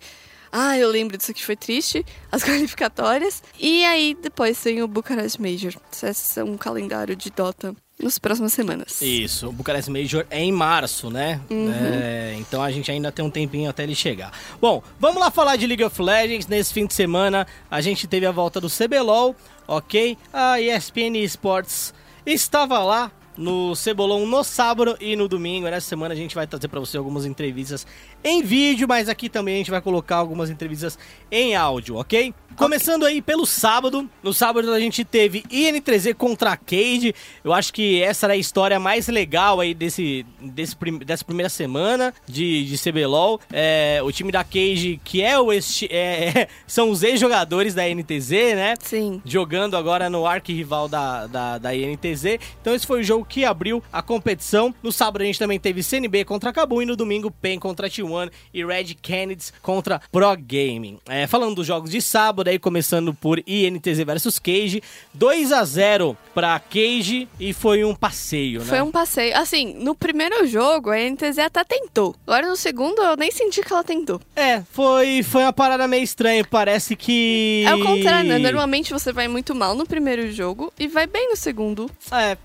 Ah, 0.56 0.78
eu 0.78 0.88
lembro 0.88 1.18
disso 1.18 1.32
aqui, 1.32 1.44
foi 1.44 1.56
triste. 1.56 2.06
As 2.30 2.44
qualificatórias. 2.46 3.42
E 3.58 3.84
aí, 3.84 4.16
depois 4.22 4.60
tem 4.62 4.80
o 4.82 4.86
Bucharest 4.86 5.40
Major. 5.40 5.74
Esse 6.00 6.38
é 6.38 6.44
um 6.44 6.56
calendário 6.56 7.16
de 7.16 7.28
Dota 7.28 7.74
nas 8.00 8.20
próximas 8.20 8.52
semanas. 8.52 9.02
Isso, 9.02 9.48
o 9.48 9.52
Bucharest 9.52 9.90
Major 9.90 10.24
é 10.30 10.40
em 10.40 10.52
março, 10.52 11.10
né? 11.10 11.40
Uhum. 11.50 11.72
É, 11.72 12.36
então 12.38 12.62
a 12.62 12.70
gente 12.70 12.88
ainda 12.88 13.10
tem 13.10 13.24
um 13.24 13.30
tempinho 13.30 13.68
até 13.68 13.82
ele 13.82 13.96
chegar. 13.96 14.32
Bom, 14.60 14.80
vamos 15.00 15.20
lá 15.20 15.28
falar 15.28 15.56
de 15.56 15.66
League 15.66 15.82
of 15.82 16.00
Legends. 16.00 16.46
Nesse 16.46 16.72
fim 16.72 16.86
de 16.86 16.94
semana 16.94 17.48
a 17.68 17.80
gente 17.80 18.06
teve 18.06 18.24
a 18.24 18.30
volta 18.30 18.60
do 18.60 18.68
CBLOL, 18.70 19.34
ok? 19.66 20.16
A 20.32 20.60
ESPN 20.60 21.16
Esports 21.16 21.92
estava 22.24 22.78
lá 22.78 23.10
no 23.36 23.74
Cebolão 23.74 24.26
no 24.26 24.44
sábado 24.44 24.96
e 25.00 25.16
no 25.16 25.28
domingo. 25.28 25.66
Nessa 25.68 25.88
semana 25.88 26.14
a 26.14 26.16
gente 26.16 26.34
vai 26.34 26.46
trazer 26.46 26.68
para 26.68 26.80
você 26.80 26.96
algumas 26.96 27.24
entrevistas 27.26 27.86
em 28.22 28.42
vídeo, 28.42 28.86
mas 28.88 29.08
aqui 29.08 29.28
também 29.28 29.54
a 29.54 29.58
gente 29.58 29.70
vai 29.70 29.80
colocar 29.80 30.16
algumas 30.16 30.50
entrevistas 30.50 30.98
em 31.30 31.54
áudio, 31.56 31.96
ok? 31.96 32.32
Começando 32.56 33.04
aí 33.04 33.20
pelo 33.20 33.44
sábado. 33.44 34.08
No 34.22 34.32
sábado 34.32 34.72
a 34.72 34.78
gente 34.78 35.04
teve 35.04 35.42
IN3Z 35.50 36.14
contra 36.14 36.52
a 36.52 36.56
Cade. 36.56 37.12
Eu 37.42 37.52
acho 37.52 37.72
que 37.72 38.00
essa 38.00 38.26
era 38.26 38.34
a 38.34 38.36
história 38.36 38.78
mais 38.78 39.08
legal 39.08 39.58
aí 39.58 39.74
desse, 39.74 40.24
desse 40.40 40.76
prim- 40.76 40.98
dessa 40.98 41.24
primeira 41.24 41.48
semana 41.48 42.14
de, 42.28 42.64
de 42.64 42.78
CBLOL. 42.78 43.40
É, 43.52 44.00
o 44.04 44.12
time 44.12 44.30
da 44.30 44.44
Cade, 44.44 45.00
que 45.04 45.20
é 45.20 45.36
o 45.38 45.52
esti- 45.52 45.88
é, 45.90 46.46
são 46.66 46.90
os 46.90 47.02
ex-jogadores 47.02 47.74
da 47.74 47.82
NTZ, 47.88 48.30
né? 48.54 48.74
Sim. 48.80 49.20
jogando 49.24 49.76
agora 49.76 50.08
no 50.08 50.24
arquirrival 50.24 50.88
da, 50.88 51.26
da, 51.26 51.58
da 51.58 51.74
INTZ. 51.74 52.38
Então 52.60 52.72
esse 52.72 52.86
foi 52.86 53.00
o 53.00 53.04
jogo 53.04 53.23
que 53.24 53.44
abriu 53.44 53.82
a 53.92 54.02
competição. 54.02 54.74
No 54.82 54.92
sábado 54.92 55.22
a 55.22 55.24
gente 55.24 55.38
também 55.38 55.58
teve 55.58 55.82
CNB 55.82 56.24
contra 56.24 56.52
Kabum 56.52 56.82
e 56.82 56.86
no 56.86 56.96
domingo 56.96 57.30
PEN 57.30 57.58
contra 57.58 57.88
T1 57.88 58.30
e 58.52 58.64
Red 58.64 58.94
Kennedy 59.00 59.46
contra 59.62 60.00
Pro 60.10 60.36
Gaming. 60.36 60.98
É, 61.06 61.26
falando 61.26 61.56
dos 61.56 61.66
jogos 61.66 61.90
de 61.90 62.00
sábado, 62.00 62.48
aí 62.48 62.58
começando 62.58 63.14
por 63.14 63.42
INTZ 63.46 63.98
versus 64.04 64.38
Cage, 64.38 64.82
2 65.12 65.52
a 65.52 65.64
0 65.64 66.16
para 66.34 66.58
Cage 66.58 67.28
e 67.38 67.52
foi 67.52 67.84
um 67.84 67.94
passeio, 67.94 68.60
né? 68.60 68.66
Foi 68.66 68.82
um 68.82 68.90
passeio. 68.90 69.36
Assim, 69.36 69.74
no 69.74 69.94
primeiro 69.94 70.46
jogo, 70.46 70.90
a 70.90 70.98
NTZ 70.98 71.38
até 71.38 71.64
tentou. 71.64 72.14
Agora 72.26 72.48
no 72.48 72.56
segundo, 72.56 73.02
eu 73.02 73.16
nem 73.16 73.30
senti 73.30 73.62
que 73.62 73.72
ela 73.72 73.84
tentou. 73.84 74.20
É, 74.34 74.62
foi, 74.70 75.22
foi 75.22 75.42
uma 75.42 75.52
parada 75.52 75.86
meio 75.86 76.02
estranha. 76.02 76.44
Parece 76.44 76.96
que. 76.96 77.64
É 77.66 77.74
o 77.74 77.84
contrário, 77.84 78.28
né? 78.28 78.38
Normalmente 78.38 78.92
você 78.92 79.12
vai 79.12 79.28
muito 79.28 79.54
mal 79.54 79.74
no 79.74 79.86
primeiro 79.86 80.30
jogo 80.32 80.72
e 80.78 80.88
vai 80.88 81.06
bem 81.06 81.28
no 81.28 81.36
segundo. 81.36 81.90
É, 82.10 82.36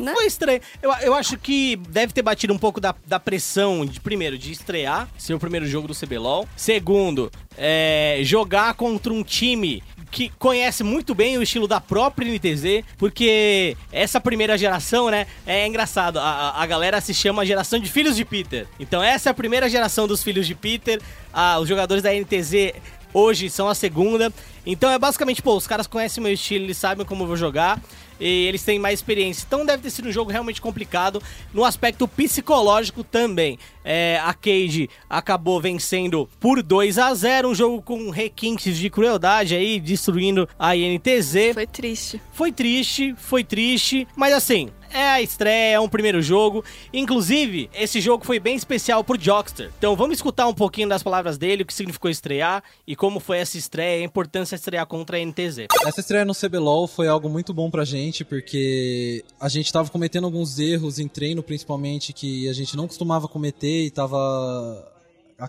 Né? 0.00 0.12
foi 0.14 0.26
estranho. 0.26 0.60
Eu, 0.82 0.92
eu 1.02 1.14
acho 1.14 1.36
que 1.38 1.76
deve 1.88 2.12
ter 2.12 2.22
batido 2.22 2.52
um 2.52 2.58
pouco 2.58 2.80
da, 2.80 2.94
da 3.06 3.18
pressão, 3.20 3.84
de 3.84 4.00
primeiro, 4.00 4.36
de 4.38 4.52
estrear, 4.52 5.08
ser 5.18 5.34
o 5.34 5.38
primeiro 5.38 5.66
jogo 5.66 5.88
do 5.88 5.94
CBLOL. 5.94 6.48
Segundo, 6.56 7.30
é, 7.56 8.20
jogar 8.22 8.74
contra 8.74 9.12
um 9.12 9.22
time 9.22 9.82
que 10.10 10.30
conhece 10.38 10.82
muito 10.84 11.14
bem 11.14 11.36
o 11.36 11.42
estilo 11.42 11.66
da 11.68 11.80
própria 11.80 12.26
NTZ, 12.26 12.84
porque 12.96 13.76
essa 13.92 14.20
primeira 14.20 14.56
geração, 14.56 15.10
né, 15.10 15.26
é 15.46 15.66
engraçado, 15.66 16.18
a, 16.18 16.22
a- 16.22 16.62
a 16.62 16.66
galera 16.66 17.00
se 17.00 17.12
chama 17.12 17.44
geração 17.44 17.78
de 17.78 17.90
filhos 17.90 18.16
de 18.16 18.24
Peter. 18.24 18.66
Então 18.80 19.02
essa 19.02 19.28
é 19.28 19.32
a 19.32 19.34
primeira 19.34 19.68
geração 19.68 20.06
dos 20.06 20.22
filhos 20.22 20.46
de 20.46 20.54
Peter, 20.54 21.00
Ah, 21.32 21.58
os 21.58 21.68
jogadores 21.68 22.02
da 22.02 22.10
NTZ 22.14 22.72
hoje 23.12 23.50
são 23.50 23.68
a 23.68 23.74
segunda. 23.74 24.32
Então 24.64 24.90
é 24.90 24.98
basicamente, 24.98 25.42
pô, 25.42 25.54
os 25.56 25.66
caras 25.66 25.86
conhecem 25.86 26.22
meu 26.22 26.32
estilo, 26.32 26.64
eles 26.64 26.76
sabem 26.78 27.04
como 27.04 27.24
eu 27.24 27.26
vou 27.26 27.36
jogar 27.36 27.78
e 28.20 28.46
eles 28.46 28.62
têm 28.62 28.78
mais 28.78 28.98
experiência. 28.98 29.44
Então 29.46 29.64
deve 29.64 29.82
ter 29.82 29.90
sido 29.90 30.08
um 30.08 30.12
jogo 30.12 30.30
realmente 30.30 30.60
complicado 30.60 31.22
no 31.52 31.64
aspecto 31.64 32.06
psicológico 32.06 33.04
também. 33.04 33.58
É, 33.84 34.20
a 34.24 34.34
Cage 34.34 34.90
acabou 35.08 35.60
vencendo 35.60 36.28
por 36.40 36.62
2 36.62 36.98
a 36.98 37.14
0 37.14 37.50
um 37.50 37.54
jogo 37.54 37.80
com 37.82 38.10
requintes 38.10 38.76
de 38.76 38.90
crueldade 38.90 39.54
aí, 39.54 39.78
destruindo 39.78 40.48
a 40.58 40.76
INTZ. 40.76 41.54
Foi 41.54 41.66
triste. 41.66 42.20
Foi 42.32 42.52
triste, 42.52 43.14
foi 43.16 43.44
triste, 43.44 44.08
mas 44.16 44.32
assim, 44.32 44.70
é 44.92 45.02
a 45.02 45.22
estreia, 45.22 45.74
é 45.74 45.80
um 45.80 45.88
primeiro 45.88 46.20
jogo. 46.22 46.64
Inclusive, 46.92 47.70
esse 47.74 48.00
jogo 48.00 48.24
foi 48.24 48.38
bem 48.38 48.56
especial 48.56 49.02
pro 49.02 49.18
Jockster. 49.18 49.70
Então 49.78 49.96
vamos 49.96 50.18
escutar 50.18 50.46
um 50.46 50.54
pouquinho 50.54 50.88
das 50.88 51.02
palavras 51.02 51.38
dele, 51.38 51.62
o 51.62 51.66
que 51.66 51.74
significou 51.74 52.10
estrear 52.10 52.62
e 52.86 52.94
como 52.96 53.20
foi 53.20 53.38
essa 53.38 53.58
estreia, 53.58 54.02
a 54.02 54.04
importância 54.04 54.56
de 54.56 54.60
estrear 54.60 54.86
contra 54.86 55.16
a 55.16 55.20
NTZ. 55.24 55.66
Essa 55.86 56.00
estreia 56.00 56.24
no 56.24 56.34
CBLOL 56.34 56.86
foi 56.86 57.08
algo 57.08 57.28
muito 57.28 57.52
bom 57.52 57.70
pra 57.70 57.84
gente, 57.84 58.24
porque 58.24 59.24
a 59.40 59.48
gente 59.48 59.72
tava 59.72 59.90
cometendo 59.90 60.24
alguns 60.24 60.58
erros 60.58 60.98
em 60.98 61.08
treino, 61.08 61.42
principalmente, 61.42 62.12
que 62.12 62.48
a 62.48 62.52
gente 62.52 62.76
não 62.76 62.86
costumava 62.86 63.28
cometer 63.28 63.84
e 63.84 63.90
tava 63.90 64.95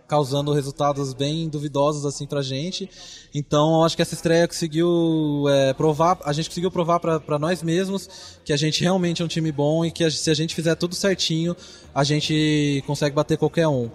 causando 0.07 0.51
resultados 0.51 1.13
bem 1.13 1.47
duvidosos 1.47 2.05
assim 2.05 2.25
pra 2.25 2.41
gente. 2.41 2.89
Então, 3.33 3.75
eu 3.79 3.83
acho 3.83 3.95
que 3.95 4.01
essa 4.01 4.13
estreia 4.13 4.47
conseguiu 4.47 5.45
é, 5.49 5.73
provar, 5.73 6.19
a 6.25 6.33
gente 6.33 6.49
conseguiu 6.49 6.69
provar 6.71 6.99
pra 6.99 7.39
nós 7.39 7.63
mesmos 7.63 8.09
que 8.43 8.51
a 8.51 8.57
gente 8.57 8.81
realmente 8.83 9.21
é 9.21 9.25
um 9.25 9.27
time 9.27 9.51
bom 9.51 9.85
e 9.85 9.91
que 9.91 10.03
a- 10.03 10.11
se 10.11 10.29
a 10.29 10.33
gente 10.33 10.53
fizer 10.53 10.75
tudo 10.75 10.95
certinho, 10.95 11.55
a 11.95 12.03
gente 12.03 12.83
consegue 12.85 13.15
bater 13.15 13.37
qualquer 13.37 13.67
um. 13.67 13.89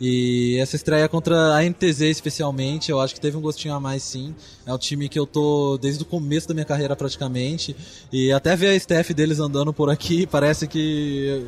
E 0.00 0.56
essa 0.60 0.76
estreia 0.76 1.08
contra 1.08 1.56
a 1.56 1.64
NTZ 1.64 2.02
especialmente, 2.02 2.88
eu 2.88 3.00
acho 3.00 3.14
que 3.14 3.20
teve 3.20 3.36
um 3.36 3.40
gostinho 3.40 3.74
a 3.74 3.80
mais 3.80 4.02
sim. 4.04 4.32
É 4.64 4.72
um 4.72 4.78
time 4.78 5.08
que 5.08 5.18
eu 5.18 5.26
tô 5.26 5.76
desde 5.76 6.02
o 6.02 6.06
começo 6.06 6.46
da 6.46 6.54
minha 6.54 6.64
carreira 6.66 6.94
praticamente. 6.94 7.74
E 8.12 8.30
até 8.30 8.54
ver 8.54 8.68
a 8.68 8.74
staff 8.76 9.12
deles 9.12 9.40
andando 9.40 9.72
por 9.72 9.90
aqui, 9.90 10.24
parece 10.30 10.68
que 10.68 11.44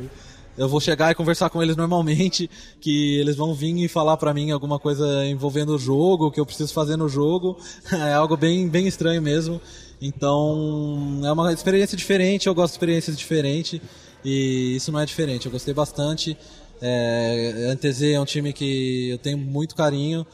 eu 0.61 0.69
vou 0.69 0.79
chegar 0.79 1.11
e 1.11 1.15
conversar 1.15 1.49
com 1.49 1.61
eles 1.61 1.75
normalmente, 1.75 2.47
que 2.79 3.17
eles 3.17 3.35
vão 3.35 3.51
vir 3.51 3.75
e 3.83 3.87
falar 3.87 4.15
pra 4.17 4.31
mim 4.31 4.51
alguma 4.51 4.77
coisa 4.77 5.25
envolvendo 5.25 5.75
o 5.75 5.79
jogo, 5.79 6.27
o 6.27 6.31
que 6.31 6.39
eu 6.39 6.45
preciso 6.45 6.71
fazer 6.71 6.95
no 6.95 7.09
jogo. 7.09 7.57
É 7.91 8.13
algo 8.13 8.37
bem, 8.37 8.67
bem 8.67 8.87
estranho 8.87 9.21
mesmo. 9.21 9.59
Então, 10.01 11.21
é 11.23 11.31
uma 11.31 11.51
experiência 11.51 11.97
diferente, 11.97 12.47
eu 12.47 12.55
gosto 12.55 12.73
de 12.73 12.77
experiências 12.77 13.17
diferentes. 13.17 13.81
E 14.23 14.75
isso 14.75 14.91
não 14.91 14.99
é 14.99 15.05
diferente, 15.05 15.47
eu 15.47 15.51
gostei 15.51 15.73
bastante. 15.73 16.37
É, 16.81 17.75
é 18.13 18.19
um 18.19 18.25
time 18.25 18.53
que 18.53 19.09
eu 19.09 19.17
tenho 19.17 19.37
muito 19.37 19.75
carinho, 19.75 20.25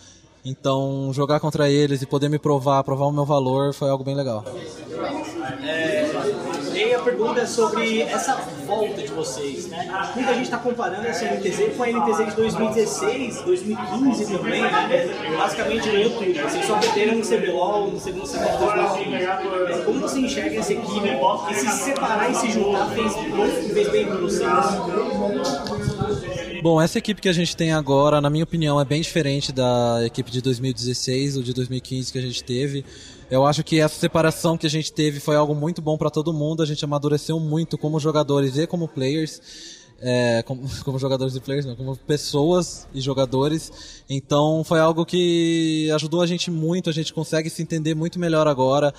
então 0.43 1.11
jogar 1.13 1.39
contra 1.39 1.69
eles 1.69 2.01
e 2.01 2.05
poder 2.05 2.29
me 2.29 2.39
provar, 2.39 2.83
provar 2.83 3.05
o 3.05 3.11
meu 3.11 3.25
valor 3.25 3.73
foi 3.73 3.89
algo 3.89 4.03
bem 4.03 4.15
legal. 4.15 4.45
Pergunta 7.07 7.39
é 7.39 7.45
sobre 7.45 8.01
essa 8.01 8.35
volta 8.65 9.01
de 9.01 9.07
vocês, 9.07 9.67
né? 9.67 9.87
Muita 10.13 10.33
gente 10.33 10.43
está 10.43 10.57
comparando 10.57 11.07
essa 11.07 11.25
NTZ 11.25 11.75
com 11.77 11.83
a 11.83 11.87
NTZ 11.87 12.25
de 12.29 12.35
2016, 12.35 13.41
2015 13.43 14.37
também, 14.37 14.61
né? 14.61 15.35
Basicamente 15.37 15.89
ganhou 15.89 16.11
tudo. 16.11 16.33
Vocês 16.33 16.65
só 16.65 16.77
perderam 16.77 17.15
no 17.15 17.25
CBLOL, 17.25 17.91
no 17.91 17.99
segundo 17.99 18.27
semestre 18.27 18.57
de 18.57 18.65
2015. 18.65 19.85
Como 19.85 19.99
você 20.01 20.19
enxerga 20.19 20.59
essa 20.59 20.73
equipe 20.73 21.07
e 21.51 21.55
se 21.55 21.71
separar 21.71 22.29
e 22.29 22.35
se 22.35 22.51
juntar 22.51 22.89
fez 22.89 23.89
bem 23.89 24.05
para 24.05 24.17
vocês? 24.17 24.47
Bom, 26.69 26.81
essa 26.81 26.97
equipe 26.97 27.21
que 27.21 27.29
a 27.29 27.33
gente 27.33 27.55
tem 27.55 27.71
agora, 27.71 28.19
na 28.19 28.29
minha 28.29 28.43
opinião, 28.43 28.77
é 28.77 28.83
bem 28.83 28.99
diferente 28.99 29.53
da 29.53 30.01
equipe 30.05 30.29
de 30.29 30.41
2016 30.41 31.37
ou 31.37 31.41
de 31.41 31.53
2015 31.53 32.11
que 32.11 32.17
a 32.17 32.21
gente 32.21 32.43
teve. 32.43 32.83
Eu 33.31 33.45
acho 33.45 33.63
que 33.63 33.79
essa 33.79 33.97
separação 33.97 34.57
que 34.57 34.67
a 34.67 34.69
gente 34.69 34.91
teve 34.91 35.21
foi 35.21 35.37
algo 35.37 35.55
muito 35.55 35.81
bom 35.81 35.97
para 35.97 36.09
todo 36.09 36.33
mundo. 36.33 36.61
A 36.61 36.65
gente 36.65 36.83
amadureceu 36.83 37.39
muito 37.39 37.77
como 37.77 37.97
jogadores 38.01 38.57
e 38.57 38.67
como 38.67 38.85
players. 38.85 39.41
É, 40.01 40.43
como, 40.45 40.67
como, 40.83 40.99
jogadores 40.99 41.37
e 41.37 41.39
players, 41.39 41.65
não, 41.65 41.73
como 41.73 41.95
pessoas 41.95 42.85
e 42.93 42.99
jogadores. 42.99 44.03
Então 44.09 44.61
foi 44.65 44.81
algo 44.81 45.05
que 45.05 45.89
ajudou 45.95 46.21
a 46.21 46.27
gente 46.27 46.51
muito, 46.51 46.89
a 46.89 46.93
gente 46.93 47.13
consegue 47.13 47.49
se 47.49 47.61
entender 47.61 47.95
muito 47.95 48.19
melhor 48.19 48.45
agora. 48.45 48.93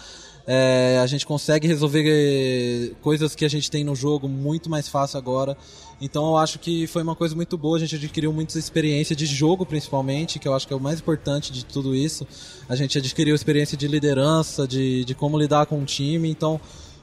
É, 0.46 0.98
a 1.02 1.06
gente 1.06 1.26
consegue 1.26 1.68
resolver 1.68 2.96
coisas 3.02 3.34
que 3.34 3.44
a 3.44 3.50
gente 3.50 3.70
tem 3.70 3.84
no 3.84 3.94
jogo 3.94 4.26
muito 4.26 4.70
mais 4.70 4.88
fácil 4.88 5.18
agora. 5.18 5.54
Então 6.00 6.28
eu 6.28 6.36
acho 6.36 6.58
que 6.58 6.86
foi 6.86 7.02
uma 7.02 7.16
coisa 7.16 7.34
muito 7.34 7.58
boa, 7.58 7.76
a 7.76 7.80
gente 7.80 7.96
adquiriu 7.96 8.32
muita 8.32 8.58
experiência 8.58 9.16
de 9.16 9.26
jogo 9.26 9.66
principalmente, 9.66 10.38
que 10.38 10.46
eu 10.46 10.54
acho 10.54 10.66
que 10.66 10.72
é 10.72 10.76
o 10.76 10.80
mais 10.80 11.00
importante 11.00 11.52
de 11.52 11.64
tudo 11.64 11.94
isso. 11.94 12.26
A 12.68 12.76
gente 12.76 12.98
adquiriu 12.98 13.34
experiência 13.34 13.76
de 13.76 13.88
liderança, 13.88 14.66
de, 14.66 15.04
de 15.04 15.14
como 15.14 15.38
lidar 15.38 15.66
com 15.66 15.80
o 15.80 15.84
time, 15.84 16.30
então 16.30 16.60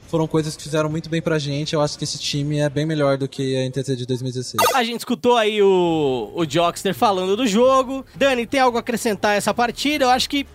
foram 0.08 0.26
coisas 0.26 0.56
que 0.56 0.62
fizeram 0.62 0.88
muito 0.88 1.10
bem 1.10 1.20
pra 1.20 1.38
gente. 1.38 1.74
Eu 1.74 1.80
acho 1.80 1.98
que 1.98 2.04
esse 2.04 2.18
time 2.18 2.58
é 2.58 2.70
bem 2.70 2.86
melhor 2.86 3.18
do 3.18 3.28
que 3.28 3.56
a 3.56 3.68
NTT 3.68 3.96
de 3.96 4.06
2016. 4.06 4.74
A 4.74 4.84
gente 4.84 5.00
escutou 5.00 5.36
aí 5.36 5.60
o, 5.60 6.32
o 6.34 6.46
Jockster 6.46 6.94
falando 6.94 7.36
do 7.36 7.46
jogo. 7.46 8.04
Dani, 8.14 8.46
tem 8.46 8.60
algo 8.60 8.78
a 8.78 8.80
acrescentar 8.80 9.32
a 9.32 9.34
essa 9.34 9.52
partida? 9.52 10.04
Eu 10.04 10.10
acho 10.10 10.30
que 10.30 10.46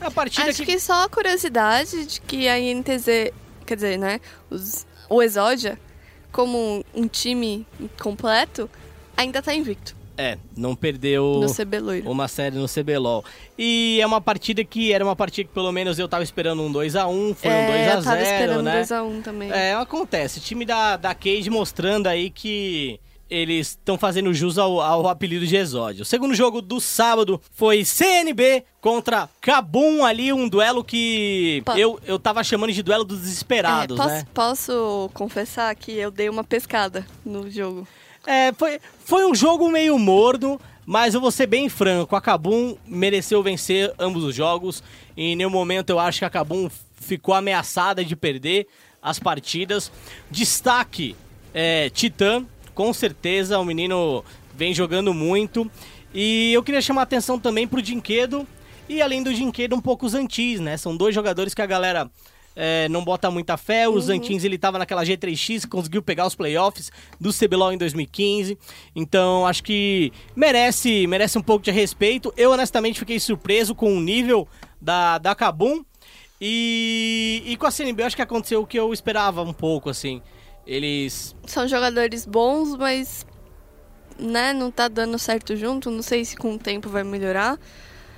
a 0.00 0.10
partida 0.10 0.48
Acho 0.48 0.64
que... 0.64 0.72
que 0.72 0.80
só 0.80 1.04
a 1.04 1.08
curiosidade 1.08 2.06
de 2.06 2.20
que 2.20 2.48
a 2.48 2.58
INTZ, 2.58 3.32
quer 3.64 3.74
dizer, 3.74 3.98
né, 3.98 4.20
os, 4.50 4.86
o 5.08 5.22
Exódia, 5.22 5.78
como 6.36 6.84
um, 6.94 7.08
time 7.08 7.66
completo, 7.98 8.68
ainda 9.16 9.40
tá 9.40 9.54
invicto. 9.54 9.96
É, 10.18 10.36
não 10.54 10.76
perdeu 10.76 11.40
uma 12.04 12.28
série 12.28 12.56
no 12.56 12.66
CBLOL. 12.68 13.24
E 13.58 13.98
é 14.02 14.06
uma 14.06 14.20
partida 14.20 14.62
que 14.62 14.92
era 14.92 15.02
uma 15.02 15.16
partida 15.16 15.48
que 15.48 15.54
pelo 15.54 15.72
menos 15.72 15.98
eu 15.98 16.06
tava 16.06 16.22
esperando 16.22 16.62
um 16.62 16.70
2x1, 16.70 17.34
foi 17.34 17.50
é, 17.50 17.54
um 17.54 17.72
2x0, 17.72 17.96
eu 17.96 18.02
tava 18.02 18.22
esperando 18.22 18.62
né? 18.62 18.80
um 18.80 18.84
2x1 18.84 19.22
também. 19.22 19.50
É, 19.50 19.74
acontece. 19.74 20.38
O 20.38 20.42
time 20.42 20.66
da, 20.66 20.98
da 20.98 21.14
Cage 21.14 21.48
mostrando 21.48 22.06
aí 22.06 22.28
que 22.28 23.00
eles 23.28 23.68
estão 23.68 23.98
fazendo 23.98 24.32
jus 24.32 24.58
ao, 24.58 24.80
ao, 24.80 25.08
apelido 25.08 25.46
de 25.46 25.56
Exódio. 25.56 26.02
O 26.02 26.04
segundo 26.04 26.34
jogo 26.34 26.62
do 26.62 26.80
sábado 26.80 27.40
foi 27.52 27.84
CNB 27.84 28.64
contra 28.80 29.28
Kabum 29.40 30.04
ali, 30.04 30.32
um 30.32 30.48
duelo 30.48 30.84
que 30.84 31.62
eu, 31.76 31.98
eu 32.06 32.18
tava 32.18 32.44
chamando 32.44 32.72
de 32.72 32.82
duelo 32.82 33.04
dos 33.04 33.20
desesperados, 33.20 33.98
é, 33.98 34.02
posso, 34.02 34.14
né? 34.14 34.26
Posso 34.32 35.10
confessar 35.12 35.74
que 35.74 35.92
eu 35.92 36.10
dei 36.10 36.28
uma 36.28 36.44
pescada 36.44 37.06
no 37.24 37.50
jogo. 37.50 37.86
É, 38.26 38.52
foi, 38.52 38.80
foi 39.04 39.26
um 39.26 39.34
jogo 39.34 39.68
meio 39.68 39.98
morno, 39.98 40.60
mas 40.84 41.14
eu 41.14 41.20
vou 41.20 41.30
ser 41.30 41.46
bem 41.46 41.68
franco, 41.68 42.14
a 42.14 42.20
Kabum 42.20 42.76
mereceu 42.86 43.42
vencer 43.42 43.92
ambos 43.98 44.22
os 44.24 44.34
jogos. 44.34 44.82
E 45.16 45.32
em 45.32 45.36
nenhum 45.36 45.50
momento 45.50 45.90
eu 45.90 45.98
acho 45.98 46.20
que 46.20 46.24
a 46.24 46.30
Kabum 46.30 46.68
ficou 46.94 47.34
ameaçada 47.34 48.04
de 48.04 48.14
perder 48.14 48.66
as 49.02 49.18
partidas. 49.18 49.90
Destaque 50.30 51.16
é, 51.54 51.88
Titã, 51.90 52.44
com 52.76 52.92
certeza 52.92 53.58
o 53.58 53.64
menino 53.64 54.22
vem 54.54 54.72
jogando 54.72 55.12
muito. 55.12 55.68
E 56.14 56.52
eu 56.52 56.62
queria 56.62 56.80
chamar 56.80 57.00
a 57.00 57.04
atenção 57.04 57.38
também 57.38 57.66
pro 57.66 57.82
Dinquedo 57.82 58.46
e 58.88 59.02
além 59.02 59.22
do 59.22 59.34
Dinquedo 59.34 59.74
um 59.74 59.80
pouco 59.80 60.06
os 60.06 60.14
Antis, 60.14 60.60
né? 60.60 60.76
São 60.76 60.94
dois 60.94 61.14
jogadores 61.14 61.54
que 61.54 61.62
a 61.62 61.66
galera 61.66 62.08
é, 62.54 62.86
não 62.90 63.02
bota 63.02 63.30
muita 63.30 63.56
fé. 63.56 63.88
O 63.88 63.94
uhum. 63.94 64.22
ele 64.44 64.58
tava 64.58 64.78
naquela 64.78 65.02
G3X, 65.04 65.66
conseguiu 65.66 66.02
pegar 66.02 66.26
os 66.26 66.34
playoffs 66.34 66.92
do 67.18 67.32
CBLOL 67.32 67.72
em 67.72 67.78
2015. 67.78 68.58
Então, 68.94 69.46
acho 69.46 69.62
que 69.62 70.12
merece, 70.36 71.06
merece 71.06 71.38
um 71.38 71.42
pouco 71.42 71.64
de 71.64 71.70
respeito. 71.70 72.32
Eu, 72.36 72.52
honestamente, 72.52 72.98
fiquei 72.98 73.18
surpreso 73.18 73.74
com 73.74 73.96
o 73.96 74.00
nível 74.00 74.46
da, 74.80 75.16
da 75.16 75.34
Kabum. 75.34 75.82
E, 76.38 77.42
e 77.46 77.56
com 77.56 77.66
a 77.66 77.70
CNB, 77.70 78.02
acho 78.02 78.16
que 78.16 78.20
aconteceu 78.20 78.60
o 78.60 78.66
que 78.66 78.78
eu 78.78 78.92
esperava 78.92 79.42
um 79.42 79.54
pouco, 79.54 79.88
assim. 79.88 80.20
Eles. 80.66 81.34
São 81.46 81.68
jogadores 81.68 82.26
bons, 82.26 82.76
mas. 82.76 83.24
Né, 84.18 84.54
não 84.54 84.70
tá 84.70 84.88
dando 84.88 85.18
certo 85.18 85.54
junto. 85.54 85.90
Não 85.90 86.02
sei 86.02 86.24
se 86.24 86.36
com 86.36 86.54
o 86.54 86.58
tempo 86.58 86.88
vai 86.88 87.04
melhorar. 87.04 87.58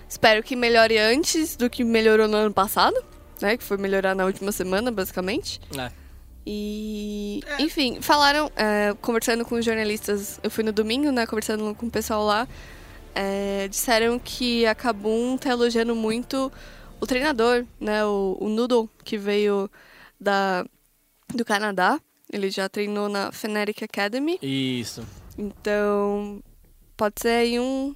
Espero 0.08 0.42
que 0.42 0.56
melhore 0.56 0.96
antes 0.96 1.56
do 1.56 1.68
que 1.68 1.84
melhorou 1.84 2.26
no 2.26 2.36
ano 2.36 2.54
passado, 2.54 2.96
né? 3.40 3.56
Que 3.56 3.64
foi 3.64 3.76
melhorar 3.76 4.14
na 4.14 4.24
última 4.24 4.50
semana, 4.52 4.90
basicamente. 4.90 5.60
É. 5.76 5.90
E. 6.46 7.40
Enfim, 7.58 8.00
falaram, 8.00 8.50
é, 8.56 8.94
conversando 9.02 9.44
com 9.44 9.56
os 9.56 9.64
jornalistas. 9.64 10.40
Eu 10.42 10.50
fui 10.50 10.64
no 10.64 10.72
domingo, 10.72 11.10
né? 11.10 11.26
Conversando 11.26 11.74
com 11.74 11.86
o 11.86 11.90
pessoal 11.90 12.24
lá. 12.24 12.48
É, 13.14 13.68
disseram 13.68 14.18
que 14.18 14.64
a 14.64 14.74
Kabum 14.74 15.36
tá 15.36 15.50
elogiando 15.50 15.94
muito 15.94 16.50
o 16.98 17.06
treinador, 17.06 17.66
né? 17.78 18.02
O, 18.06 18.38
o 18.40 18.48
Noodle, 18.48 18.88
que 19.04 19.18
veio 19.18 19.70
da, 20.18 20.64
do 21.34 21.44
Canadá. 21.44 22.00
Ele 22.30 22.50
já 22.50 22.68
treinou 22.68 23.08
na 23.08 23.32
Fnatic 23.32 23.82
Academy. 23.82 24.38
Isso. 24.42 25.02
Então, 25.36 26.42
pode 26.96 27.14
ser 27.20 27.28
aí 27.28 27.60
um. 27.60 27.94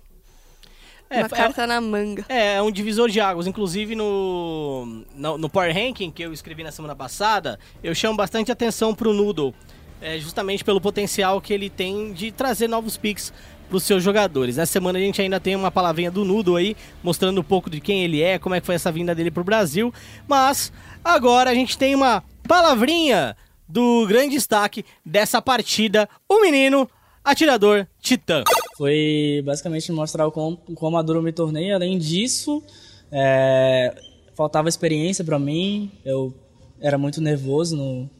É, 1.10 1.18
uma 1.18 1.28
carta 1.28 1.64
é, 1.64 1.66
na 1.66 1.80
manga. 1.80 2.24
É, 2.28 2.54
é 2.54 2.62
um 2.62 2.70
divisor 2.70 3.10
de 3.10 3.20
águas. 3.20 3.46
Inclusive 3.46 3.94
no, 3.94 5.04
no, 5.14 5.36
no, 5.36 5.48
Power 5.50 5.74
Ranking 5.74 6.10
que 6.10 6.22
eu 6.22 6.32
escrevi 6.32 6.62
na 6.62 6.72
semana 6.72 6.96
passada, 6.96 7.58
eu 7.82 7.94
chamo 7.94 8.16
bastante 8.16 8.50
atenção 8.50 8.94
pro 8.94 9.12
Noodle. 9.12 9.54
É, 10.00 10.18
justamente 10.18 10.64
pelo 10.64 10.80
potencial 10.80 11.40
que 11.40 11.52
ele 11.52 11.70
tem 11.70 12.12
de 12.12 12.32
trazer 12.32 12.66
novos 12.66 12.96
picks 12.96 13.32
para 13.68 13.76
os 13.76 13.84
seus 13.84 14.02
jogadores. 14.02 14.58
Essa 14.58 14.72
semana 14.72 14.98
a 14.98 15.02
gente 15.02 15.20
ainda 15.22 15.38
tem 15.38 15.54
uma 15.54 15.70
palavrinha 15.70 16.10
do 16.10 16.24
Noodle 16.24 16.56
aí, 16.56 16.76
mostrando 17.02 17.40
um 17.40 17.44
pouco 17.44 17.70
de 17.70 17.80
quem 17.80 18.02
ele 18.02 18.20
é, 18.20 18.38
como 18.38 18.54
é 18.54 18.60
que 18.60 18.66
foi 18.66 18.74
essa 18.74 18.90
vinda 18.90 19.14
dele 19.14 19.30
pro 19.30 19.44
Brasil. 19.44 19.94
Mas 20.26 20.72
agora 21.04 21.50
a 21.50 21.54
gente 21.54 21.78
tem 21.78 21.94
uma 21.94 22.22
palavrinha 22.48 23.36
do 23.72 24.06
grande 24.06 24.34
destaque 24.34 24.84
dessa 25.02 25.40
partida, 25.40 26.06
o 26.28 26.42
menino 26.42 26.86
atirador 27.24 27.86
Titã. 28.02 28.44
Foi 28.76 29.42
basicamente 29.46 29.90
mostrar 29.90 30.26
o 30.26 30.30
quão, 30.30 30.56
quão 30.74 30.92
maduro 30.92 31.22
me 31.22 31.32
tornei. 31.32 31.72
Além 31.72 31.96
disso, 31.96 32.62
é, 33.10 33.94
faltava 34.34 34.68
experiência 34.68 35.24
para 35.24 35.38
mim. 35.38 35.90
Eu 36.04 36.34
era 36.82 36.98
muito 36.98 37.22
nervoso 37.22 37.74
no, 37.74 38.10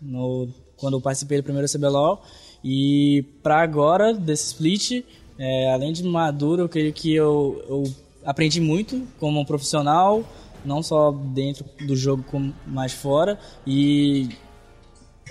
no, 0.00 0.48
quando 0.76 0.98
eu 0.98 1.00
participei 1.00 1.38
do 1.38 1.44
primeiro 1.44 1.68
CBLOL. 1.68 2.22
E 2.62 3.24
para 3.42 3.60
agora, 3.60 4.14
desse 4.14 4.46
split, 4.52 5.04
é, 5.36 5.72
além 5.72 5.92
de 5.92 6.04
maduro, 6.04 6.62
eu 6.62 6.68
creio 6.68 6.92
que 6.92 7.12
eu, 7.12 7.64
eu 7.68 7.82
aprendi 8.24 8.60
muito 8.60 9.02
como 9.18 9.44
profissional, 9.44 10.22
não 10.64 10.80
só 10.80 11.10
dentro 11.10 11.64
do 11.84 11.96
jogo, 11.96 12.22
como 12.30 12.54
mais 12.64 12.92
fora. 12.92 13.36
E 13.66 14.28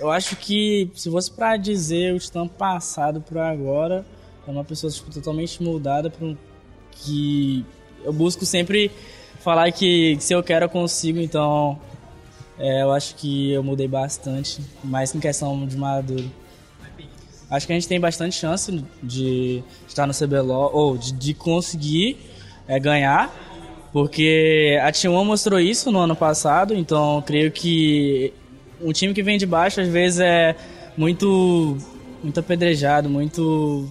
eu 0.01 0.09
acho 0.09 0.35
que 0.35 0.89
se 0.95 1.11
fosse 1.11 1.29
para 1.29 1.55
dizer 1.57 2.15
o 2.15 2.19
Titã 2.19 2.47
passado 2.47 3.21
para 3.21 3.47
agora, 3.47 4.03
é 4.47 4.49
uma 4.49 4.63
pessoa 4.63 4.91
tipo, 4.91 5.11
totalmente 5.11 5.61
mudada 5.61 6.09
para 6.09 6.33
que 6.91 7.63
eu 8.03 8.11
busco 8.11 8.43
sempre 8.43 8.89
falar 9.41 9.71
que 9.71 10.17
se 10.19 10.33
eu 10.33 10.41
quero 10.41 10.65
eu 10.65 10.69
consigo, 10.69 11.19
então 11.19 11.79
é, 12.57 12.81
eu 12.81 12.91
acho 12.91 13.13
que 13.13 13.51
eu 13.51 13.63
mudei 13.63 13.87
bastante, 13.87 14.59
mais 14.83 15.13
em 15.13 15.19
questão 15.19 15.67
de 15.67 15.77
maduro. 15.77 16.31
Acho 17.47 17.67
que 17.67 17.73
a 17.73 17.75
gente 17.75 17.87
tem 17.87 17.99
bastante 17.99 18.35
chance 18.35 18.83
de 19.03 19.63
estar 19.87 20.07
no 20.07 20.13
CBLOL, 20.15 20.71
ou 20.73 20.97
de, 20.97 21.11
de 21.13 21.35
conseguir 21.35 22.17
é, 22.67 22.79
ganhar, 22.79 23.31
porque 23.93 24.79
a 24.81 24.91
T1 24.91 25.23
mostrou 25.23 25.59
isso 25.59 25.91
no 25.91 25.99
ano 25.99 26.15
passado, 26.15 26.73
então 26.73 27.21
creio 27.21 27.51
que 27.51 28.33
um 28.83 28.91
time 28.91 29.13
que 29.13 29.23
vem 29.23 29.37
de 29.37 29.45
baixo 29.45 29.81
às 29.81 29.87
vezes 29.87 30.19
é 30.19 30.55
muito 30.97 31.77
muito 32.23 32.39
apedrejado, 32.39 33.09
muito 33.09 33.89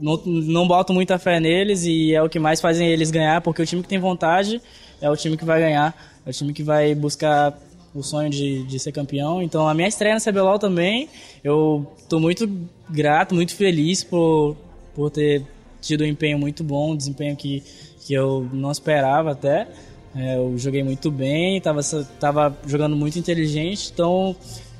não, 0.00 0.20
não 0.24 0.66
boto 0.66 0.92
muita 0.92 1.18
fé 1.18 1.38
neles 1.38 1.84
e 1.84 2.14
é 2.14 2.22
o 2.22 2.28
que 2.28 2.38
mais 2.38 2.60
fazem 2.60 2.88
eles 2.88 3.10
ganhar, 3.10 3.40
porque 3.40 3.62
o 3.62 3.66
time 3.66 3.82
que 3.82 3.88
tem 3.88 3.98
vontade 3.98 4.60
é 5.00 5.08
o 5.10 5.16
time 5.16 5.36
que 5.36 5.44
vai 5.44 5.60
ganhar, 5.60 5.94
é 6.26 6.30
o 6.30 6.32
time 6.32 6.52
que 6.52 6.62
vai 6.62 6.94
buscar 6.94 7.56
o 7.94 8.02
sonho 8.02 8.28
de, 8.28 8.64
de 8.64 8.78
ser 8.78 8.90
campeão. 8.90 9.42
Então 9.42 9.68
a 9.68 9.74
minha 9.74 9.86
estreia 9.86 10.14
no 10.14 10.20
CBLOL 10.20 10.58
também, 10.58 11.08
eu 11.42 11.86
tô 12.08 12.18
muito 12.18 12.50
grato, 12.90 13.34
muito 13.34 13.54
feliz 13.54 14.02
por, 14.02 14.56
por 14.94 15.10
ter 15.10 15.42
tido 15.80 16.02
um 16.02 16.06
empenho 16.06 16.38
muito 16.38 16.64
bom, 16.64 16.92
um 16.92 16.96
desempenho 16.96 17.36
que, 17.36 17.62
que 18.00 18.14
eu 18.14 18.48
não 18.52 18.72
esperava 18.72 19.32
até. 19.32 19.68
É, 20.16 20.36
eu 20.36 20.56
joguei 20.56 20.82
muito 20.82 21.10
bem, 21.10 21.58
estava 21.58 21.80
tava 22.20 22.56
jogando 22.66 22.94
muito 22.94 23.18
inteligente, 23.18 23.90
então 23.92 24.36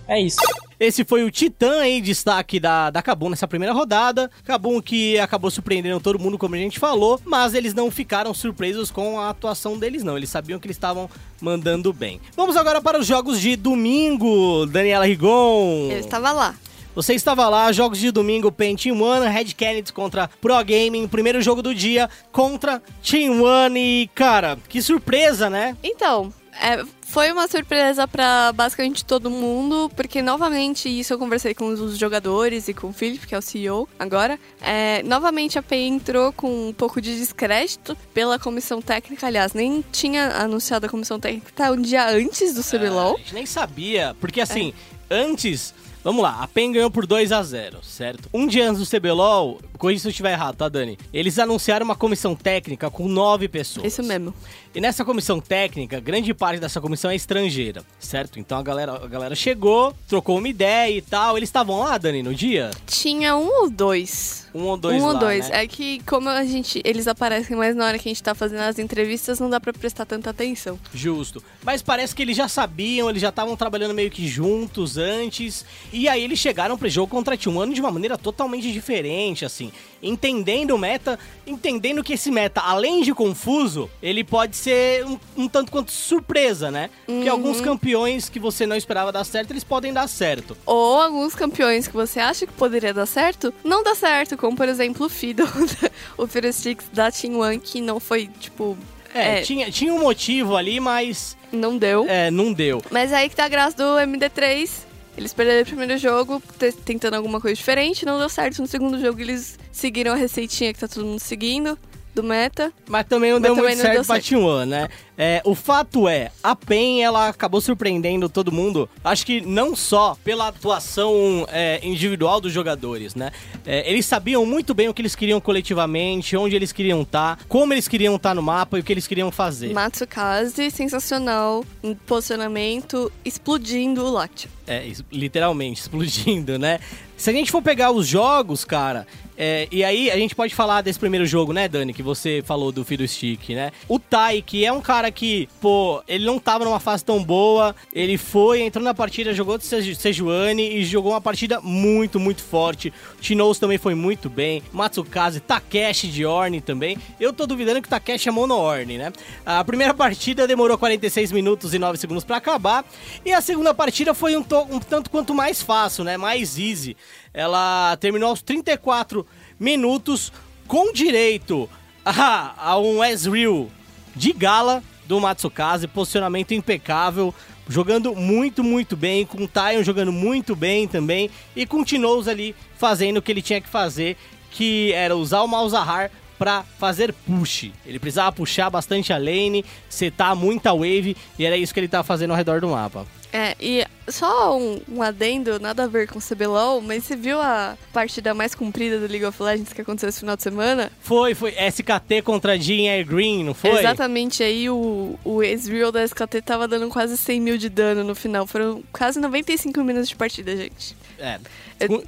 É 0.07 0.21
isso. 0.21 0.37
Esse 0.79 1.05
foi 1.05 1.25
o 1.25 1.31
Titã 1.31 1.87
em 1.87 2.03
destaque 2.03 2.61
da, 2.61 2.91
da 2.91 3.01
Kabum 3.01 3.31
nessa 3.31 3.49
primeira 3.49 3.73
rodada. 3.73 4.31
Kabum 4.45 4.81
que 4.83 5.19
acabou 5.19 5.51
surpreendendo 5.51 5.99
todo 6.01 6.19
mundo, 6.19 6.37
como 6.37 6.55
a 6.55 6.59
gente 6.59 6.79
falou, 6.79 7.19
mas 7.25 7.55
eles 7.55 7.73
não 7.73 7.91
ficaram 7.91 8.35
surpresos 8.35 8.91
com 8.91 9.19
a 9.19 9.31
atuação 9.31 9.79
deles, 9.79 10.03
não. 10.05 10.17
Eles 10.17 10.29
sabiam 10.29 10.59
que 10.59 10.67
eles 10.67 10.77
estavam 10.77 11.09
mandando 11.41 11.93
bem. 11.93 12.21
Vamos 12.37 12.57
agora 12.57 12.83
para 12.83 12.99
os 12.99 13.07
jogos 13.07 13.41
de 13.41 13.57
domingo, 13.57 14.67
Daniela 14.67 15.07
Rigon. 15.07 15.89
Eu 15.91 16.01
estava 16.01 16.33
lá. 16.33 16.55
Você 16.95 17.13
estava 17.13 17.49
lá, 17.49 17.73
jogos 17.73 17.99
de 17.99 18.13
domingo, 18.13 18.53
PEN 18.53 18.77
Team 18.77 19.01
One, 19.01 19.27
Red 19.27 19.47
Kennedy 19.47 19.93
contra 19.93 20.29
Pro 20.41 20.55
Gaming, 20.65 21.09
primeiro 21.09 21.43
jogo 21.43 21.61
do 21.61 21.75
dia 21.75 22.09
contra 22.31 22.81
Team 23.03 23.43
One 23.43 23.81
e, 23.81 24.07
cara, 24.15 24.57
que 24.69 24.81
surpresa, 24.81 25.51
né? 25.51 25.77
Então, 25.83 26.33
é, 26.61 26.85
foi 27.03 27.33
uma 27.33 27.49
surpresa 27.49 28.07
pra 28.07 28.53
basicamente 28.53 29.05
todo 29.05 29.29
mundo, 29.29 29.91
porque 29.97 30.23
novamente 30.23 30.89
isso 30.89 31.13
eu 31.13 31.19
conversei 31.19 31.53
com 31.53 31.67
os 31.67 31.99
jogadores 31.99 32.69
e 32.69 32.75
com 32.75 32.89
o 32.89 32.93
Felipe, 32.93 33.27
que 33.27 33.35
é 33.35 33.39
o 33.39 33.43
CEO 33.43 33.89
agora. 33.99 34.39
É, 34.61 35.03
novamente 35.03 35.59
a 35.59 35.63
PEN 35.63 35.95
entrou 35.95 36.33
com 36.33 36.69
um 36.69 36.73
pouco 36.73 37.01
de 37.01 37.17
descrédito 37.17 37.97
pela 38.13 38.39
comissão 38.39 38.81
técnica. 38.81 39.27
Aliás, 39.27 39.53
nem 39.53 39.85
tinha 39.91 40.29
anunciado 40.37 40.87
a 40.87 40.89
comissão 40.89 41.19
técnica 41.19 41.51
tá 41.55 41.73
um 41.73 41.83
dia 41.83 42.09
antes 42.09 42.55
do 42.55 42.63
CBLOL. 42.63 43.17
A 43.17 43.19
gente 43.19 43.35
nem 43.35 43.47
sabia, 43.47 44.15
porque 44.21 44.41
assim, 44.41 44.73
antes. 45.11 45.75
Vamos 46.05 46.23
lá, 46.23 46.43
a 46.43 46.47
PEN 46.47 46.71
ganhou 46.71 46.91
por 46.91 47.07
2 47.07 47.33
a 47.33 47.43
0 47.43 47.79
certo? 47.83 48.29
Um 48.33 48.47
dia 48.47 48.69
antes 48.69 48.87
do 48.87 49.01
CBLOL, 49.01 49.59
corrija 49.79 50.03
se 50.03 50.09
eu 50.09 50.11
estiver 50.11 50.33
errado, 50.33 50.55
tá, 50.55 50.69
Dani? 50.69 50.99
Eles 51.11 51.39
anunciaram 51.39 51.83
uma 51.83 51.97
comissão 51.97 52.37
técnica 52.37 52.91
com 52.91 53.09
nove 53.09 53.49
pessoas. 53.49 53.87
Isso 53.87 54.03
mesmo. 54.03 54.35
E 54.75 54.83
nessa 54.83 55.03
comissão 55.03 55.41
técnica, 55.41 55.99
grande 56.01 56.35
parte 56.35 56.61
dessa 56.61 56.79
comissão 56.79 57.11
é 57.11 57.17
estrangeira, 57.17 57.83
certo? 57.99 58.39
Então 58.39 58.59
a 58.59 58.63
galera, 58.63 59.03
a 59.03 59.07
galera 59.07 59.35
chegou, 59.35 59.95
trocou 60.07 60.37
uma 60.37 60.49
ideia 60.49 60.95
e 60.95 61.01
tal. 61.01 61.39
Eles 61.39 61.49
estavam 61.49 61.81
lá, 61.81 61.97
Dani, 61.97 62.23
no 62.23 62.35
dia? 62.35 62.71
Tinha 62.87 63.35
um 63.35 63.63
ou 63.63 63.71
dois. 63.71 64.44
Um 64.55 64.65
ou 64.67 64.77
dois 64.77 65.03
um 65.03 65.07
lá, 65.07 65.13
ou 65.15 65.19
dois. 65.19 65.49
né? 65.49 65.63
É 65.65 65.67
que 65.67 66.01
como 66.05 66.29
a 66.29 66.45
gente, 66.45 66.81
eles 66.85 67.09
aparecem 67.09 67.57
mais 67.57 67.75
na 67.75 67.87
hora 67.87 67.99
que 67.99 68.09
a 68.09 68.11
gente 68.11 68.23
tá 68.23 68.35
fazendo 68.35 68.61
as 68.61 68.79
entrevistas, 68.79 69.41
não 69.41 69.51
dá 69.51 69.59
pra 69.59 69.73
prestar 69.73 70.05
tanta 70.07 70.31
atenção. 70.31 70.79
Justo. 70.95 71.43
Mas 71.63 71.83
parece 71.83 72.15
que 72.15 72.23
eles 72.23 72.37
já 72.37 72.47
sabiam, 72.49 73.11
eles 73.11 73.21
já 73.21 73.31
estavam 73.31 73.57
trabalhando 73.57 73.95
meio 73.95 74.11
que 74.11 74.27
juntos 74.29 74.97
antes. 74.97 75.65
E 75.93 76.09
aí 76.09 76.23
eles 76.23 76.39
chegaram 76.39 76.79
pro 76.79 76.89
jogo 76.89 77.11
contra 77.11 77.35
a 77.35 77.39
T1 77.39 77.73
de 77.73 77.81
uma 77.81 77.91
maneira 77.91 78.17
totalmente 78.17 78.73
diferente, 78.73 79.45
assim. 79.45 79.73
Entendendo 80.03 80.73
o 80.73 80.79
meta, 80.79 81.19
entendendo 81.47 82.05
que 82.05 82.13
esse 82.13 82.31
meta, 82.31 82.61
além 82.61 83.03
de 83.03 83.15
confuso, 83.15 83.91
ele 84.03 84.23
pode 84.23 84.55
ser 84.57 85.05
um, 85.07 85.19
um 85.37 85.49
tanto 85.49 85.73
quanto 85.73 85.91
surpresa, 85.91 86.71
né? 86.71 86.91
Porque 87.07 87.29
alguns 87.29 87.61
campeões 87.61 88.29
que 88.29 88.39
você 88.39 88.67
não 88.67 88.77
esperava 88.77 89.11
dar 89.11 89.25
certo, 89.25 89.51
eles 89.51 89.65
podem 89.65 89.93
dar 89.93 90.07
certo. 90.09 90.57
Ou 90.67 91.01
alguns 91.01 91.35
campeões 91.35 91.89
que 91.89 91.95
você 91.95 92.21
acha 92.21 92.47
que 92.47 92.53
poderia 92.53 92.93
dar 92.93 93.07
certo, 93.07 93.53
não 93.65 93.83
dá 93.83 93.95
certo, 93.95 94.37
como 94.45 94.57
por 94.59 94.69
exemplo 94.69 95.07
o 95.07 95.09
Fiddle, 95.09 95.49
o 96.19 96.27
Fiddlesticks 96.27 96.87
da 96.93 97.11
Team 97.11 97.39
One, 97.41 97.59
que 97.59 97.81
não 97.81 97.99
foi, 97.99 98.29
tipo... 98.39 98.77
É, 99.15 99.39
É. 99.39 99.43
Tinha, 99.43 99.71
tinha 99.71 99.95
um 99.95 100.01
motivo 100.01 100.55
ali, 100.55 100.79
mas 100.81 101.35
Não 101.51 101.79
deu. 101.79 102.05
é, 102.09 102.31
não 102.31 102.53
deu. 102.53 102.83
Mas 102.91 103.11
aí 103.13 103.29
que 103.31 103.37
tá 103.37 103.45
a 103.47 103.49
graça 103.49 103.75
do 103.77 103.85
MD3. 103.85 104.71
Eles 105.17 105.33
perderam 105.33 105.63
o 105.63 105.65
primeiro 105.67 105.97
jogo 105.97 106.43
te- 106.59 106.73
tentando 106.73 107.15
alguma 107.15 107.41
coisa 107.41 107.55
diferente, 107.55 108.05
não 108.05 108.19
deu 108.19 108.29
certo. 108.29 108.61
No 108.61 108.67
segundo 108.67 109.01
jogo 109.01 109.21
eles 109.21 109.57
seguiram 109.73 110.13
a 110.13 110.17
receitinha 110.17 110.75
que 110.75 110.81
tá 110.81 110.89
todo 110.89 111.07
mundo 111.07 111.21
seguindo, 111.21 111.79
do 112.13 112.23
meta. 112.23 112.73
Mas 112.89 113.07
também 113.07 113.31
não 113.31 113.39
Mas 113.39 113.47
deu 113.49 113.55
também 113.55 113.77
muito 113.77 113.79
não 113.79 113.85
certo 113.85 113.95
deu 113.95 114.05
pra 114.05 114.15
certo. 114.21 114.35
T1, 114.35 114.67
né? 114.67 114.89
É, 115.17 115.41
o 115.45 115.55
fato 115.55 116.09
é, 116.09 116.31
a 116.43 116.57
PEN, 116.57 117.03
ela 117.03 117.29
acabou 117.29 117.61
surpreendendo 117.61 118.29
todo 118.29 118.51
mundo. 118.51 118.89
Acho 119.03 119.25
que 119.25 119.41
não 119.41 119.77
só 119.77 120.17
pela 120.25 120.49
atuação 120.49 121.47
é, 121.51 121.81
individual 121.83 122.41
dos 122.41 122.53
jogadores, 122.53 123.15
né? 123.15 123.31
É, 123.65 123.89
eles 123.89 124.07
sabiam 124.07 124.45
muito 124.45 124.75
bem 124.75 124.89
o 124.89 124.95
que 124.95 125.01
eles 125.01 125.15
queriam 125.15 125.41
coletivamente, 125.41 126.37
onde 126.37 126.57
eles 126.57 126.73
queriam 126.73 127.03
estar, 127.03 127.39
como 127.49 127.73
eles 127.73 127.87
queriam 127.87 128.17
estar 128.17 128.35
no 128.35 128.43
mapa 128.43 128.77
e 128.77 128.81
o 128.81 128.85
que 128.85 128.93
eles 128.93 129.07
queriam 129.07 129.31
fazer. 129.31 129.73
Matsukaze, 129.73 130.71
sensacional, 130.71 131.65
em 131.83 131.95
posicionamento, 131.95 133.11
explodindo 133.25 134.05
o 134.05 134.11
Lactia. 134.11 134.51
É, 134.67 134.91
literalmente, 135.13 135.81
explodindo, 135.83 136.59
né? 136.59 136.81
Se 137.17 137.31
a 137.31 137.33
gente 137.33 137.53
for 137.53 137.63
pegar 137.63 137.93
os 137.93 138.07
jogos, 138.07 138.65
cara, 138.65 139.07
é, 139.37 139.69
e 139.71 139.83
aí 139.83 140.11
a 140.11 140.17
gente 140.17 140.35
pode 140.35 140.55
falar 140.55 140.81
desse 140.83 140.99
primeiro 140.99 141.27
jogo, 141.27 141.53
né, 141.53 141.69
Dani, 141.69 141.93
que 141.93 142.03
você 142.03 142.43
falou 142.45 142.71
do 142.71 142.85
Fiddlestick, 142.85 143.55
né? 143.55 143.73
O 143.89 143.99
Tai, 143.99 144.43
que 144.43 144.65
é 144.65 144.73
um 144.73 144.81
cara 144.81 145.04
que, 145.11 145.49
pô, 145.61 146.03
ele 146.09 146.25
não 146.25 146.39
tava 146.39 146.65
numa 146.65 146.81
fase 146.81 147.05
tão 147.05 147.23
boa, 147.23 147.75
ele 147.93 148.17
foi, 148.19 148.63
entrou 148.63 148.85
na 148.85 148.95
partida, 148.95 149.33
jogou 149.35 149.57
de 149.59 149.65
Seju- 149.65 149.95
Sejuani 149.95 150.77
e 150.77 150.85
jogou 150.85 151.13
uma 151.13 151.21
partida 151.21 151.61
muito, 151.61 152.19
muito 152.21 152.43
forte. 152.43 152.93
Tinoz 153.21 153.59
também 153.59 153.79
foi 153.79 153.95
muito 153.95 154.29
bem, 154.31 154.63
Matsukaze, 154.73 155.41
Takeshi 155.41 156.09
de 156.09 156.25
Orne 156.25 156.61
também. 156.61 156.97
Eu 157.21 157.33
tô 157.33 157.47
duvidando 157.47 157.81
que 157.83 157.87
o 157.89 157.91
Takeshi 157.91 158.29
é 158.29 158.33
mono 158.33 158.55
Orne, 158.55 158.99
né? 158.99 159.13
A 159.45 159.63
primeira 159.65 159.95
partida 159.95 160.47
demorou 160.47 160.77
46 160.79 161.33
minutos 161.33 161.75
e 161.75 161.79
9 161.79 161.99
segundos 161.99 162.25
pra 162.25 162.37
acabar, 162.37 162.85
e 163.25 163.33
a 163.33 163.41
segunda 163.41 163.73
partida 163.75 164.15
foi 164.15 164.37
um, 164.37 164.45
um 164.71 164.79
tanto 164.81 165.11
quanto 165.11 165.35
mais 165.35 165.63
fácil, 165.63 166.05
né? 166.05 166.17
Mais 166.17 166.59
easy. 166.59 166.97
Ela 167.33 167.97
terminou 168.01 168.29
aos 168.29 168.43
34 168.43 169.27
minutos 169.59 170.33
com 170.67 170.93
direito 170.93 171.69
a, 172.05 172.55
a 172.71 172.79
um 172.79 173.03
Ezreal 173.03 173.69
de 174.15 174.33
gala 174.33 174.83
do 175.07 175.21
Matsukaze, 175.21 175.87
posicionamento 175.87 176.53
impecável, 176.53 177.35
jogando 177.69 178.15
muito, 178.15 178.63
muito 178.63 178.97
bem, 178.97 179.25
com 179.25 179.45
o 179.45 179.49
Taion 179.49 179.83
jogando 179.83 180.13
muito 180.13 180.55
bem 180.55 180.87
também, 180.87 181.31
e 181.55 181.67
com 181.67 181.81
o 181.81 181.85
Tinoz 181.85 182.29
ali 182.29 182.55
fazendo 182.77 183.19
o 183.19 183.23
que 183.23 183.33
ele 183.33 183.43
tinha 183.43 183.61
que 183.61 183.69
fazer, 183.69 184.17
que 184.51 184.93
era 184.93 185.17
usar 185.17 185.43
o 185.43 185.49
Malzahar 185.49 186.11
pra 186.45 186.63
fazer 186.79 187.11
push. 187.27 187.71
Ele 187.87 187.99
precisava 187.99 188.31
puxar 188.31 188.69
bastante 188.69 189.15
a 189.15 189.17
lane, 189.17 189.65
setar 189.89 190.37
muita 190.37 190.75
wave, 190.75 191.17
e 191.39 191.45
era 191.47 191.57
isso 191.57 191.73
que 191.73 191.81
ele 191.81 191.89
tava 191.89 192.05
fazendo 192.05 192.33
ao 192.33 192.37
redor 192.37 192.61
do 192.61 192.69
mapa. 192.69 193.07
É, 193.33 193.57
e 193.59 193.83
só 194.07 194.57
um, 194.59 194.79
um 194.87 195.03
adendo, 195.03 195.59
nada 195.59 195.85
a 195.85 195.87
ver 195.87 196.07
com 196.07 196.19
o 196.19 196.23
CBLOL, 196.23 196.83
mas 196.83 197.03
você 197.05 197.17
viu 197.17 197.41
a 197.41 197.79
partida 197.95 198.35
mais 198.35 198.55
comprida 198.55 199.01
do 199.01 199.07
League 199.11 199.25
of 199.25 199.43
Legends 199.43 199.73
que 199.73 199.81
aconteceu 199.81 200.11
esse 200.11 200.21
final 200.21 200.37
de 200.37 200.43
semana? 200.43 200.93
Foi, 201.01 201.35
foi 201.35 201.51
SKT 201.53 202.21
contra 202.23 202.59
Jean 202.61 202.91
Air 202.93 203.07
Green, 203.07 203.43
não 203.43 203.55
foi? 203.55 203.79
Exatamente, 203.81 204.43
aí 204.43 204.69
o, 204.69 205.19
o 205.25 205.43
Ezreal 205.43 205.91
da 205.91 206.05
SKT 206.05 206.43
tava 206.43 206.69
dando 206.69 206.89
quase 206.91 207.17
100 207.17 207.41
mil 207.41 207.57
de 207.57 207.71
dano 207.71 208.05
no 208.05 208.15
final. 208.15 208.47
Foram 208.47 208.85
quase 208.93 209.19
95 209.19 209.83
minutos 209.83 210.11
de 210.11 210.17
partida, 210.17 210.55
gente. 210.55 210.95
É. 211.19 211.41
Eu- 211.81 212.05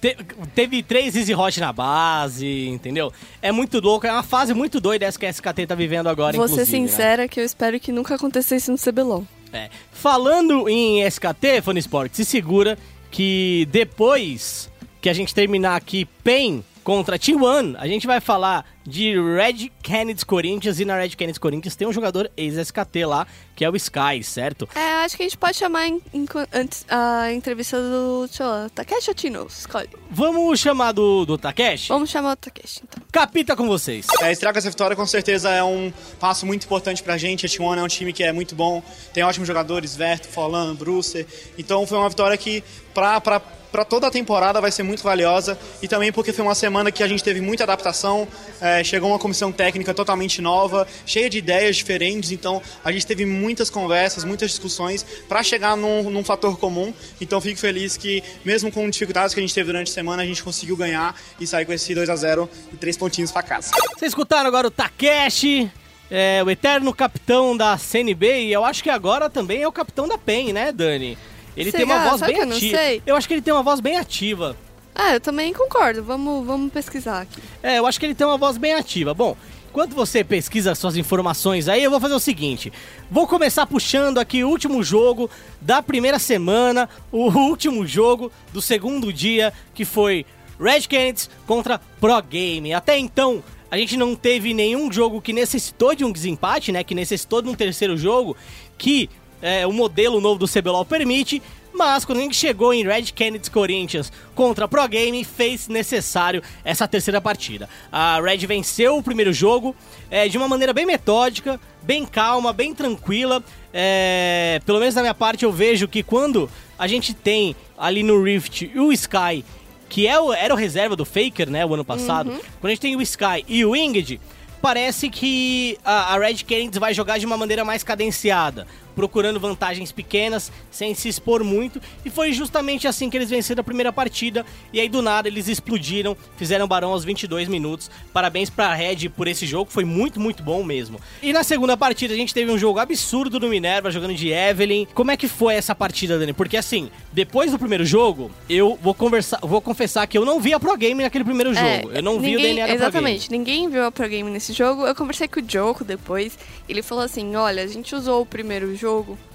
te- 0.00 0.16
teve 0.54 0.82
três 0.82 1.14
Easy 1.16 1.34
Hot 1.34 1.58
na 1.60 1.72
base, 1.72 2.68
entendeu? 2.68 3.12
É 3.42 3.50
muito 3.52 3.80
louco, 3.80 4.06
é 4.06 4.12
uma 4.12 4.22
fase 4.22 4.54
muito 4.54 4.80
doida 4.80 5.06
essa 5.06 5.18
que 5.18 5.26
a 5.26 5.30
SKT 5.30 5.66
tá 5.66 5.74
vivendo 5.74 6.08
agora, 6.08 6.36
Vou 6.36 6.48
ser 6.48 6.56
né? 6.58 6.64
sincera 6.64 7.28
que 7.28 7.40
eu 7.40 7.44
espero 7.44 7.78
que 7.80 7.90
nunca 7.92 8.14
acontecesse 8.14 8.70
no 8.70 8.76
CBLOL. 8.78 9.26
É. 9.52 9.70
Falando 9.92 10.68
em 10.68 11.02
SKT, 11.06 11.62
Fone 11.62 11.80
Sport, 11.80 12.12
se 12.14 12.24
segura 12.24 12.78
que 13.10 13.66
depois 13.70 14.70
que 15.00 15.08
a 15.08 15.12
gente 15.12 15.34
terminar 15.34 15.76
aqui 15.76 16.04
PEN 16.22 16.62
contra 16.84 17.18
T1, 17.18 17.76
a 17.78 17.86
gente 17.86 18.06
vai 18.06 18.20
falar 18.20 18.64
de 18.88 19.14
Red 19.20 19.70
Canids 19.82 20.24
Corinthians 20.24 20.80
e 20.80 20.84
na 20.84 20.96
Red 20.96 21.10
Canids 21.10 21.38
Corinthians 21.38 21.76
tem 21.76 21.86
um 21.86 21.92
jogador 21.92 22.30
ex-SKT 22.36 23.04
lá, 23.04 23.26
que 23.54 23.64
é 23.64 23.70
o 23.70 23.76
Sky, 23.76 24.22
certo? 24.22 24.68
É, 24.74 25.04
acho 25.04 25.16
que 25.16 25.22
a 25.22 25.26
gente 25.26 25.36
pode 25.36 25.56
chamar 25.58 25.86
em- 25.86 26.00
em- 26.14 26.26
antes 26.52 26.84
a 26.88 27.30
entrevista 27.32 27.76
do, 27.80 28.26
lá, 28.40 28.70
Takeshi 28.74 29.10
ou 29.10 29.14
Tino? 29.14 29.46
Escolhe. 29.46 29.88
Vamos 30.10 30.58
chamar 30.58 30.92
do, 30.92 31.24
do 31.26 31.36
Takeshi? 31.36 31.88
Vamos 31.88 32.08
chamar 32.08 32.32
o 32.32 32.36
Takeshi, 32.36 32.80
então. 32.84 33.02
Capita 33.12 33.54
com 33.54 33.66
vocês. 33.68 34.06
É, 34.22 34.32
estrear 34.32 34.52
com 34.54 34.58
essa 34.58 34.70
vitória 34.70 34.96
com 34.96 35.06
certeza 35.06 35.50
é 35.50 35.62
um 35.62 35.92
passo 36.18 36.46
muito 36.46 36.64
importante 36.64 37.02
pra 37.02 37.18
gente. 37.18 37.44
A 37.44 37.48
T1 37.48 37.78
é 37.78 37.82
um 37.82 37.88
time 37.88 38.12
que 38.12 38.22
é 38.24 38.32
muito 38.32 38.54
bom, 38.54 38.82
tem 39.12 39.22
ótimos 39.22 39.46
jogadores, 39.46 39.94
Verto, 39.94 40.28
Folan, 40.28 40.74
Brucer. 40.74 41.26
Então 41.58 41.86
foi 41.86 41.98
uma 41.98 42.08
vitória 42.08 42.36
que 42.36 42.64
pra, 42.94 43.20
pra, 43.20 43.38
pra 43.70 43.84
toda 43.84 44.06
a 44.06 44.10
temporada 44.10 44.60
vai 44.60 44.70
ser 44.70 44.82
muito 44.82 45.02
valiosa 45.02 45.58
e 45.82 45.88
também 45.88 46.12
porque 46.12 46.32
foi 46.32 46.44
uma 46.44 46.54
semana 46.54 46.90
que 46.90 47.02
a 47.02 47.08
gente 47.08 47.22
teve 47.22 47.40
muita 47.40 47.64
adaptação, 47.64 48.26
é, 48.60 48.82
chegou 48.82 49.10
uma 49.10 49.18
comissão 49.18 49.52
técnica 49.52 49.94
totalmente 49.94 50.40
nova, 50.40 50.86
cheia 51.06 51.28
de 51.28 51.38
ideias 51.38 51.76
diferentes, 51.76 52.30
então 52.30 52.62
a 52.84 52.90
gente 52.92 53.06
teve 53.06 53.24
muitas 53.24 53.70
conversas, 53.70 54.24
muitas 54.24 54.50
discussões 54.50 55.04
para 55.28 55.42
chegar 55.42 55.76
num, 55.76 56.10
num 56.10 56.24
fator 56.24 56.58
comum. 56.58 56.92
Então 57.20 57.40
fico 57.40 57.58
feliz 57.58 57.96
que 57.96 58.22
mesmo 58.44 58.70
com 58.70 58.88
dificuldades 58.88 59.34
que 59.34 59.40
a 59.40 59.42
gente 59.42 59.54
teve 59.54 59.66
durante 59.66 59.90
a 59.90 59.94
semana, 59.94 60.22
a 60.22 60.26
gente 60.26 60.42
conseguiu 60.42 60.76
ganhar 60.76 61.14
e 61.40 61.46
sair 61.46 61.64
com 61.64 61.72
esse 61.72 61.94
2 61.94 62.08
a 62.08 62.16
0 62.16 62.48
e 62.72 62.76
três 62.76 62.96
pontinhos 62.96 63.30
pra 63.30 63.42
casa. 63.42 63.70
Vocês 63.96 64.10
escutaram 64.10 64.48
agora 64.48 64.66
o 64.66 64.70
Takeshi, 64.70 65.70
é, 66.10 66.42
o 66.44 66.50
eterno 66.50 66.92
capitão 66.94 67.56
da 67.56 67.76
CNB, 67.76 68.44
e 68.44 68.52
eu 68.52 68.64
acho 68.64 68.82
que 68.82 68.90
agora 68.90 69.28
também 69.28 69.62
é 69.62 69.68
o 69.68 69.72
capitão 69.72 70.08
da 70.08 70.16
PEN, 70.16 70.52
né, 70.52 70.72
Dani? 70.72 71.18
Ele 71.58 71.72
tem 71.72 71.84
uma 71.84 72.08
voz 72.08 72.20
bem 72.20 72.36
eu 72.36 72.42
ativa. 72.44 72.76
sei? 72.76 73.02
Eu 73.04 73.16
acho 73.16 73.26
que 73.26 73.34
ele 73.34 73.42
tem 73.42 73.52
uma 73.52 73.62
voz 73.62 73.80
bem 73.80 73.96
ativa. 73.96 74.56
Ah, 74.94 75.14
eu 75.14 75.20
também 75.20 75.52
concordo. 75.52 76.02
Vamos, 76.02 76.46
vamos 76.46 76.72
pesquisar 76.72 77.22
aqui. 77.22 77.40
É, 77.62 77.78
eu 77.78 77.86
acho 77.86 77.98
que 77.98 78.06
ele 78.06 78.14
tem 78.14 78.26
uma 78.26 78.36
voz 78.36 78.56
bem 78.56 78.74
ativa. 78.74 79.14
Bom, 79.14 79.36
enquanto 79.68 79.94
você 79.94 80.24
pesquisa 80.24 80.74
suas 80.74 80.96
informações 80.96 81.68
aí, 81.68 81.82
eu 81.82 81.90
vou 81.90 82.00
fazer 82.00 82.14
o 82.14 82.20
seguinte. 82.20 82.72
Vou 83.10 83.26
começar 83.26 83.66
puxando 83.66 84.18
aqui 84.18 84.42
o 84.42 84.48
último 84.48 84.82
jogo 84.82 85.30
da 85.60 85.82
primeira 85.82 86.18
semana, 86.18 86.88
o 87.12 87.30
último 87.30 87.86
jogo 87.86 88.32
do 88.52 88.60
segundo 88.60 89.12
dia, 89.12 89.52
que 89.74 89.84
foi 89.84 90.26
Red 90.60 90.82
Canids 90.82 91.30
contra 91.46 91.80
Pro 92.00 92.20
Game. 92.22 92.74
Até 92.74 92.98
então, 92.98 93.42
a 93.70 93.76
gente 93.76 93.96
não 93.96 94.16
teve 94.16 94.52
nenhum 94.54 94.90
jogo 94.90 95.20
que 95.20 95.32
necessitou 95.32 95.94
de 95.94 96.04
um 96.04 96.10
desempate, 96.10 96.72
né? 96.72 96.82
Que 96.82 96.94
necessitou 96.94 97.42
de 97.42 97.48
um 97.48 97.54
terceiro 97.54 97.96
jogo, 97.96 98.36
que 98.76 99.08
é, 99.42 99.66
o 99.66 99.72
modelo 99.72 100.20
novo 100.20 100.38
do 100.38 100.48
CBLOL 100.48 100.84
permite. 100.84 101.42
Mas 101.72 102.04
quando 102.04 102.18
a 102.18 102.22
gente 102.22 102.34
chegou 102.34 102.74
em 102.74 102.82
Red 102.82 103.12
Canids 103.14 103.48
Corinthians 103.48 104.10
contra 104.34 104.66
Pro 104.66 104.88
Game, 104.88 105.22
fez 105.22 105.68
necessário 105.68 106.42
essa 106.64 106.88
terceira 106.88 107.20
partida. 107.20 107.68
A 107.92 108.20
Red 108.20 108.38
venceu 108.46 108.96
o 108.96 109.02
primeiro 109.02 109.32
jogo 109.32 109.76
é, 110.10 110.26
de 110.28 110.36
uma 110.36 110.48
maneira 110.48 110.72
bem 110.72 110.84
metódica, 110.86 111.60
bem 111.82 112.04
calma, 112.04 112.52
bem 112.52 112.74
tranquila. 112.74 113.44
É, 113.72 114.60
pelo 114.66 114.80
menos 114.80 114.94
da 114.94 115.02
minha 115.02 115.14
parte 115.14 115.44
eu 115.44 115.52
vejo 115.52 115.86
que 115.86 116.02
quando 116.02 116.50
a 116.78 116.88
gente 116.88 117.14
tem 117.14 117.54
ali 117.76 118.02
no 118.02 118.20
Rift 118.22 118.72
o 118.76 118.92
Sky 118.92 119.44
que 119.88 120.06
é 120.06 120.20
o, 120.20 120.32
era 120.34 120.52
o 120.52 120.56
reserva 120.56 120.94
do 120.94 121.04
Faker, 121.04 121.48
né, 121.48 121.64
o 121.64 121.72
ano 121.72 121.84
passado, 121.84 122.30
Uhum. 122.30 122.38
quando 122.60 122.66
a 122.66 122.68
gente 122.70 122.80
tem 122.80 122.94
o 122.94 123.00
Sky 123.00 123.42
e 123.48 123.64
o 123.64 123.70
Winged, 123.70 124.20
parece 124.60 125.08
que 125.08 125.78
a, 125.82 126.14
a 126.14 126.18
Red 126.18 126.44
Canids 126.46 126.78
vai 126.78 126.92
jogar 126.92 127.16
de 127.16 127.24
uma 127.24 127.38
maneira 127.38 127.64
mais 127.64 127.82
cadenciada, 127.82 128.66
procurando 128.98 129.38
vantagens 129.38 129.92
pequenas, 129.92 130.50
sem 130.72 130.92
se 130.92 131.08
expor 131.08 131.44
muito, 131.44 131.80
e 132.04 132.10
foi 132.10 132.32
justamente 132.32 132.88
assim 132.88 133.08
que 133.08 133.16
eles 133.16 133.30
venceram 133.30 133.60
a 133.60 133.64
primeira 133.64 133.92
partida, 133.92 134.44
e 134.72 134.80
aí 134.80 134.88
do 134.88 135.00
nada 135.00 135.28
eles 135.28 135.46
explodiram, 135.46 136.16
fizeram 136.36 136.64
o 136.64 136.68
Barão 136.68 136.90
aos 136.90 137.04
22 137.04 137.46
minutos. 137.46 137.88
Parabéns 138.12 138.50
pra 138.50 138.74
Red 138.74 139.08
por 139.10 139.28
esse 139.28 139.46
jogo, 139.46 139.70
foi 139.70 139.84
muito, 139.84 140.18
muito 140.18 140.42
bom 140.42 140.64
mesmo. 140.64 140.98
E 141.22 141.32
na 141.32 141.44
segunda 141.44 141.76
partida 141.76 142.12
a 142.12 142.16
gente 142.16 142.34
teve 142.34 142.50
um 142.50 142.58
jogo 142.58 142.80
absurdo 142.80 143.38
do 143.38 143.48
Minerva, 143.48 143.88
jogando 143.88 144.14
de 144.14 144.30
Evelyn. 144.32 144.84
Como 144.94 145.12
é 145.12 145.16
que 145.16 145.28
foi 145.28 145.54
essa 145.54 145.76
partida, 145.76 146.18
Dani? 146.18 146.32
Porque 146.32 146.56
assim, 146.56 146.90
depois 147.12 147.52
do 147.52 147.58
primeiro 147.58 147.84
jogo, 147.84 148.32
eu 148.50 148.76
vou 148.82 148.94
conversar, 148.94 149.38
vou 149.42 149.60
confessar 149.60 150.08
que 150.08 150.18
eu 150.18 150.24
não 150.24 150.40
vi 150.40 150.52
a 150.52 150.58
Pro 150.58 150.76
Game 150.76 151.00
naquele 151.04 151.22
primeiro 151.22 151.54
jogo. 151.54 151.92
eu 151.92 152.02
não 152.02 152.18
vi 152.18 152.30
o 152.34 152.40
É, 152.40 152.42
ninguém- 152.42 152.54
DNA 152.56 152.66
da. 152.66 152.74
Exatamente, 152.74 153.30
ninguém 153.30 153.68
viu 153.70 153.84
a 153.84 153.92
Pro 153.92 154.08
Game 154.08 154.28
nesse 154.28 154.52
jogo. 154.52 154.84
Eu 154.84 154.94
conversei 154.96 155.28
com 155.28 155.38
o 155.38 155.44
Joko 155.48 155.84
depois. 155.84 156.36
Ele 156.68 156.82
falou 156.82 157.04
assim: 157.04 157.36
olha, 157.36 157.62
a 157.62 157.66
gente 157.68 157.94
usou 157.94 158.22
o 158.22 158.26
primeiro 158.26 158.74
jogo 158.74 158.87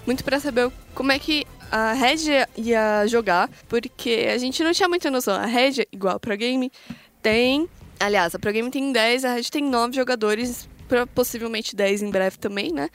muito 0.06 0.24
pra 0.24 0.40
saber 0.40 0.72
como 0.94 1.12
é 1.12 1.20
que 1.20 1.46
a 1.72 1.94
Red 1.94 2.46
ia- 2.58 3.08
jogar, 3.08 3.50
porque 3.68 4.28
a 4.34 4.38
gente 4.38 4.64
não 4.64 4.72
tinha 4.74 4.88
muita 4.90 5.10
noção. 5.10 5.34
A 5.36 5.46
Red, 5.46 5.86
igual 5.92 6.16
a 6.16 6.20
Pro 6.20 6.36
Game, 6.38 6.72
tem. 7.22 7.68
Aliás, 8.00 8.36
a 8.36 8.40
Pro 8.40 8.52
Game 8.52 8.70
tem 8.70 8.92
10, 8.92 9.26
a 9.26 9.34
Red 9.34 9.44
tem 9.44 9.64
9 9.64 9.96
jogadores, 9.96 10.68
possivelmente 11.16 11.76
10 11.76 12.02
em 12.02 12.10
breve 12.12 12.38
também, 12.38 12.72
né? 12.72 12.90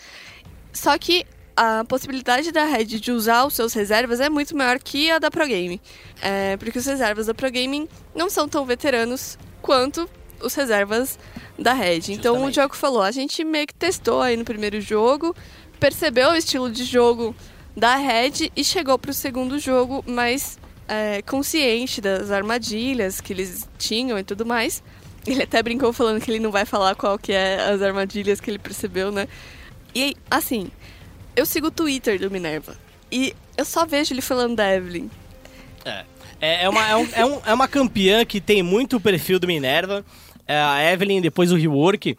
Só 0.72 0.96
que 0.98 1.24
a 1.56 1.82
possibilidade 1.84 2.52
da 2.52 2.64
Red 2.64 2.84
de 2.84 3.10
usar 3.10 3.44
os 3.44 3.54
seus 3.54 3.72
reservas 3.72 4.20
é 4.20 4.28
muito 4.28 4.56
maior 4.56 4.78
que 4.78 5.10
a 5.10 5.18
da 5.18 5.30
Pro 5.30 5.46
Game. 5.46 5.80
É, 6.22 6.56
porque 6.56 6.78
os 6.78 6.86
reservas 6.86 7.26
da 7.26 7.34
Pro 7.34 7.50
Gaming 7.50 7.88
não 8.14 8.30
são 8.30 8.48
tão 8.48 8.64
veteranos 8.64 9.36
quanto 9.60 10.08
os 10.40 10.54
reservas 10.54 11.18
da 11.58 11.72
Red. 11.72 12.12
Então 12.12 12.34
o 12.34 12.36
Justamente. 12.36 12.54
Diogo 12.54 12.76
falou, 12.76 13.02
a 13.02 13.10
gente 13.10 13.42
meio 13.42 13.66
que 13.66 13.74
testou 13.74 14.20
aí 14.22 14.36
no 14.36 14.44
primeiro 14.44 14.80
jogo, 14.80 15.34
percebeu 15.78 16.30
o 16.30 16.36
estilo 16.36 16.70
de 16.70 16.84
jogo 16.84 17.34
da 17.76 17.96
Red 17.96 18.50
e 18.56 18.64
chegou 18.64 18.98
pro 18.98 19.12
segundo 19.12 19.58
jogo 19.58 20.04
mais 20.06 20.58
é, 20.88 21.22
consciente 21.22 22.00
das 22.00 22.30
armadilhas 22.30 23.20
que 23.20 23.32
eles 23.32 23.68
tinham 23.78 24.18
e 24.18 24.24
tudo 24.24 24.44
mais. 24.44 24.82
Ele 25.26 25.42
até 25.42 25.62
brincou 25.62 25.92
falando 25.92 26.20
que 26.20 26.30
ele 26.30 26.38
não 26.40 26.50
vai 26.50 26.64
falar 26.64 26.94
qual 26.94 27.18
que 27.18 27.32
é 27.32 27.60
as 27.70 27.82
armadilhas 27.82 28.40
que 28.40 28.50
ele 28.50 28.58
percebeu, 28.58 29.12
né? 29.12 29.28
E 29.94 30.16
assim, 30.30 30.70
eu 31.36 31.44
sigo 31.44 31.66
o 31.68 31.70
Twitter 31.70 32.18
do 32.18 32.30
Minerva 32.30 32.76
e 33.12 33.34
eu 33.56 33.64
só 33.64 33.84
vejo 33.84 34.12
ele 34.14 34.22
falando 34.22 34.56
da 34.56 34.74
Evelyn. 34.74 35.08
É, 35.84 36.04
é, 36.40 36.64
é 36.64 36.68
uma, 36.68 36.88
é, 36.88 36.96
um- 36.96 37.08
é 37.12 37.24
um- 37.26 37.40
é 37.46 37.54
uma 37.54 37.68
campeã 37.68 38.24
que 38.24 38.40
tem 38.40 38.62
muito 38.62 38.96
o 38.96 39.00
perfil 39.00 39.38
do 39.38 39.46
Minerva. 39.46 40.04
É, 40.46 40.58
a 40.58 40.92
Evelyn, 40.92 41.20
depois 41.20 41.50
do 41.50 41.56
rework, 41.56 42.16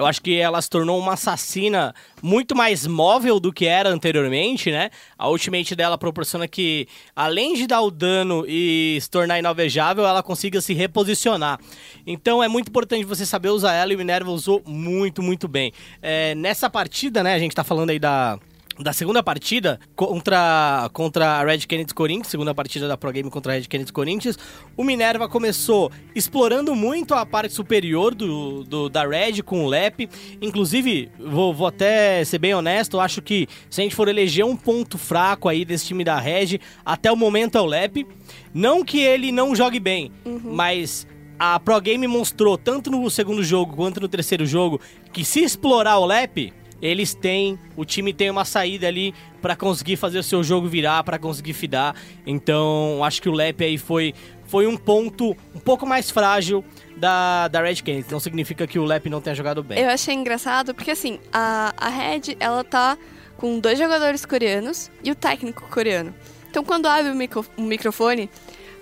eu 0.00 0.06
acho 0.06 0.22
que 0.22 0.36
ela 0.36 0.60
se 0.62 0.70
tornou 0.70 0.98
uma 0.98 1.12
assassina 1.12 1.94
muito 2.22 2.56
mais 2.56 2.86
móvel 2.86 3.38
do 3.38 3.52
que 3.52 3.66
era 3.66 3.90
anteriormente, 3.90 4.70
né? 4.70 4.88
A 5.18 5.28
ultimate 5.28 5.76
dela 5.76 5.98
proporciona 5.98 6.48
que, 6.48 6.88
além 7.14 7.52
de 7.52 7.66
dar 7.66 7.82
o 7.82 7.90
dano 7.90 8.46
e 8.48 8.98
se 8.98 9.10
tornar 9.10 9.38
inalvejável, 9.38 10.06
ela 10.06 10.22
consiga 10.22 10.58
se 10.62 10.72
reposicionar. 10.72 11.60
Então 12.06 12.42
é 12.42 12.48
muito 12.48 12.68
importante 12.68 13.04
você 13.04 13.26
saber 13.26 13.50
usar 13.50 13.74
ela 13.74 13.92
e 13.92 13.94
o 13.94 13.98
Minerva 13.98 14.30
usou 14.30 14.62
muito, 14.66 15.22
muito 15.22 15.46
bem. 15.46 15.70
É, 16.00 16.34
nessa 16.34 16.70
partida, 16.70 17.22
né, 17.22 17.34
a 17.34 17.38
gente 17.38 17.54
tá 17.54 17.62
falando 17.62 17.90
aí 17.90 17.98
da 17.98 18.38
da 18.82 18.92
segunda 18.94 19.22
partida 19.22 19.78
contra, 19.94 20.88
contra 20.92 21.38
a 21.40 21.44
Red 21.44 21.60
Canids 21.68 21.92
Corinthians, 21.92 22.28
segunda 22.28 22.54
partida 22.54 22.88
da 22.88 22.96
Pro 22.96 23.12
Game 23.12 23.30
contra 23.30 23.52
a 23.52 23.56
Red 23.56 23.64
Canids 23.64 23.90
Corinthians, 23.90 24.38
o 24.76 24.82
Minerva 24.82 25.28
começou 25.28 25.90
explorando 26.14 26.74
muito 26.74 27.12
a 27.14 27.26
parte 27.26 27.52
superior 27.52 28.14
do, 28.14 28.64
do- 28.64 28.88
da 28.88 29.06
Red 29.06 29.42
com 29.42 29.64
o 29.64 29.68
Lep. 29.68 30.08
Inclusive, 30.40 31.10
vou, 31.18 31.52
vou 31.52 31.66
até 31.66 32.24
ser 32.24 32.38
bem 32.38 32.54
honesto, 32.54 32.98
acho 32.98 33.20
que 33.20 33.46
se 33.68 33.80
a 33.80 33.84
gente 33.84 33.94
for 33.94 34.08
eleger 34.08 34.44
um 34.46 34.56
ponto 34.56 34.96
fraco 34.96 35.48
aí 35.48 35.64
desse 35.64 35.86
time 35.86 36.02
da 36.02 36.18
Red, 36.18 36.58
até 36.84 37.12
o 37.12 37.16
momento 37.16 37.58
é 37.58 37.60
o 37.60 37.66
Lep. 37.66 38.06
Não 38.54 38.82
que 38.84 38.98
ele 39.00 39.30
não 39.30 39.54
jogue 39.54 39.78
bem, 39.78 40.10
mas 40.42 41.06
a 41.38 41.60
Pro 41.60 41.80
Game 41.80 42.06
mostrou, 42.06 42.56
tanto 42.56 42.90
no 42.90 43.08
segundo 43.10 43.42
jogo 43.44 43.76
quanto 43.76 44.00
no 44.00 44.08
terceiro 44.08 44.44
jogo, 44.46 44.80
que 45.12 45.24
se 45.24 45.40
explorar 45.40 45.98
o 45.98 46.06
Lep, 46.06 46.52
eles 46.82 47.14
têm, 47.14 47.58
o 47.76 47.84
time 47.84 48.12
tem 48.12 48.30
uma 48.30 48.44
saída 48.44 48.86
ali 48.86 49.14
pra 49.42 49.54
conseguir 49.56 49.96
fazer 49.96 50.18
o 50.18 50.22
seu 50.22 50.42
jogo 50.42 50.66
virar, 50.68 51.02
pra 51.04 51.18
conseguir 51.18 51.52
fidar. 51.52 51.94
Então, 52.26 53.02
acho 53.04 53.20
que 53.20 53.28
o 53.28 53.32
Lep 53.32 53.62
aí 53.62 53.76
foi, 53.78 54.14
foi 54.46 54.66
um 54.66 54.76
ponto 54.76 55.36
um 55.54 55.58
pouco 55.60 55.86
mais 55.86 56.10
frágil 56.10 56.64
da, 56.96 57.48
da 57.48 57.62
Red 57.62 57.76
Canids. 57.76 58.10
Não 58.10 58.20
significa 58.20 58.66
que 58.66 58.78
o 58.78 58.84
Lep 58.84 59.08
não 59.08 59.20
tenha 59.20 59.34
jogado 59.34 59.62
bem. 59.62 59.78
Eu 59.78 59.88
achei 59.90 60.14
engraçado 60.14 60.74
porque 60.74 60.90
assim, 60.90 61.18
a, 61.32 61.72
a 61.76 61.88
Red, 61.88 62.36
ela 62.38 62.62
tá 62.64 62.96
com 63.36 63.58
dois 63.58 63.78
jogadores 63.78 64.24
coreanos 64.26 64.90
e 65.02 65.10
o 65.10 65.14
técnico 65.14 65.62
coreano. 65.70 66.14
Então 66.50 66.62
quando 66.64 66.86
abre 66.86 67.10
o, 67.10 67.14
micro, 67.14 67.44
o 67.56 67.62
microfone 67.62 68.28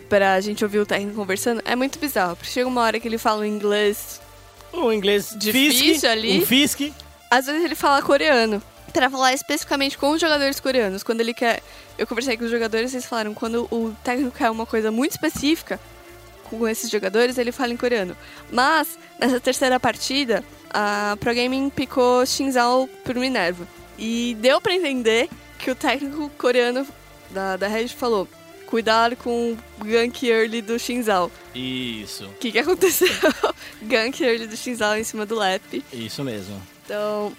pra 0.08 0.40
gente 0.40 0.64
ouvir 0.64 0.78
o 0.78 0.86
técnico 0.86 1.14
conversando, 1.16 1.62
é 1.64 1.76
muito 1.76 1.98
bizarro. 1.98 2.34
Porque 2.34 2.50
chega 2.50 2.66
uma 2.68 2.80
hora 2.82 2.98
que 2.98 3.06
ele 3.06 3.18
fala 3.18 3.42
um 3.42 3.44
inglês 3.44 4.20
O 4.72 4.90
inglês 4.92 5.34
difícil 5.38 5.84
Fisk, 5.94 6.04
ali. 6.04 6.38
um 6.38 6.46
Fisk. 6.46 6.80
Às 7.30 7.46
vezes 7.46 7.64
ele 7.64 7.74
fala 7.74 8.02
coreano. 8.02 8.62
Pra 8.92 9.10
falar 9.10 9.34
especificamente 9.34 9.98
com 9.98 10.10
os 10.10 10.20
jogadores 10.20 10.58
coreanos. 10.58 11.02
Quando 11.02 11.20
ele 11.20 11.34
quer. 11.34 11.62
Eu 11.96 12.06
conversei 12.06 12.36
com 12.36 12.44
os 12.44 12.50
jogadores, 12.50 12.92
eles 12.94 13.04
falaram 13.04 13.34
quando 13.34 13.68
o 13.70 13.94
técnico 14.02 14.36
quer 14.36 14.50
uma 14.50 14.64
coisa 14.64 14.90
muito 14.90 15.12
específica 15.12 15.78
com 16.48 16.66
esses 16.66 16.90
jogadores, 16.90 17.38
ele 17.38 17.52
fala 17.52 17.72
em 17.72 17.76
coreano. 17.76 18.16
Mas, 18.50 18.98
nessa 19.20 19.38
terceira 19.38 19.78
partida, 19.78 20.42
a 20.70 21.16
Pro 21.20 21.34
Gaming 21.34 21.70
picou 21.70 22.24
Shinzal 22.24 22.88
pro 23.04 23.20
Minerva. 23.20 23.66
E 23.98 24.36
deu 24.40 24.60
pra 24.60 24.74
entender 24.74 25.28
que 25.58 25.70
o 25.70 25.74
técnico 25.74 26.30
coreano 26.38 26.86
da, 27.30 27.56
da 27.56 27.66
Red 27.68 27.88
falou: 27.88 28.28
cuidado 28.66 29.16
com 29.16 29.56
o 29.80 29.84
gank 29.84 30.26
early 30.26 30.62
do 30.62 30.78
Shinzal. 30.78 31.30
Isso, 31.54 32.26
O 32.26 32.34
que, 32.34 32.52
que 32.52 32.58
aconteceu? 32.58 33.08
gank 33.82 34.22
early 34.22 34.46
do 34.46 34.56
Shinzal 34.56 34.96
em 34.96 35.04
cima 35.04 35.26
do 35.26 35.36
Lep. 35.36 35.84
isso 35.92 36.22
mesmo. 36.22 36.60
Então, 36.88 37.34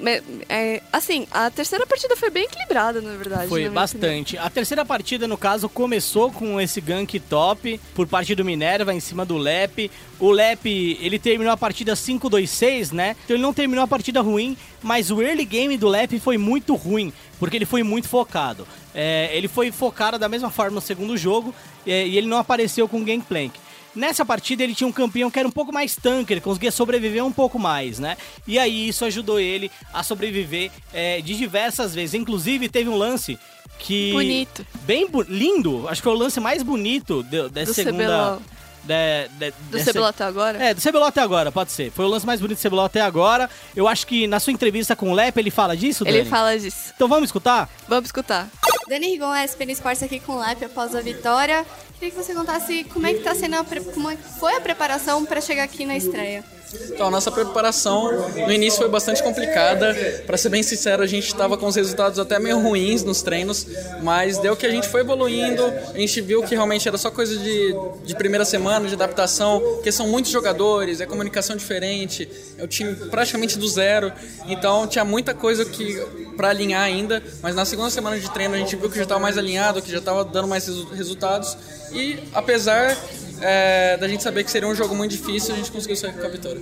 é, 0.47 0.80
assim, 0.93 1.26
a 1.32 1.50
terceira 1.50 1.84
partida 1.88 2.16
foi 2.16 2.30
bem 2.30 2.43
equilibrada, 2.43 3.02
na 3.02 3.16
verdade. 3.16 3.47
Foi 3.47 3.64
na 3.64 3.72
bastante. 3.72 4.38
A 4.38 4.47
terceira 4.47 4.86
partida, 4.86 5.28
no 5.28 5.36
caso, 5.36 5.68
começou 5.68 6.32
com 6.32 6.62
esse 6.62 6.80
gank 6.80 7.20
top 7.22 7.82
por 7.95 8.06
parte 8.06 8.36
do 8.36 8.45
Minerva 8.45 8.93
em 8.93 9.00
cima 9.00 9.26
do 9.26 9.38
Lep. 9.38 9.89
O 10.20 10.30
Lep, 10.30 10.68
ele 11.02 11.18
terminou 11.18 11.52
a 11.52 11.58
partida 11.58 11.93
5-2-6, 11.93 12.91
né? 12.91 13.16
Então 13.24 13.36
ele 13.36 13.41
não 13.41 13.52
terminou 13.52 13.84
a 13.84 13.88
partida 13.88 14.22
ruim, 14.22 14.56
mas 14.84 15.10
o 15.10 15.20
early 15.20 15.45
game 15.45 15.78
do 15.78 15.88
Lep 15.88 16.20
foi 16.20 16.38
muito 16.38 16.76
ruim, 16.76 17.12
porque 17.39 17.56
ele 17.56 17.66
foi 17.66 17.82
muito 17.82 18.08
focado. 18.08 18.68
É, 18.93 19.32
ele 19.34 19.47
foi 19.47 19.72
focado 19.72 20.20
da 20.20 20.30
mesma 20.30 20.52
forma 20.52 20.76
no 20.76 20.82
segundo 20.82 21.18
jogo 21.18 21.56
é, 21.88 22.06
e 22.06 22.20
ele 22.20 22.28
não 22.28 22.38
apareceu 22.38 22.88
com 22.88 23.04
Gangplank. 23.04 23.54
Nessa 23.96 24.24
partida 24.26 24.64
ele 24.64 24.76
tinha 24.76 24.88
um 24.88 24.92
campeão 24.92 25.30
que 25.32 25.40
era 25.40 25.48
um 25.48 25.52
pouco 25.52 25.74
mais 25.74 25.98
ele 26.34 26.42
conseguia 26.42 26.72
sobreviver 26.72 27.24
um 27.26 27.32
pouco 27.32 27.58
mais, 27.60 28.00
né? 28.00 28.18
E 28.48 28.58
aí 28.60 28.88
isso 28.90 29.04
ajudou 29.06 29.40
ele 29.40 29.72
a 29.94 30.04
sobreviver 30.04 30.72
é, 30.94 31.22
de 31.22 31.36
diversas 31.38 31.94
vezes. 31.94 32.14
Inclusive 32.14 32.70
teve 32.70 32.90
um 32.90 32.96
lance 32.96 33.38
que 33.80 34.12
Bonito. 34.12 34.66
bem 34.82 35.08
bu- 35.10 35.22
lindo, 35.28 35.88
acho 35.88 36.02
que 36.02 36.04
foi 36.04 36.14
o 36.14 36.18
lance 36.18 36.40
mais 36.40 36.62
bonito 36.64 37.24
de- 37.24 37.50
dessa 37.50 37.72
Do 37.72 37.76
segunda 37.76 38.04
CBLOL. 38.06 38.42
de- 38.84 39.30
de- 39.40 39.52
Do 39.52 39.78
dessa- 39.78 39.92
CBLOL 39.92 40.08
até 40.10 40.24
agora? 40.26 40.64
É, 40.64 40.74
do 40.74 40.82
CBLOL 40.82 41.06
até 41.08 41.22
agora, 41.22 41.52
pode 41.52 41.72
ser. 41.72 41.90
Foi 41.92 42.04
o 42.06 42.08
lance 42.10 42.26
mais 42.26 42.42
bonito 42.42 42.58
do 42.58 42.62
CBLOL 42.62 42.86
até 42.86 43.02
agora. 43.02 43.50
Eu 43.76 43.88
acho 43.88 44.06
que 44.06 44.28
na 44.28 44.40
sua 44.40 44.52
entrevista 44.52 44.96
com 44.96 45.12
o 45.12 45.14
Lep 45.14 45.38
ele 45.38 45.50
fala 45.52 45.78
disso, 45.78 46.04
Ele 46.06 46.20
Dani? 46.20 46.30
fala 46.30 46.58
disso. 46.58 46.92
Então 46.96 47.08
vamos 47.08 47.30
escutar? 47.30 47.70
Vamos 47.88 48.06
escutar. 48.08 48.50
Dani 48.90 49.06
Rigon, 49.06 49.36
SPN 49.36 49.72
Sports 49.74 50.02
aqui 50.02 50.20
com 50.20 50.32
o 50.32 50.40
Lep 50.40 50.66
após 50.66 50.96
a 50.96 51.02
vitória. 51.02 51.64
Queria 52.00 52.10
que 52.10 52.18
você 52.18 52.34
contasse 52.34 52.84
como 52.86 53.06
é 53.06 53.14
que 53.14 53.20
tá 53.20 53.36
sendo 53.36 53.54
a 53.54 53.64
como 53.64 54.10
é 54.10 54.18
foi 54.18 54.56
a 54.56 54.62
preparação 54.62 55.24
para 55.28 55.40
chegar 55.40 55.64
aqui 55.64 55.86
na 55.86 55.96
estreia. 55.96 56.44
Então, 56.74 57.07
a 57.07 57.11
nossa 57.11 57.32
preparação 57.32 58.30
no 58.36 58.51
início 58.51 58.80
foi 58.80 58.89
bastante 58.89 59.24
complicada. 59.24 59.95
Para 60.26 60.38
ser 60.38 60.49
bem 60.49 60.61
sincero, 60.61 61.01
a 61.01 61.07
gente 61.07 61.28
estava 61.28 61.57
com 61.57 61.65
os 61.65 61.76
resultados 61.76 62.20
até 62.20 62.38
meio 62.39 62.59
ruins 62.59 63.03
nos 63.03 63.22
treinos, 63.22 63.65
mas 64.03 64.38
deu 64.38 64.55
que 64.55 64.65
a 64.65 64.70
gente 64.70 64.88
foi 64.88 65.01
evoluindo. 65.01 65.63
A 65.93 65.97
gente 65.97 66.22
viu 66.22 66.43
que 66.43 66.53
realmente 66.53 66.88
era 66.88 66.97
só 66.97 67.09
coisa 67.09 67.36
de, 67.38 67.76
de 68.03 68.15
primeira 68.15 68.45
semana, 68.45 68.88
de 68.88 68.93
adaptação, 68.93 69.59
porque 69.59 69.91
são 69.91 70.07
muitos 70.07 70.32
jogadores, 70.32 71.01
é 71.01 71.05
comunicação 71.05 71.55
diferente, 71.55 72.30
é 72.57 72.63
o 72.63 72.67
time 72.67 72.93
praticamente 72.95 73.57
do 73.57 73.67
zero. 73.67 74.11
Então, 74.47 74.86
tinha 74.86 75.03
muita 75.03 75.34
coisa 75.34 75.65
que 75.65 75.99
para 76.38 76.49
alinhar 76.49 76.84
ainda, 76.84 77.22
mas 77.41 77.55
na 77.55 77.65
segunda 77.65 77.89
semana 77.89 78.20
de 78.20 78.30
treino 78.32 78.53
a 78.55 78.57
gente 78.57 78.76
viu 78.76 78.89
que 78.89 78.95
já 78.95 79.03
estava 79.03 79.20
mais 79.20 79.38
alinhado, 79.38 79.82
que 79.82 79.91
já 79.91 79.97
estava 79.97 80.24
dando 80.24 80.47
mais 80.47 80.67
resultados. 80.91 81.57
E 81.91 82.20
apesar 82.34 82.95
é, 83.42 83.98
da 83.98 84.08
gente 84.08 84.24
saber 84.24 84.44
que 84.44 84.52
seria 84.52 84.68
um 84.68 84.76
jogo 84.76 84.96
muito 84.96 85.12
difícil, 85.12 85.54
a 85.54 85.58
gente 85.58 85.72
conseguiu 85.72 85.96
sair 85.96 86.14
com 86.14 86.26
a 86.26 86.30
vitória. 86.30 86.62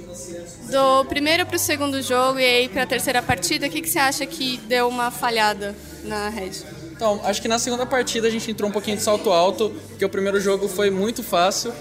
Do 0.69 1.05
primeiro 1.05 1.45
para 1.45 1.55
o 1.55 1.59
segundo 1.59 2.01
jogo 2.01 2.39
e 2.39 2.45
aí 2.45 2.69
para 2.69 2.83
a 2.83 2.85
terceira 2.85 3.21
partida, 3.21 3.67
o 3.67 3.69
que, 3.69 3.81
que 3.81 3.89
você 3.89 3.99
acha 3.99 4.25
que 4.25 4.57
deu 4.67 4.87
uma 4.87 5.09
falhada 5.11 5.75
na 6.03 6.29
rede? 6.29 6.63
Então, 6.91 7.21
acho 7.23 7.41
que 7.41 7.47
na 7.47 7.59
segunda 7.59 7.85
partida 7.85 8.27
a 8.27 8.31
gente 8.31 8.49
entrou 8.49 8.69
um 8.69 8.73
pouquinho 8.73 8.97
de 8.97 9.03
salto 9.03 9.31
alto, 9.31 9.71
porque 9.89 10.03
o 10.03 10.09
primeiro 10.09 10.39
jogo 10.39 10.67
foi 10.67 10.89
muito 10.89 11.23
fácil. 11.23 11.71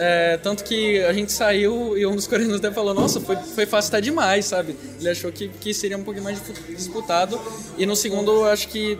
É, 0.00 0.36
tanto 0.36 0.62
que 0.62 1.02
a 1.04 1.12
gente 1.12 1.32
saiu 1.32 1.98
e 1.98 2.06
um 2.06 2.14
dos 2.14 2.26
coreanos 2.28 2.56
até 2.56 2.70
falou: 2.70 2.94
Nossa, 2.94 3.20
foi, 3.20 3.36
foi 3.36 3.66
fácil 3.66 3.88
até 3.88 4.00
demais, 4.00 4.44
sabe? 4.44 4.76
Ele 5.00 5.08
achou 5.08 5.32
que, 5.32 5.48
que 5.48 5.74
seria 5.74 5.96
um 5.96 6.04
pouquinho 6.04 6.24
mais 6.24 6.40
disputado. 6.68 7.40
E 7.76 7.84
no 7.84 7.96
segundo, 7.96 8.44
acho 8.44 8.68
que, 8.68 8.98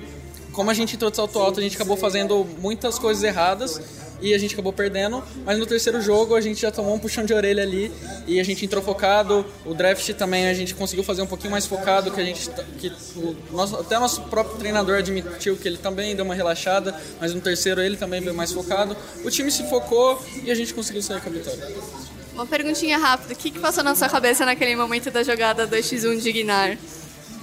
como 0.52 0.70
a 0.70 0.74
gente 0.74 0.96
entrou 0.96 1.10
de 1.10 1.16
salto 1.16 1.38
alto, 1.38 1.60
a 1.60 1.62
gente 1.62 1.76
acabou 1.76 1.96
fazendo 1.96 2.44
muitas 2.60 2.98
coisas 2.98 3.22
erradas 3.22 3.80
e 4.20 4.34
a 4.34 4.38
gente 4.38 4.54
acabou 4.54 4.72
perdendo. 4.72 5.22
Mas 5.44 5.58
no 5.58 5.66
terceiro 5.66 6.00
jogo 6.00 6.34
a 6.34 6.40
gente 6.40 6.60
já 6.60 6.70
tomou 6.70 6.94
um 6.94 6.98
puxão 6.98 7.24
de 7.24 7.32
orelha 7.32 7.62
ali 7.62 7.92
e 8.26 8.40
a 8.40 8.44
gente 8.44 8.64
entrou 8.64 8.82
focado. 8.82 9.44
O 9.64 9.74
draft 9.74 10.08
também 10.14 10.48
a 10.48 10.54
gente 10.54 10.74
conseguiu 10.74 11.04
fazer 11.04 11.22
um 11.22 11.26
pouquinho 11.26 11.50
mais 11.50 11.66
focado, 11.66 12.10
que 12.10 12.20
a 12.20 12.24
gente 12.24 12.50
que 12.78 12.92
o 13.16 13.36
nosso, 13.52 13.76
até 13.76 13.98
nosso 13.98 14.22
próprio 14.22 14.56
treinador 14.58 14.98
admitiu 14.98 15.56
que 15.56 15.66
ele 15.66 15.78
também 15.78 16.14
deu 16.14 16.24
uma 16.24 16.34
relaxada, 16.34 16.94
mas 17.20 17.34
no 17.34 17.40
terceiro 17.40 17.80
ele 17.80 17.96
também 17.96 18.20
veio 18.20 18.34
mais 18.34 18.52
focado. 18.52 18.96
O 19.24 19.30
time 19.30 19.50
se 19.50 19.68
focou 19.68 20.22
e 20.42 20.50
a 20.50 20.54
gente 20.54 20.74
conseguiu 20.74 21.02
sair 21.02 21.20
com 21.20 21.28
a 21.28 21.32
vitória. 21.32 21.76
Uma 22.34 22.46
perguntinha 22.46 22.96
rápida, 22.98 23.34
o 23.34 23.36
que, 23.36 23.50
que 23.50 23.58
passou 23.58 23.82
na 23.82 23.96
sua 23.96 24.08
cabeça 24.08 24.46
naquele 24.46 24.76
momento 24.76 25.10
da 25.10 25.24
jogada 25.24 25.66
2x1 25.66 26.20
de 26.20 26.30
Guinar? 26.30 26.78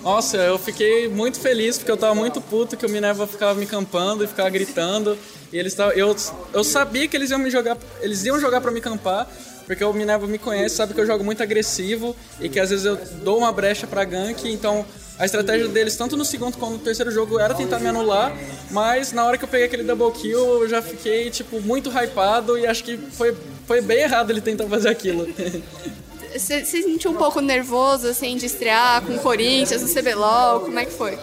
Nossa, 0.06 0.38
eu 0.38 0.60
fiquei 0.60 1.10
muito 1.10 1.40
feliz 1.40 1.80
porque 1.80 1.90
eu 1.90 1.98
tava 1.98 2.14
muito 2.14 2.40
puto 2.40 2.78
que 2.78 2.86
o 2.86 2.90
Minerva 2.90 3.26
ficava 3.26 3.60
me 3.60 3.66
campando 3.66 4.24
e 4.24 4.28
ficava 4.28 4.52
gritando. 4.52 5.18
E 5.52 5.58
eles 5.58 5.74
tavam, 5.74 5.94
eu, 5.94 6.16
eu 6.54 6.64
sabia 6.64 7.08
que 7.08 7.18
eles 7.18 7.32
iam 7.32 7.40
me 7.40 7.50
jogar, 7.50 7.76
eles 8.02 8.24
iam 8.24 8.40
jogar 8.40 8.62
para 8.62 8.70
me 8.70 8.80
campar, 8.80 9.28
porque 9.66 9.84
o 9.84 9.92
Minerva 9.94 10.28
me 10.28 10.38
conhece, 10.38 10.76
sabe 10.76 10.94
que 10.94 11.02
eu 11.02 11.08
jogo 11.08 11.24
muito 11.24 11.42
agressivo 11.42 12.16
e 12.40 12.48
que 12.48 12.60
às 12.60 12.70
vezes 12.70 12.86
eu 12.86 12.96
dou 13.24 13.40
uma 13.40 13.52
brecha 13.52 13.88
para 13.88 14.04
gank, 14.04 14.48
então 14.48 14.86
a 15.18 15.26
estratégia 15.26 15.68
deles, 15.70 15.96
tanto 15.96 16.16
no 16.16 16.24
segundo 16.24 16.56
quanto 16.60 16.74
no 16.74 16.80
terceiro 16.80 17.10
jogo, 17.10 17.40
era 17.40 17.56
tentar 17.56 17.80
me 17.80 17.88
anular, 17.88 18.32
mas 18.70 19.12
na 19.12 19.26
hora 19.26 19.40
que 19.40 19.44
eu 19.44 19.48
peguei 19.48 19.66
aquele 19.66 19.84
double 19.84 20.12
kill, 20.12 20.62
eu 20.62 20.70
já 20.70 20.84
fiquei, 20.84 21.32
tipo, 21.32 21.60
muito 21.62 21.90
hypado 21.90 22.60
e 22.60 22.68
acho 22.68 22.84
que 22.84 22.96
foi, 22.96 23.36
foi 23.66 23.82
bem 23.82 24.02
errado 24.02 24.30
ele 24.30 24.42
tentar 24.42 24.68
fazer 24.68 24.90
aquilo. 24.90 25.28
Você 26.38 26.66
se 26.66 26.84
sentiu 26.84 27.12
um 27.12 27.16
pouco 27.16 27.40
nervoso, 27.40 28.08
assim, 28.08 28.36
de 28.36 28.46
estrear 28.46 29.02
com 29.04 29.14
o 29.14 29.20
Corinthians, 29.20 29.82
no 29.82 29.88
CBLOL? 29.88 30.60
Como 30.62 30.78
é 30.78 30.84
que 30.84 30.92
foi? 30.92 31.18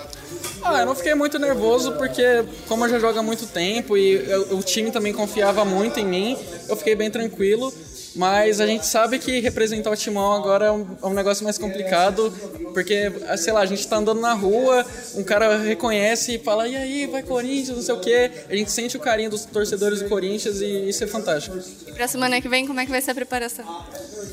Ah, 0.65 0.81
eu 0.81 0.87
não 0.87 0.95
fiquei 0.95 1.15
muito 1.15 1.39
nervoso 1.39 1.93
porque, 1.93 2.23
como 2.67 2.87
eu 2.87 2.89
já 2.89 2.99
jogo 2.99 3.19
há 3.19 3.23
muito 3.23 3.47
tempo 3.47 3.97
e 3.97 4.15
eu, 4.15 4.57
o 4.57 4.63
time 4.63 4.91
também 4.91 5.13
confiava 5.13 5.65
muito 5.67 6.01
em 6.01 6.07
mim, 6.07 6.39
eu 6.67 6.77
fiquei 6.77 6.95
bem 6.95 7.11
tranquilo. 7.11 7.73
Mas 8.15 8.61
a 8.61 8.67
gente 8.67 8.87
sabe 8.87 9.19
que 9.19 9.41
representar 9.41 9.91
o 9.91 9.97
Timão 9.97 10.35
agora 10.35 10.67
é 10.67 10.71
um, 10.71 10.87
é 11.03 11.07
um, 11.07 11.15
negócio 11.15 11.45
mais 11.45 11.57
complicado, 11.57 12.33
porque, 12.75 13.11
sei 13.39 13.53
lá, 13.53 13.61
a 13.61 13.67
gente 13.67 13.87
tá 13.87 13.97
andando 13.97 14.21
na 14.21 14.35
rua, 14.35 14.85
um 15.15 15.23
cara 15.23 15.57
reconhece 15.59 16.35
e 16.35 16.39
fala, 16.39 16.69
e 16.69 16.77
aí, 16.77 17.07
vai 17.07 17.23
Corinthians, 17.23 17.77
não 17.77 17.83
sei 17.83 17.95
o 17.95 18.01
quê. 18.01 18.31
A 18.49 18.55
gente 18.55 18.71
sente 18.71 18.97
o 18.97 19.01
carinho 19.01 19.31
dos 19.31 19.45
torcedores 19.45 20.03
do 20.03 20.09
Corinthians 20.09 20.61
e 20.61 20.89
isso 20.89 21.03
é 21.05 21.07
fantástico. 21.07 21.59
E 21.87 21.93
pra 21.93 22.07
semana 22.07 22.41
que 22.41 22.49
vem, 22.49 22.67
como 22.67 22.81
é 22.81 22.85
que 22.85 22.91
vai 22.91 23.01
ser 23.01 23.13
a 23.13 23.15
preparação? 23.15 23.65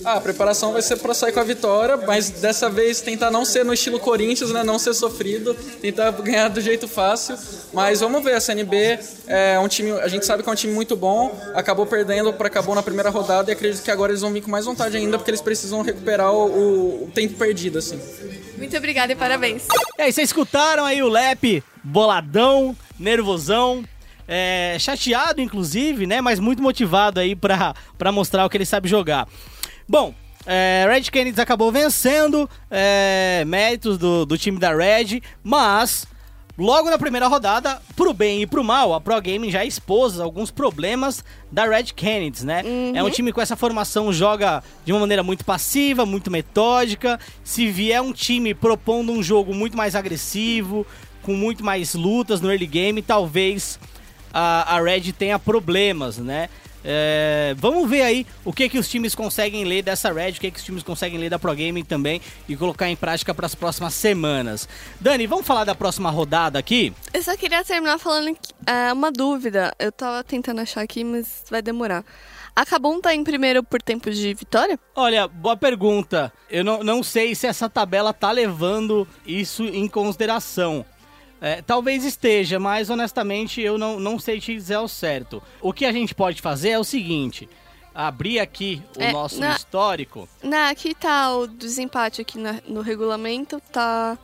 Ah, 0.04 0.16
a 0.16 0.22
preparação 0.22 0.74
vai 0.74 0.82
ser 0.82 0.98
pra 0.98 1.14
sair 1.14 1.32
com 1.32 1.40
a 1.40 1.44
vitória, 1.44 1.98
mas 1.98 2.30
dessa 2.30 2.70
vez 2.70 3.02
tentar 3.02 3.32
não 3.32 3.46
ser 3.46 3.64
no 3.64 3.74
estilo 3.74 4.00
Corinthians, 4.00 4.52
né? 4.52 4.64
Não 4.64 4.80
ser 4.80 4.94
sofrido, 4.94 5.54
tentar 5.82 6.12
ganhar 6.12 6.48
do 6.50 6.62
jeito 6.62 6.88
fácil. 6.88 7.38
Mas 7.74 8.00
vamos 8.00 8.24
ver, 8.24 8.34
a 8.34 8.40
CNB 8.40 9.00
é 9.28 9.60
um 9.60 9.68
time, 9.68 9.92
a 9.92 10.08
gente 10.08 10.26
sabe 10.26 10.44
que 10.44 10.50
é 10.50 10.52
um 10.52 10.56
time 10.56 10.74
muito 10.74 10.96
bom, 10.96 11.38
acabou 11.54 11.86
perdendo 11.86 12.34
acabou 12.50 12.74
na 12.74 12.82
primeira 12.82 13.10
rodada 13.10 13.52
e 13.52 13.54
acredito 13.54 13.69
acredito 13.70 13.84
que 13.84 13.92
agora 13.92 14.12
eles 14.12 14.22
vão 14.22 14.34
vir 14.34 14.42
com 14.42 14.52
mais 14.52 14.66
vontade 14.66 14.98
ainda, 14.98 15.18
porque 15.18 15.30
eles 15.32 15.42
precisam 15.42 15.82
recuperar 15.82 16.34
o, 16.34 17.04
o 17.04 17.12
tempo 17.14 17.36
perdido, 17.36 17.78
assim. 17.80 18.00
Muito 18.58 18.76
obrigada 18.76 19.14
e 19.14 19.16
parabéns. 19.16 19.68
E 19.98 20.02
aí, 20.02 20.12
vocês 20.12 20.30
escutaram 20.30 20.86
aí 20.86 21.02
o 21.02 21.08
Lep 21.08 21.64
boladão, 21.84 22.76
nervosão, 23.00 23.84
é, 24.28 24.76
chateado, 24.80 25.42
inclusive, 25.42 26.06
né? 26.06 26.22
Mas 26.22 26.40
muito 26.40 26.62
motivado 26.62 27.20
aí 27.20 27.36
pra, 27.36 27.74
pra 27.98 28.12
mostrar 28.12 28.46
o 28.46 28.50
que 28.50 28.58
ele 28.58 28.66
sabe 28.66 28.90
jogar. 28.90 29.28
Bom, 29.88 30.14
é, 30.46 30.86
Red 30.90 31.04
Kennedy 31.04 31.40
acabou 31.40 31.72
vencendo, 31.72 32.50
é, 32.70 33.44
méritos 33.46 33.98
do, 33.98 34.26
do 34.26 34.38
time 34.38 34.60
da 34.60 34.76
Red, 34.76 35.22
mas 35.44 36.06
Logo 36.60 36.90
na 36.90 36.98
primeira 36.98 37.26
rodada, 37.28 37.82
pro 37.96 38.14
bem 38.14 38.42
e 38.42 38.46
pro 38.46 38.66
mal, 38.66 38.94
a 38.94 39.00
Pro 39.00 39.16
Gaming 39.22 39.50
já 39.50 39.64
expôs 39.64 40.20
alguns 40.20 40.52
problemas 40.52 41.24
da 41.50 41.66
Red 41.66 41.86
Kennedy, 41.96 42.46
né? 42.46 42.64
Uhum. 42.66 42.92
É 42.94 43.02
um 43.02 43.10
time 43.10 43.32
com 43.32 43.40
essa 43.40 43.56
formação 43.56 44.12
joga 44.12 44.62
de 44.84 44.92
uma 44.92 45.00
maneira 45.00 45.24
muito 45.24 45.46
passiva, 45.46 46.06
muito 46.06 46.30
metódica. 46.30 47.18
Se 47.46 47.66
vier 47.68 48.02
um 48.02 48.12
time 48.12 48.54
propondo 48.54 49.14
um 49.14 49.24
jogo 49.24 49.56
muito 49.56 49.78
mais 49.78 49.96
agressivo, 49.96 50.86
com 51.24 51.32
muito 51.32 51.64
mais 51.64 51.96
lutas 51.96 52.42
no 52.42 52.52
early 52.52 52.68
game, 52.68 53.02
talvez 53.02 53.80
a, 54.34 54.76
a 54.76 54.82
Red 54.82 55.14
tenha 55.14 55.40
problemas, 55.40 56.18
né? 56.18 56.50
É, 56.92 57.54
vamos 57.56 57.88
ver 57.88 58.02
aí 58.02 58.26
o 58.44 58.52
que, 58.52 58.68
que 58.68 58.80
os 58.80 58.90
times 58.90 59.14
conseguem 59.14 59.64
ler 59.64 59.84
dessa 59.84 60.12
Red, 60.12 60.32
o 60.32 60.40
que, 60.40 60.50
que 60.50 60.58
os 60.58 60.64
times 60.64 60.82
conseguem 60.82 61.20
ler 61.20 61.30
da 61.30 61.38
Pro 61.38 61.52
Gaming 61.52 61.86
também 61.86 62.20
e 62.48 62.56
colocar 62.56 62.90
em 62.90 62.96
prática 62.96 63.32
para 63.32 63.46
as 63.46 63.54
próximas 63.54 63.94
semanas. 63.94 64.68
Dani, 65.00 65.28
vamos 65.28 65.46
falar 65.46 65.66
da 65.66 65.76
próxima 65.76 66.10
rodada 66.10 66.58
aqui? 66.58 66.92
Eu 67.14 67.22
só 67.22 67.38
queria 67.38 67.64
terminar 67.64 68.00
falando 68.00 68.34
que, 68.34 68.54
é, 68.66 68.92
uma 68.92 69.12
dúvida. 69.12 69.72
Eu 69.78 69.92
tava 69.92 70.24
tentando 70.24 70.62
achar 70.62 70.82
aqui, 70.82 71.04
mas 71.04 71.44
vai 71.52 71.62
demorar. 71.62 72.04
A 72.56 72.66
Kabum 72.66 73.00
tá 73.00 73.14
em 73.14 73.24
primeiro 73.24 73.64
por 73.64 73.80
tempo 73.84 74.10
de 74.10 74.34
vitória? 74.34 74.80
Olha, 74.96 75.28
boa 75.28 75.56
pergunta. 75.56 76.34
Eu 76.50 76.64
não, 76.64 76.84
não 76.84 77.04
sei 77.04 77.36
se 77.36 77.46
essa 77.46 77.70
tabela 77.70 78.12
tá 78.12 78.32
levando 78.32 79.08
isso 79.28 79.64
em 79.64 79.88
consideração. 79.88 80.84
É, 81.42 81.62
talvez 81.62 82.04
esteja, 82.04 82.60
mas 82.60 82.90
honestamente 82.90 83.62
eu 83.62 83.78
não, 83.78 84.00
não 84.00 84.20
sei 84.20 84.40
te 84.40 84.54
dizer 84.54 84.76
ao 84.76 84.88
certo. 84.88 85.42
O 85.62 85.72
que 85.72 85.86
a 85.86 85.92
gente 85.92 86.14
pode 86.14 86.42
fazer 86.42 86.70
é 86.70 86.80
o 86.80 86.84
seguinte: 86.84 87.48
abrir 87.94 88.40
aqui 88.40 88.82
o 88.98 89.02
é, 89.02 89.12
nosso 89.12 89.40
na, 89.40 89.56
histórico. 89.56 90.28
Na, 90.44 90.70
aqui 90.70 90.94
tá 90.94 91.36
o 91.36 91.48
desempate 91.48 92.22
aqui 92.22 92.38
na, 92.38 92.56
no 92.68 92.82
regulamento, 92.82 93.62
tá. 93.72 94.18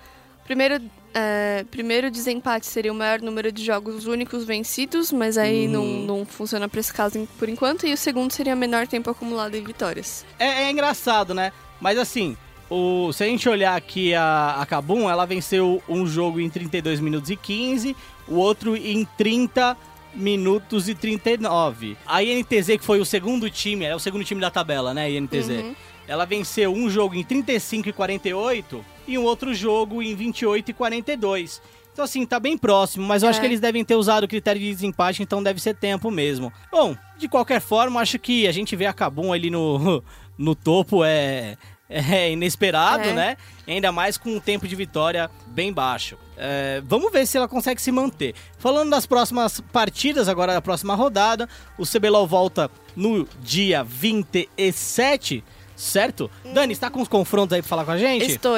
Primeiro, 0.43 0.79
é, 1.13 1.65
primeiro 1.71 2.11
desempate 2.11 2.67
seria 2.67 2.91
o 2.91 2.95
maior 2.95 3.19
número 3.21 3.51
de 3.51 3.65
jogos 3.65 4.05
únicos 4.05 4.43
vencidos, 4.43 5.11
mas 5.11 5.37
aí 5.37 5.67
hum. 5.67 5.71
não, 5.71 5.85
não 6.17 6.25
funciona 6.25 6.67
para 6.67 6.79
esse 6.79 6.93
caso 6.93 7.27
por 7.39 7.47
enquanto. 7.47 7.87
E 7.87 7.93
o 7.93 7.97
segundo 7.97 8.31
seria 8.31 8.55
menor 8.55 8.85
tempo 8.87 9.09
acumulado 9.09 9.55
em 9.55 9.63
vitórias. 9.63 10.25
É, 10.37 10.63
é 10.63 10.71
engraçado, 10.71 11.33
né? 11.33 11.51
Mas 11.79 11.97
assim, 11.97 12.37
o, 12.69 13.11
se 13.13 13.23
a 13.23 13.27
gente 13.27 13.47
olhar 13.47 13.75
aqui 13.75 14.13
a, 14.13 14.57
a 14.59 14.65
Kabum, 14.65 15.09
ela 15.09 15.25
venceu 15.25 15.81
um 15.87 16.05
jogo 16.07 16.39
em 16.39 16.49
32 16.49 16.99
minutos 16.99 17.29
e 17.29 17.35
15, 17.35 17.95
o 18.27 18.35
outro 18.35 18.75
em 18.75 19.05
30 19.17 19.77
minutos 20.13 20.89
e 20.89 20.95
39. 20.95 21.97
A 22.05 22.23
INTZ, 22.23 22.67
que 22.77 22.83
foi 22.83 22.99
o 22.99 23.05
segundo 23.05 23.49
time, 23.49 23.85
é 23.85 23.95
o 23.95 23.99
segundo 23.99 24.23
time 24.23 24.41
da 24.41 24.49
tabela, 24.49 24.93
né, 24.93 25.11
INTZ? 25.11 25.49
Uhum. 25.49 25.75
Ela 26.07 26.25
venceu 26.25 26.73
um 26.73 26.89
jogo 26.89 27.15
em 27.15 27.23
35 27.23 27.89
e 27.89 27.93
48 27.93 28.85
e 29.07 29.17
um 29.17 29.23
outro 29.23 29.53
jogo 29.53 30.01
em 30.01 30.15
28 30.15 30.69
e 30.69 30.73
42. 30.73 31.61
Então, 31.91 32.03
assim, 32.03 32.25
tá 32.25 32.39
bem 32.39 32.57
próximo, 32.57 33.05
mas 33.05 33.23
eu 33.23 33.27
é. 33.27 33.29
acho 33.29 33.39
que 33.39 33.45
eles 33.45 33.59
devem 33.59 33.83
ter 33.83 33.95
usado 33.95 34.25
o 34.25 34.27
critério 34.27 34.59
de 34.59 34.69
desempate, 34.69 35.23
então 35.23 35.41
deve 35.41 35.61
ser 35.61 35.75
tempo 35.75 36.11
mesmo. 36.11 36.51
Bom, 36.69 36.95
de 37.17 37.27
qualquer 37.29 37.61
forma, 37.61 38.01
acho 38.01 38.19
que 38.19 38.45
a 38.47 38.51
gente 38.51 38.75
vê 38.75 38.85
a 38.85 38.93
Kabum 38.93 39.31
ali 39.31 39.49
no, 39.49 40.03
no 40.37 40.53
topo 40.53 41.05
é, 41.05 41.57
é 41.89 42.31
inesperado, 42.31 43.09
é. 43.09 43.13
né? 43.13 43.37
Ainda 43.67 43.91
mais 43.91 44.17
com 44.17 44.35
um 44.35 44.39
tempo 44.39 44.67
de 44.67 44.75
vitória 44.75 45.29
bem 45.47 45.71
baixo. 45.71 46.17
É, 46.37 46.81
vamos 46.85 47.11
ver 47.11 47.25
se 47.25 47.37
ela 47.37 47.47
consegue 47.47 47.81
se 47.81 47.91
manter. 47.91 48.35
Falando 48.57 48.89
das 48.89 49.05
próximas 49.05 49.59
partidas, 49.71 50.27
agora 50.27 50.53
da 50.53 50.61
próxima 50.61 50.95
rodada, 50.95 51.47
o 51.77 51.85
CBLOL 51.85 52.27
volta 52.27 52.69
no 52.95 53.27
dia 53.41 53.83
27, 53.83 55.43
certo? 55.75 56.29
Hum. 56.43 56.53
Dani, 56.53 56.73
está 56.73 56.89
com 56.89 57.01
os 57.01 57.07
confrontos 57.07 57.53
aí 57.53 57.61
pra 57.61 57.69
falar 57.69 57.85
com 57.85 57.91
a 57.91 57.97
gente? 57.97 58.25
Estou. 58.25 58.57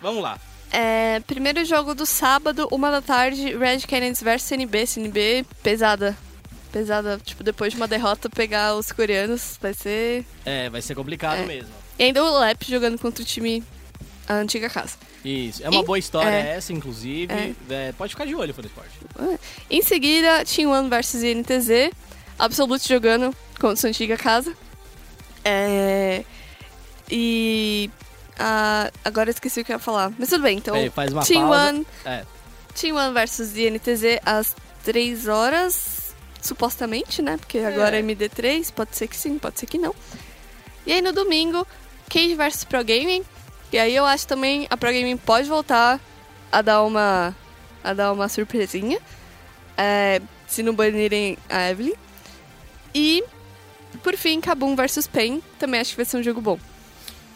Vamos 0.00 0.22
lá. 0.22 0.38
É, 0.70 1.20
primeiro 1.20 1.64
jogo 1.64 1.94
do 1.94 2.04
sábado, 2.04 2.68
uma 2.70 2.90
da 2.90 3.00
tarde, 3.00 3.56
Red 3.56 3.80
Canids 3.80 4.22
versus 4.22 4.48
CNB. 4.48 4.86
CNB 4.86 5.46
pesada. 5.62 6.16
Pesada, 6.72 7.18
tipo, 7.24 7.42
depois 7.42 7.72
de 7.72 7.78
uma 7.78 7.88
derrota, 7.88 8.28
pegar 8.28 8.74
os 8.74 8.92
coreanos 8.92 9.58
vai 9.60 9.72
ser. 9.72 10.26
É, 10.44 10.68
vai 10.68 10.82
ser 10.82 10.94
complicado 10.94 11.38
é. 11.38 11.46
mesmo. 11.46 11.85
E 11.98 12.04
ainda 12.04 12.22
o 12.24 12.38
Lep 12.38 12.64
jogando 12.70 12.98
contra 12.98 13.22
o 13.22 13.26
time 13.26 13.62
a 14.28 14.34
antiga 14.34 14.68
casa. 14.68 14.96
Isso. 15.24 15.62
É 15.64 15.68
uma 15.70 15.80
E- 15.80 15.84
boa 15.84 15.98
história 15.98 16.28
é. 16.28 16.56
essa, 16.56 16.72
inclusive. 16.72 17.32
É, 17.70 17.92
pode 17.92 18.12
ficar 18.12 18.26
de 18.26 18.34
olho, 18.34 18.52
Fone 18.54 18.68
Esporte. 18.68 18.90
Em 19.70 19.82
seguida, 19.82 20.44
Team 20.44 20.70
One 20.70 20.88
versus 20.88 21.22
INTZ. 21.22 21.90
Absolute 22.38 22.86
jogando 22.88 23.34
contra 23.58 23.76
sua 23.76 23.88
antiga 23.88 24.16
casa. 24.16 24.52
É... 25.44 26.22
E... 27.10 27.90
ah, 28.38 28.90
agora 29.04 29.30
eu 29.30 29.32
esqueci 29.32 29.60
o 29.60 29.64
que 29.64 29.72
eu 29.72 29.76
ia 29.76 29.80
falar. 29.80 30.12
Mas 30.18 30.28
tudo 30.28 30.42
bem, 30.42 30.58
então. 30.58 30.74
Faz 30.90 31.12
uma 31.12 31.22
Team 31.24 31.48
pausa. 31.48 31.68
One, 31.70 31.86
É. 32.04 32.24
Team 32.74 32.96
One 32.96 33.14
versus 33.14 33.56
INTZ 33.56 34.20
às 34.24 34.54
3 34.84 35.28
horas. 35.28 36.14
Supostamente, 36.42 37.22
né? 37.22 37.36
Porque 37.38 37.58
agora 37.58 37.98
é 37.98 38.02
MD3. 38.02 38.70
Pode 38.72 38.96
ser 38.96 39.08
que 39.08 39.16
sim, 39.16 39.38
pode 39.38 39.58
ser 39.58 39.66
que 39.66 39.78
não. 39.78 39.94
E 40.86 40.92
aí 40.92 41.02
no 41.02 41.12
domingo, 41.12 41.66
Cage 42.08 42.34
versus 42.34 42.64
Pro 42.64 42.84
Gaming. 42.84 43.22
E 43.72 43.78
aí 43.78 43.94
eu 43.94 44.04
acho 44.04 44.26
também 44.26 44.66
a 44.70 44.76
Pro 44.76 44.92
Gaming 44.92 45.16
pode 45.16 45.48
voltar 45.48 46.00
a 46.50 46.62
dar 46.62 46.82
uma 46.82 47.34
a 47.82 47.92
dar 47.92 48.12
uma 48.12 48.28
surpresinha. 48.28 48.98
É, 49.76 50.20
se 50.46 50.62
não 50.62 50.74
banirem 50.74 51.36
a 51.48 51.70
Evelyn. 51.70 51.94
E 52.94 53.22
por 54.02 54.16
fim, 54.16 54.40
Kabum 54.40 54.74
versus 54.74 55.06
Pain. 55.06 55.42
Também 55.58 55.80
acho 55.80 55.90
que 55.90 55.96
vai 55.96 56.04
ser 56.04 56.16
um 56.16 56.22
jogo 56.22 56.40
bom. 56.40 56.58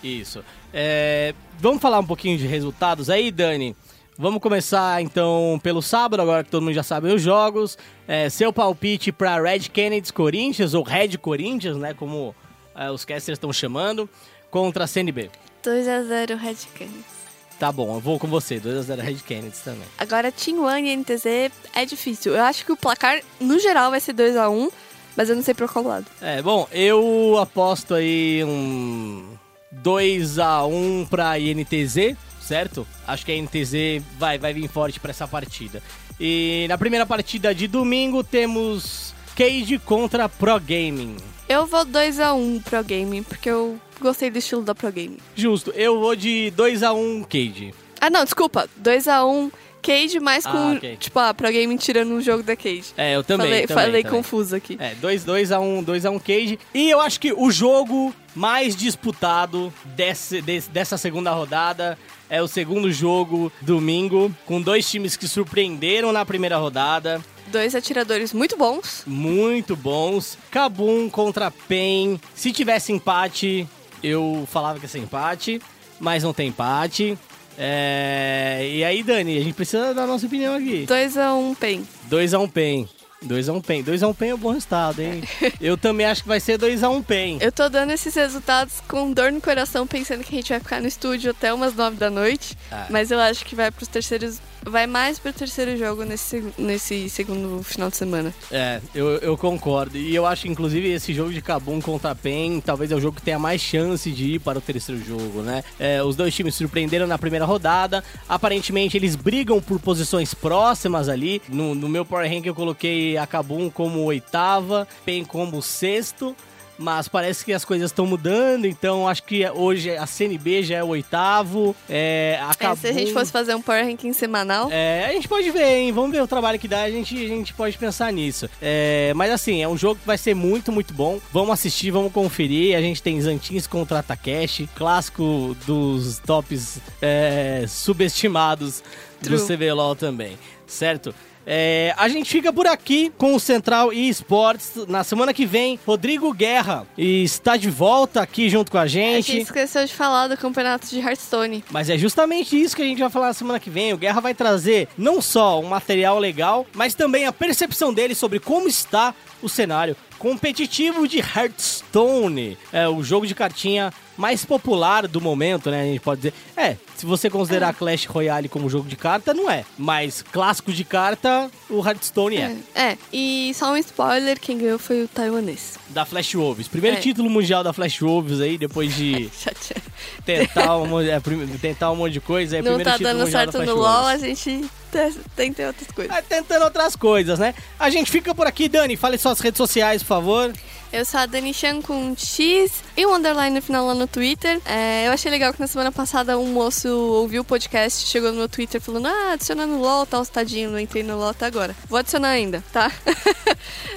Isso. 0.02 0.44
É, 0.72 1.34
vamos 1.58 1.82
falar 1.82 1.98
um 1.98 2.06
pouquinho 2.06 2.38
de 2.38 2.46
resultados 2.46 3.10
aí, 3.10 3.30
Dani? 3.30 3.76
Vamos 4.16 4.40
começar 4.42 5.00
então 5.00 5.58
pelo 5.62 5.80
sábado, 5.80 6.20
agora 6.20 6.44
que 6.44 6.50
todo 6.50 6.62
mundo 6.62 6.74
já 6.74 6.82
sabe 6.82 7.12
os 7.12 7.22
jogos. 7.22 7.78
É, 8.06 8.28
seu 8.28 8.52
palpite 8.52 9.10
para 9.10 9.40
Red 9.40 9.60
Kennedy 9.60 10.12
Corinthians, 10.12 10.74
ou 10.74 10.82
Red 10.82 11.16
Corinthians, 11.16 11.76
né? 11.76 11.94
Como 11.94 12.34
é, 12.74 12.90
os 12.90 13.04
casters 13.04 13.36
estão 13.36 13.52
chamando, 13.52 14.08
contra 14.50 14.84
a 14.84 14.86
CNB. 14.86 15.30
2x0 15.64 16.36
Red 16.36 16.56
Canids. 16.76 17.20
Tá 17.58 17.70
bom, 17.70 17.94
eu 17.94 18.00
vou 18.00 18.18
com 18.18 18.26
você, 18.26 18.58
2x0 18.58 19.00
Red 19.00 19.16
Kennedy 19.16 19.58
também. 19.62 19.86
Agora 19.98 20.32
Team 20.32 20.64
One 20.64 20.88
e 20.88 20.96
NTZ 20.96 21.52
é 21.74 21.84
difícil. 21.84 22.34
Eu 22.34 22.42
acho 22.42 22.64
que 22.64 22.72
o 22.72 22.76
placar, 22.76 23.20
no 23.38 23.58
geral, 23.58 23.90
vai 23.90 24.00
ser 24.00 24.14
2x1, 24.14 24.70
mas 25.14 25.28
eu 25.28 25.36
não 25.36 25.42
sei 25.42 25.52
por 25.52 25.70
qual 25.70 25.84
lado. 25.84 26.06
É, 26.22 26.40
bom, 26.40 26.66
eu 26.72 27.36
aposto 27.38 27.92
aí 27.92 28.42
um 28.44 29.36
2x1 29.82 31.06
pra 31.10 31.38
INTZ, 31.38 32.16
certo? 32.40 32.86
Acho 33.06 33.26
que 33.26 33.32
a 33.32 33.36
INTZ 33.36 34.02
vai, 34.18 34.38
vai 34.38 34.54
vir 34.54 34.66
forte 34.66 34.98
pra 34.98 35.10
essa 35.10 35.28
partida. 35.28 35.82
E 36.18 36.64
na 36.66 36.78
primeira 36.78 37.04
partida 37.04 37.54
de 37.54 37.66
domingo 37.66 38.24
temos 38.24 39.14
Cage 39.36 39.78
contra 39.78 40.30
Pro 40.30 40.58
Gaming. 40.58 41.16
Eu 41.52 41.66
vou 41.66 41.84
2x1 41.84 42.62
Pro 42.62 42.84
Gaming, 42.84 43.24
porque 43.24 43.50
eu 43.50 43.76
gostei 44.00 44.30
do 44.30 44.38
estilo 44.38 44.62
da 44.62 44.72
Pro 44.72 44.92
Gaming. 44.92 45.18
Justo, 45.34 45.72
eu 45.72 45.98
vou 45.98 46.14
de 46.14 46.52
2x1 46.56 47.24
Cage. 47.28 47.74
Ah, 48.00 48.08
não, 48.08 48.22
desculpa. 48.22 48.68
2x1 48.80 49.50
Cage, 49.82 50.20
mas 50.20 50.46
com, 50.46 50.56
Ah, 50.56 50.74
ok. 50.76 50.96
tipo, 51.00 51.18
a 51.18 51.34
Pro 51.34 51.48
Gaming 51.52 51.76
tirando 51.76 52.12
um 52.12 52.20
jogo 52.20 52.44
da 52.44 52.54
Cage. 52.54 52.92
É, 52.96 53.16
eu 53.16 53.24
também. 53.24 53.48
Falei, 53.48 53.66
também, 53.66 53.84
falei 53.84 54.02
também. 54.04 54.16
confuso 54.18 54.54
aqui. 54.54 54.76
É, 54.78 54.94
2x1 54.94 55.82
2 55.82 56.06
a 56.06 56.10
1 56.12 56.18
Cage. 56.20 56.56
E 56.72 56.88
eu 56.88 57.00
acho 57.00 57.18
que 57.18 57.32
o 57.32 57.50
jogo 57.50 58.14
mais 58.32 58.76
disputado 58.76 59.72
desse, 59.96 60.40
desse- 60.40 60.70
dessa 60.70 60.96
segunda 60.96 61.32
rodada 61.32 61.98
é 62.28 62.40
o 62.40 62.46
segundo 62.46 62.92
jogo, 62.92 63.50
domingo, 63.60 64.32
com 64.46 64.62
dois 64.62 64.88
times 64.88 65.16
que 65.16 65.26
surpreenderam 65.26 66.12
na 66.12 66.24
primeira 66.24 66.56
rodada. 66.58 67.20
Dois 67.50 67.74
atiradores 67.74 68.32
muito 68.32 68.56
bons. 68.56 69.02
Muito 69.06 69.74
bons. 69.74 70.38
Kabum 70.50 71.08
contra 71.10 71.50
Pen. 71.50 72.20
Se 72.34 72.52
tivesse 72.52 72.92
empate, 72.92 73.66
eu 74.02 74.46
falava 74.50 74.78
que 74.78 74.84
ia 74.84 74.88
ser 74.88 74.98
empate, 74.98 75.60
mas 75.98 76.22
não 76.22 76.32
tem 76.32 76.48
empate. 76.48 77.18
É, 77.58 78.70
E 78.72 78.84
aí, 78.84 79.02
Dani, 79.02 79.36
a 79.36 79.42
gente 79.42 79.54
precisa 79.54 79.92
dar 79.92 80.04
a 80.04 80.06
nossa 80.06 80.26
opinião 80.26 80.54
aqui. 80.54 80.86
2x1 80.86 81.56
PEN. 81.56 81.86
2x1 82.08 82.50
PEN. 82.50 82.88
2x1 83.26 83.62
PEN. 83.62 83.84
2x1 83.84 84.14
PEN 84.14 84.28
é 84.30 84.34
um 84.34 84.38
bom 84.38 84.52
resultado, 84.52 85.00
hein? 85.00 85.22
eu 85.60 85.76
também 85.76 86.06
acho 86.06 86.22
que 86.22 86.28
vai 86.28 86.40
ser 86.40 86.58
2x1 86.58 87.04
PEN. 87.04 87.38
Eu 87.40 87.52
tô 87.52 87.68
dando 87.68 87.90
esses 87.90 88.14
resultados 88.14 88.80
com 88.88 89.12
dor 89.12 89.30
no 89.30 89.40
coração, 89.40 89.86
pensando 89.86 90.24
que 90.24 90.34
a 90.34 90.38
gente 90.38 90.48
vai 90.48 90.60
ficar 90.60 90.80
no 90.80 90.88
estúdio 90.88 91.32
até 91.32 91.52
umas 91.52 91.74
9 91.74 91.96
da 91.96 92.08
noite. 92.08 92.56
Ah. 92.70 92.86
Mas 92.88 93.10
eu 93.10 93.20
acho 93.20 93.44
que 93.44 93.54
vai 93.54 93.70
pros 93.70 93.88
terceiros. 93.88 94.38
Vai 94.64 94.86
mais 94.86 95.18
pro 95.18 95.32
terceiro 95.32 95.76
jogo 95.76 96.04
nesse, 96.04 96.44
nesse 96.58 97.08
segundo 97.08 97.62
final 97.62 97.88
de 97.88 97.96
semana. 97.96 98.34
É, 98.50 98.80
eu, 98.94 99.08
eu 99.18 99.36
concordo. 99.36 99.96
E 99.96 100.14
eu 100.14 100.26
acho, 100.26 100.48
inclusive, 100.48 100.90
esse 100.90 101.14
jogo 101.14 101.32
de 101.32 101.40
Kabum 101.40 101.80
contra 101.80 102.14
PEN 102.14 102.60
talvez 102.60 102.92
é 102.92 102.94
o 102.94 103.00
jogo 103.00 103.16
que 103.16 103.22
tenha 103.22 103.38
mais 103.38 103.60
chance 103.60 104.10
de 104.10 104.34
ir 104.34 104.38
para 104.38 104.58
o 104.58 104.60
terceiro 104.60 105.02
jogo, 105.02 105.42
né? 105.42 105.64
É, 105.78 106.02
os 106.02 106.14
dois 106.14 106.34
times 106.34 106.54
surpreenderam 106.54 107.06
na 107.06 107.18
primeira 107.18 107.44
rodada. 107.44 108.04
Aparentemente, 108.28 108.96
eles 108.96 109.16
brigam 109.16 109.60
por 109.60 109.80
posições 109.80 110.34
próximas 110.34 111.08
ali. 111.08 111.40
No, 111.48 111.74
no 111.74 111.88
meu 111.88 112.04
Power 112.04 112.30
Rank, 112.30 112.46
eu 112.46 112.54
coloquei 112.54 113.16
a 113.16 113.26
Kabum 113.26 113.70
como 113.70 114.00
oitava, 114.04 114.86
PEN 115.04 115.24
como 115.24 115.62
sexto. 115.62 116.36
Mas 116.80 117.08
parece 117.08 117.44
que 117.44 117.52
as 117.52 117.62
coisas 117.62 117.90
estão 117.90 118.06
mudando, 118.06 118.64
então 118.64 119.06
acho 119.06 119.22
que 119.22 119.46
hoje 119.50 119.94
a 119.94 120.06
CNB 120.06 120.62
já 120.62 120.78
é 120.78 120.82
o 120.82 120.88
oitavo. 120.88 121.76
É, 121.88 122.40
a 122.40 122.54
É, 122.58 122.74
se 122.74 122.86
a 122.86 122.92
gente 122.92 123.12
fosse 123.12 123.30
fazer 123.30 123.54
um 123.54 123.60
Power 123.60 123.84
Ranking 123.84 124.14
semanal. 124.14 124.70
é, 124.72 125.04
a 125.04 125.12
gente 125.12 125.28
pode 125.28 125.50
ver, 125.50 125.76
hein? 125.76 125.92
Vamos 125.92 126.10
ver 126.10 126.22
o 126.22 126.26
trabalho 126.26 126.58
que 126.58 126.66
dá, 126.66 126.82
a 126.84 126.90
gente, 126.90 127.14
a 127.14 127.28
gente 127.28 127.52
pode 127.52 127.76
pensar 127.76 128.10
nisso. 128.10 128.48
É, 128.62 129.12
mas 129.14 129.30
assim, 129.30 129.62
é 129.62 129.68
um 129.68 129.76
jogo 129.76 130.00
que 130.00 130.06
vai 130.06 130.16
ser 130.16 130.34
muito, 130.34 130.72
muito 130.72 130.94
bom. 130.94 131.20
Vamos 131.30 131.50
assistir, 131.50 131.90
vamos 131.90 132.12
conferir. 132.12 132.74
A 132.74 132.80
gente 132.80 133.02
tem 133.02 133.20
Zantins 133.20 133.66
contra 133.66 134.02
Takeshi, 134.02 134.66
clássico 134.74 135.54
dos 135.66 136.18
tops 136.20 136.78
é, 137.02 137.66
subestimados 137.68 138.82
do 139.20 139.36
True. 139.36 139.56
CBLOL 139.56 139.94
também, 139.94 140.38
certo? 140.66 141.14
É, 141.46 141.94
a 141.96 142.08
gente 142.08 142.30
fica 142.30 142.52
por 142.52 142.66
aqui 142.66 143.10
com 143.16 143.34
o 143.34 143.40
Central 143.40 143.92
eSports. 143.92 144.72
Na 144.88 145.02
semana 145.02 145.32
que 145.32 145.46
vem, 145.46 145.78
Rodrigo 145.86 146.32
Guerra 146.32 146.86
está 146.96 147.56
de 147.56 147.70
volta 147.70 148.20
aqui 148.20 148.48
junto 148.48 148.70
com 148.70 148.78
a 148.78 148.82
A 148.82 148.86
gente. 148.86 149.32
gente 149.32 149.42
esqueceu 149.42 149.84
de 149.84 149.92
falar 149.94 150.28
do 150.28 150.36
campeonato 150.36 150.86
de 150.88 151.00
Hearthstone. 151.00 151.64
Mas 151.70 151.88
é 151.88 151.96
justamente 151.98 152.60
isso 152.60 152.76
que 152.76 152.82
a 152.82 152.84
gente 152.84 153.00
vai 153.00 153.10
falar 153.10 153.28
na 153.28 153.34
semana 153.34 153.58
que 153.58 153.70
vem. 153.70 153.92
O 153.92 153.98
Guerra 153.98 154.20
vai 154.20 154.34
trazer 154.34 154.88
não 154.96 155.20
só 155.20 155.58
um 155.60 155.64
material 155.66 156.18
legal, 156.18 156.66
mas 156.74 156.94
também 156.94 157.26
a 157.26 157.32
percepção 157.32 157.92
dele 157.92 158.14
sobre 158.14 158.38
como 158.38 158.68
está 158.68 159.14
o 159.42 159.48
cenário 159.48 159.96
competitivo 160.18 161.08
de 161.08 161.18
Hearthstone. 161.18 162.58
É 162.72 162.86
o 162.88 163.02
jogo 163.02 163.26
de 163.26 163.34
cartinha 163.34 163.90
mais 164.20 164.44
popular 164.44 165.08
do 165.08 165.20
momento, 165.20 165.70
né? 165.70 165.80
A 165.80 165.84
gente 165.84 166.00
pode 166.00 166.20
dizer. 166.20 166.34
É, 166.56 166.76
se 166.94 167.06
você 167.06 167.30
considerar 167.30 167.72
Clash 167.74 168.04
Royale 168.04 168.48
como 168.48 168.68
jogo 168.68 168.86
de 168.88 168.94
carta, 168.96 169.32
não 169.32 169.50
é. 169.50 169.64
Mas 169.78 170.22
clássico 170.22 170.70
de 170.72 170.84
carta, 170.84 171.50
o 171.70 171.78
Hearthstone 171.84 172.36
é. 172.36 172.56
É, 172.74 172.98
e 173.12 173.52
só 173.54 173.72
um 173.72 173.76
spoiler: 173.78 174.38
quem 174.38 174.58
ganhou 174.58 174.78
foi 174.78 175.02
o 175.04 175.08
taiwanês. 175.08 175.78
Da 175.88 176.04
Flash 176.04 176.34
Wolves. 176.34 176.68
Primeiro 176.68 176.98
É. 176.98 177.00
título 177.00 177.30
mundial 177.30 177.64
da 177.64 177.72
Flash 177.72 177.98
Wolves 178.00 178.40
aí, 178.40 178.58
depois 178.58 178.94
de 178.94 179.30
Chateado. 179.36 179.82
tentar 180.24 180.76
um, 180.76 180.86
monte- 180.86 181.08
é, 181.10 181.20
tentar 181.60 181.90
um 181.90 181.96
monte 181.96 182.12
de 182.12 182.20
coisa. 182.20 182.56
É, 182.56 182.58
Não 182.62 182.76
primeiro 182.76 182.90
tá 182.90 182.98
título 182.98 183.08
dando 183.14 183.24
mundial 183.24 183.46
da 183.46 183.52
certo 183.52 183.64
Flash 183.64 183.76
no. 183.76 183.82
LoL, 183.82 184.06
a 184.06 184.18
gente 184.18 184.64
te- 184.92 185.18
tenta 185.34 185.66
outras 185.66 185.88
coisas. 185.90 186.16
É, 186.16 186.22
tentando 186.22 186.64
outras 186.64 186.94
coisas, 186.94 187.38
né? 187.38 187.54
A 187.78 187.88
gente 187.90 188.10
fica 188.10 188.34
por 188.34 188.46
aqui, 188.46 188.68
Dani. 188.68 188.96
Fale 188.96 189.16
suas 189.18 189.40
redes 189.40 189.56
sociais, 189.56 190.02
por 190.02 190.08
favor. 190.08 190.52
Eu 190.92 191.04
sou 191.04 191.20
a 191.20 191.26
Dani 191.26 191.54
Chan 191.54 191.80
com 191.82 191.94
um 191.94 192.16
X 192.16 192.82
e 192.96 193.06
um 193.06 193.14
underline 193.14 193.54
no 193.54 193.62
final 193.62 193.86
lá 193.86 193.94
no 193.94 194.08
Twitter. 194.08 194.60
É, 194.64 195.06
eu 195.06 195.12
achei 195.12 195.30
legal 195.30 195.52
que 195.52 195.60
na 195.60 195.68
semana 195.68 195.92
passada 195.92 196.36
um 196.36 196.52
moço 196.52 196.88
ouviu 196.88 197.42
o 197.42 197.44
podcast, 197.44 198.08
chegou 198.08 198.32
no 198.32 198.38
meu 198.38 198.48
Twitter 198.48 198.80
falando: 198.80 199.06
Ah, 199.06 199.32
adiciona 199.34 199.66
no 199.66 199.80
LOL, 199.80 200.04
tá 200.04 200.24
tadinho, 200.24 200.68
não 200.68 200.80
entrei 200.80 201.04
no 201.04 201.16
LOL 201.16 201.28
até 201.28 201.46
agora. 201.46 201.76
Vou 201.88 201.96
adicionar 201.96 202.30
ainda, 202.30 202.62
tá? 202.72 202.90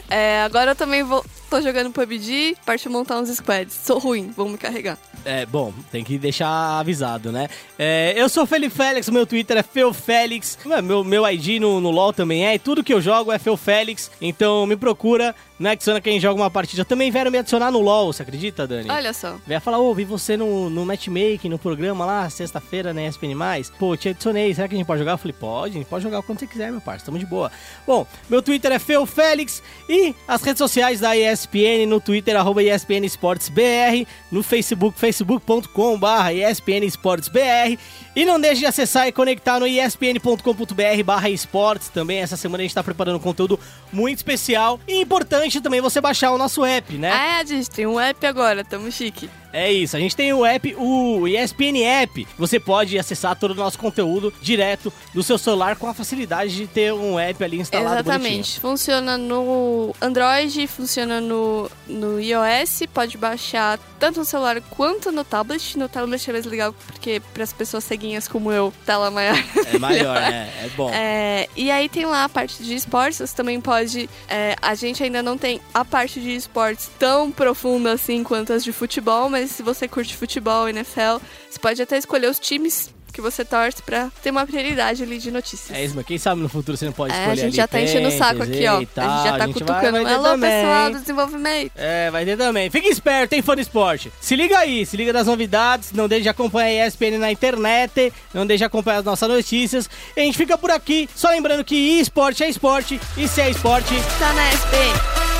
É, 0.10 0.44
agora 0.44 0.72
eu 0.72 0.76
também 0.76 1.02
vou. 1.02 1.26
Tô 1.54 1.62
jogando 1.62 1.91
PUBG, 1.91 2.58
partiu 2.66 2.89
montar 2.89 3.20
uns 3.20 3.30
squads. 3.30 3.76
Sou 3.76 3.99
ruim, 3.99 4.34
vão 4.36 4.49
me 4.49 4.58
carregar. 4.58 4.97
É, 5.24 5.45
bom, 5.45 5.72
tem 5.91 6.04
que 6.04 6.18
deixar 6.18 6.49
avisado, 6.80 7.32
né? 7.32 7.47
É, 7.78 8.14
eu 8.18 8.28
sou 8.28 8.45
Felipe 8.45 8.76
Félix, 8.76 9.08
meu 9.08 9.26
Twitter 9.26 9.58
é 9.58 9.64
FeuFélix, 9.64 10.58
É, 10.70 10.82
meu, 10.82 11.04
meu 11.04 11.30
ID 11.30 11.62
no, 11.62 11.80
no 11.80 11.91
LoL 11.91 12.12
também 12.12 12.45
é, 12.45 12.56
e 12.56 12.60
tudo 12.60 12.84
que 12.84 12.93
eu 12.93 12.99
jogo 12.99 13.32
é 13.32 13.38
FeuFélix, 13.38 14.12
então 14.20 14.66
me 14.66 14.76
procura, 14.76 15.34
me 15.58 15.70
adiciona 15.70 16.01
quem 16.01 16.20
joga 16.20 16.41
uma 16.41 16.49
partida. 16.49 16.84
Também 16.84 17.12
vieram 17.12 17.32
me 17.32 17.38
adicionar 17.38 17.72
no 17.72 17.80
LoL, 17.80 18.12
você 18.12 18.24
acredita, 18.24 18.68
Dani? 18.68 18.89
Olha 18.89 19.14
só. 19.14 19.38
Vai 19.47 19.60
falar, 19.60 19.78
ô, 19.78 19.93
vi 19.93 20.04
você 20.04 20.36
no, 20.36 20.70
no 20.70 20.86
matchmaking, 20.86 21.49
no 21.49 21.60
programa 21.60 22.06
lá, 22.06 22.30
sexta-feira, 22.30 22.93
na 22.93 23.08
ESPN+. 23.08 23.36
Pô, 23.80 23.95
te 23.95 24.10
adicionei, 24.10 24.54
será 24.54 24.68
que 24.68 24.76
a 24.76 24.78
gente 24.78 24.88
pode 24.88 24.99
jogar? 24.99 25.14
Eu 25.14 25.18
falei, 25.18 25.36
pode, 25.39 25.76
a 25.76 25.78
gente 25.78 25.88
pode 25.88 26.04
jogar 26.04 26.22
quando 26.24 26.39
você 26.39 26.47
quiser, 26.47 26.72
meu 26.72 26.82
parceiro, 26.82 27.06
tamo 27.06 27.20
de 27.20 27.26
boa. 27.26 27.51
Bom, 27.88 28.06
meu 28.30 28.41
Twitter 28.41 28.72
é 28.72 28.80
FeuFélix 28.80 29.64
e 29.88 30.14
as 30.28 30.41
redes 30.41 30.58
sociais 30.58 30.99
da 30.99 31.16
ESPN, 31.16 31.43
no 31.88 32.00
Twitter, 32.00 32.36
arroba 32.36 32.62
ESPN 32.62 33.06
Esportes 33.06 33.50
BR, 33.50 34.08
no 34.32 34.41
Facebook, 34.44 34.96
facebook.com 34.98 36.00
barra 36.00 36.34
ESPN 36.34 36.84
Esportes 36.84 37.30
BR. 37.30 37.78
E 38.16 38.26
não 38.26 38.39
deixe 38.39 38.59
de 38.59 38.66
acessar 38.68 39.07
e 39.07 39.11
conectar 39.11 39.59
no 39.59 39.66
espn.com.br 39.66 41.03
barra 41.03 41.30
esportes 41.30 41.89
também. 41.89 42.20
Essa 42.20 42.38
semana 42.38 42.61
a 42.61 42.66
gente 42.66 42.76
tá 42.76 42.84
preparando 42.84 43.16
um 43.16 43.20
conteúdo 43.20 43.59
muito 43.91 44.18
especial 44.18 44.80
e 44.88 45.01
importante 45.01 45.59
também 45.59 45.82
você 45.82 45.99
baixar 45.99 46.32
o 46.32 46.38
nosso 46.38 46.64
app, 46.64 46.95
né? 46.97 47.11
Ah, 47.11 47.26
é, 47.26 47.41
a 47.41 47.45
gente 47.45 47.70
tem 47.70 47.88
um 47.88 47.99
app 47.99 48.26
agora, 48.26 48.64
tamo 48.64 48.91
chique. 48.91 49.30
É 49.53 49.72
isso, 49.72 49.95
a 49.95 49.99
gente 49.99 50.16
tem 50.16 50.34
o 50.34 50.43
app, 50.43 50.76
o 50.80 51.28
ESPN 51.28 51.84
App. 51.86 52.28
Você 52.39 52.59
pode 52.59 52.97
acessar 52.97 53.36
todo 53.36 53.51
o 53.51 53.55
nosso 53.55 53.78
conteúdo 53.78 54.34
direto 54.41 54.91
do 55.14 55.22
seu 55.22 55.38
celular 55.38 55.76
com 55.76 55.88
a 55.88 55.93
facilidade 55.93 56.55
de 56.55 56.66
ter 56.66 56.91
um 56.91 57.20
app 57.20 57.43
ali 57.43 57.59
instalado 57.59 57.97
Exatamente. 57.97 58.32
bonitinho. 58.32 58.61
Funciona 58.61 59.16
no 59.16 59.95
Android, 60.01 60.66
funciona 60.66 61.22
no, 61.22 61.70
no 61.88 62.20
iOS, 62.20 62.82
pode 62.91 63.16
baixar 63.16 63.78
tanto 63.99 64.20
no 64.20 64.26
celular 64.26 64.59
quanto 64.72 65.11
no 65.11 65.24
tablet. 65.24 65.78
No 65.78 65.88
tablet 65.88 66.28
é 66.28 66.34
mais 66.34 66.45
legal 66.45 66.74
porque 66.88 67.22
para 67.32 67.43
as 67.43 67.53
pessoas 67.53 67.84
ceguinhas 68.04 68.28
como 68.28 68.51
eu, 68.51 68.74
tela 68.86 69.10
maior. 69.10 69.38
É 69.74 69.80
maior, 69.80 70.20
né? 70.20 70.51
É 70.64 70.70
bom. 70.76 70.91
É, 70.93 71.47
e 71.56 71.72
aí 71.72 71.88
tem 71.88 72.06
lá 72.06 72.26
a 72.26 72.30
parte 72.30 72.62
de 72.64 72.76
esportes, 72.76 73.18
você 73.18 73.36
também 73.36 73.60
pode. 73.60 74.10
é, 74.28 74.56
a 74.62 74.76
gente 74.76 75.01
ainda 75.04 75.24
não 75.24 75.38
tem 75.38 75.62
a 75.74 75.84
parte 75.84 76.20
de 76.20 76.36
esportes 76.36 76.89
tão 76.99 77.32
profunda 77.32 77.93
assim 77.93 78.24
quanto 78.24 78.54
as 78.54 78.64
de 78.64 78.72
futebol, 78.72 79.30
mas 79.30 79.51
se 79.51 79.64
você 79.64 79.88
curte 79.88 80.16
futebol, 80.16 80.68
NFL, 80.68 81.20
você 81.49 81.60
pode 81.60 81.82
até 81.82 81.97
escolher 81.97 82.30
os 82.30 82.39
times 82.39 82.93
que 83.14 83.22
você 83.22 83.45
torce 83.45 83.82
pra 83.84 84.09
ter 84.24 84.32
uma 84.32 84.45
prioridade 84.45 85.03
ali 85.03 85.20
de 85.20 85.30
notícias. 85.32 85.72
É 85.78 85.86
isso, 85.86 85.95
mas 85.95 86.05
quem 86.05 86.18
sabe 86.18 86.41
no 86.41 86.49
futuro 86.49 86.76
você 86.76 86.86
não 86.86 86.91
pode 86.91 87.14
É, 87.14 87.18
escolher 87.20 87.32
a 87.41 87.45
gente 87.45 87.55
já 87.55 87.68
tá 87.68 87.80
enchendo 87.80 88.07
o 88.07 88.11
saco 88.11 88.41
aqui, 88.43 88.66
ó. 88.68 88.84
tal, 88.93 89.09
a 89.09 89.16
gente 89.18 89.24
já 89.26 89.32
tá 89.32 89.38
vai- 89.38 89.47
cutucando. 89.53 89.91
vai 89.91 90.05
ter 90.05 90.14
Alô, 90.14 90.24
também. 90.30 90.49
pessoal 90.49 90.89
do 90.91 90.99
desenvolvimento. 90.99 91.72
É, 91.76 92.09
vai 92.11 92.26
ter 92.26 92.36
também. 92.38 92.70
Fica 92.72 92.88
esperto, 92.88 93.30
tem 93.30 93.41
fã 93.41 93.53
do 93.55 93.61
esporte. 93.61 94.11
Se 94.20 94.36
liga 94.36 94.57
aí, 94.57 94.86
se 94.86 94.97
liga 94.97 95.14
das 95.14 95.28
novidades, 95.28 95.91
não 95.91 96.07
deixe 96.07 96.24
de 96.24 96.30
acompanhar 96.30 96.84
a 96.84 96.88
ESPN 96.88 97.18
na 97.20 97.32
internet, 97.32 98.11
não 98.34 98.45
deixe 98.47 98.59
de 98.59 98.66
acompanhar 98.66 98.97
as 98.99 99.05
nossas 99.05 99.30
notícias. 99.30 99.89
E 100.18 100.20
a 100.22 100.24
gente 100.24 100.38
fica 100.38 100.57
por 100.57 100.72
aqui, 100.72 101.07
só 101.16 101.30
lembrando 101.30 101.64
que 101.64 101.76
esporte 101.99 102.43
é 102.43 102.49
esporte, 102.49 102.99
e 103.16 103.28
se 103.28 103.39
é 103.41 103.49
esporte... 103.49 103.93
Tá 104.20 104.34
na 104.34 104.49
ESPN. 104.53 105.33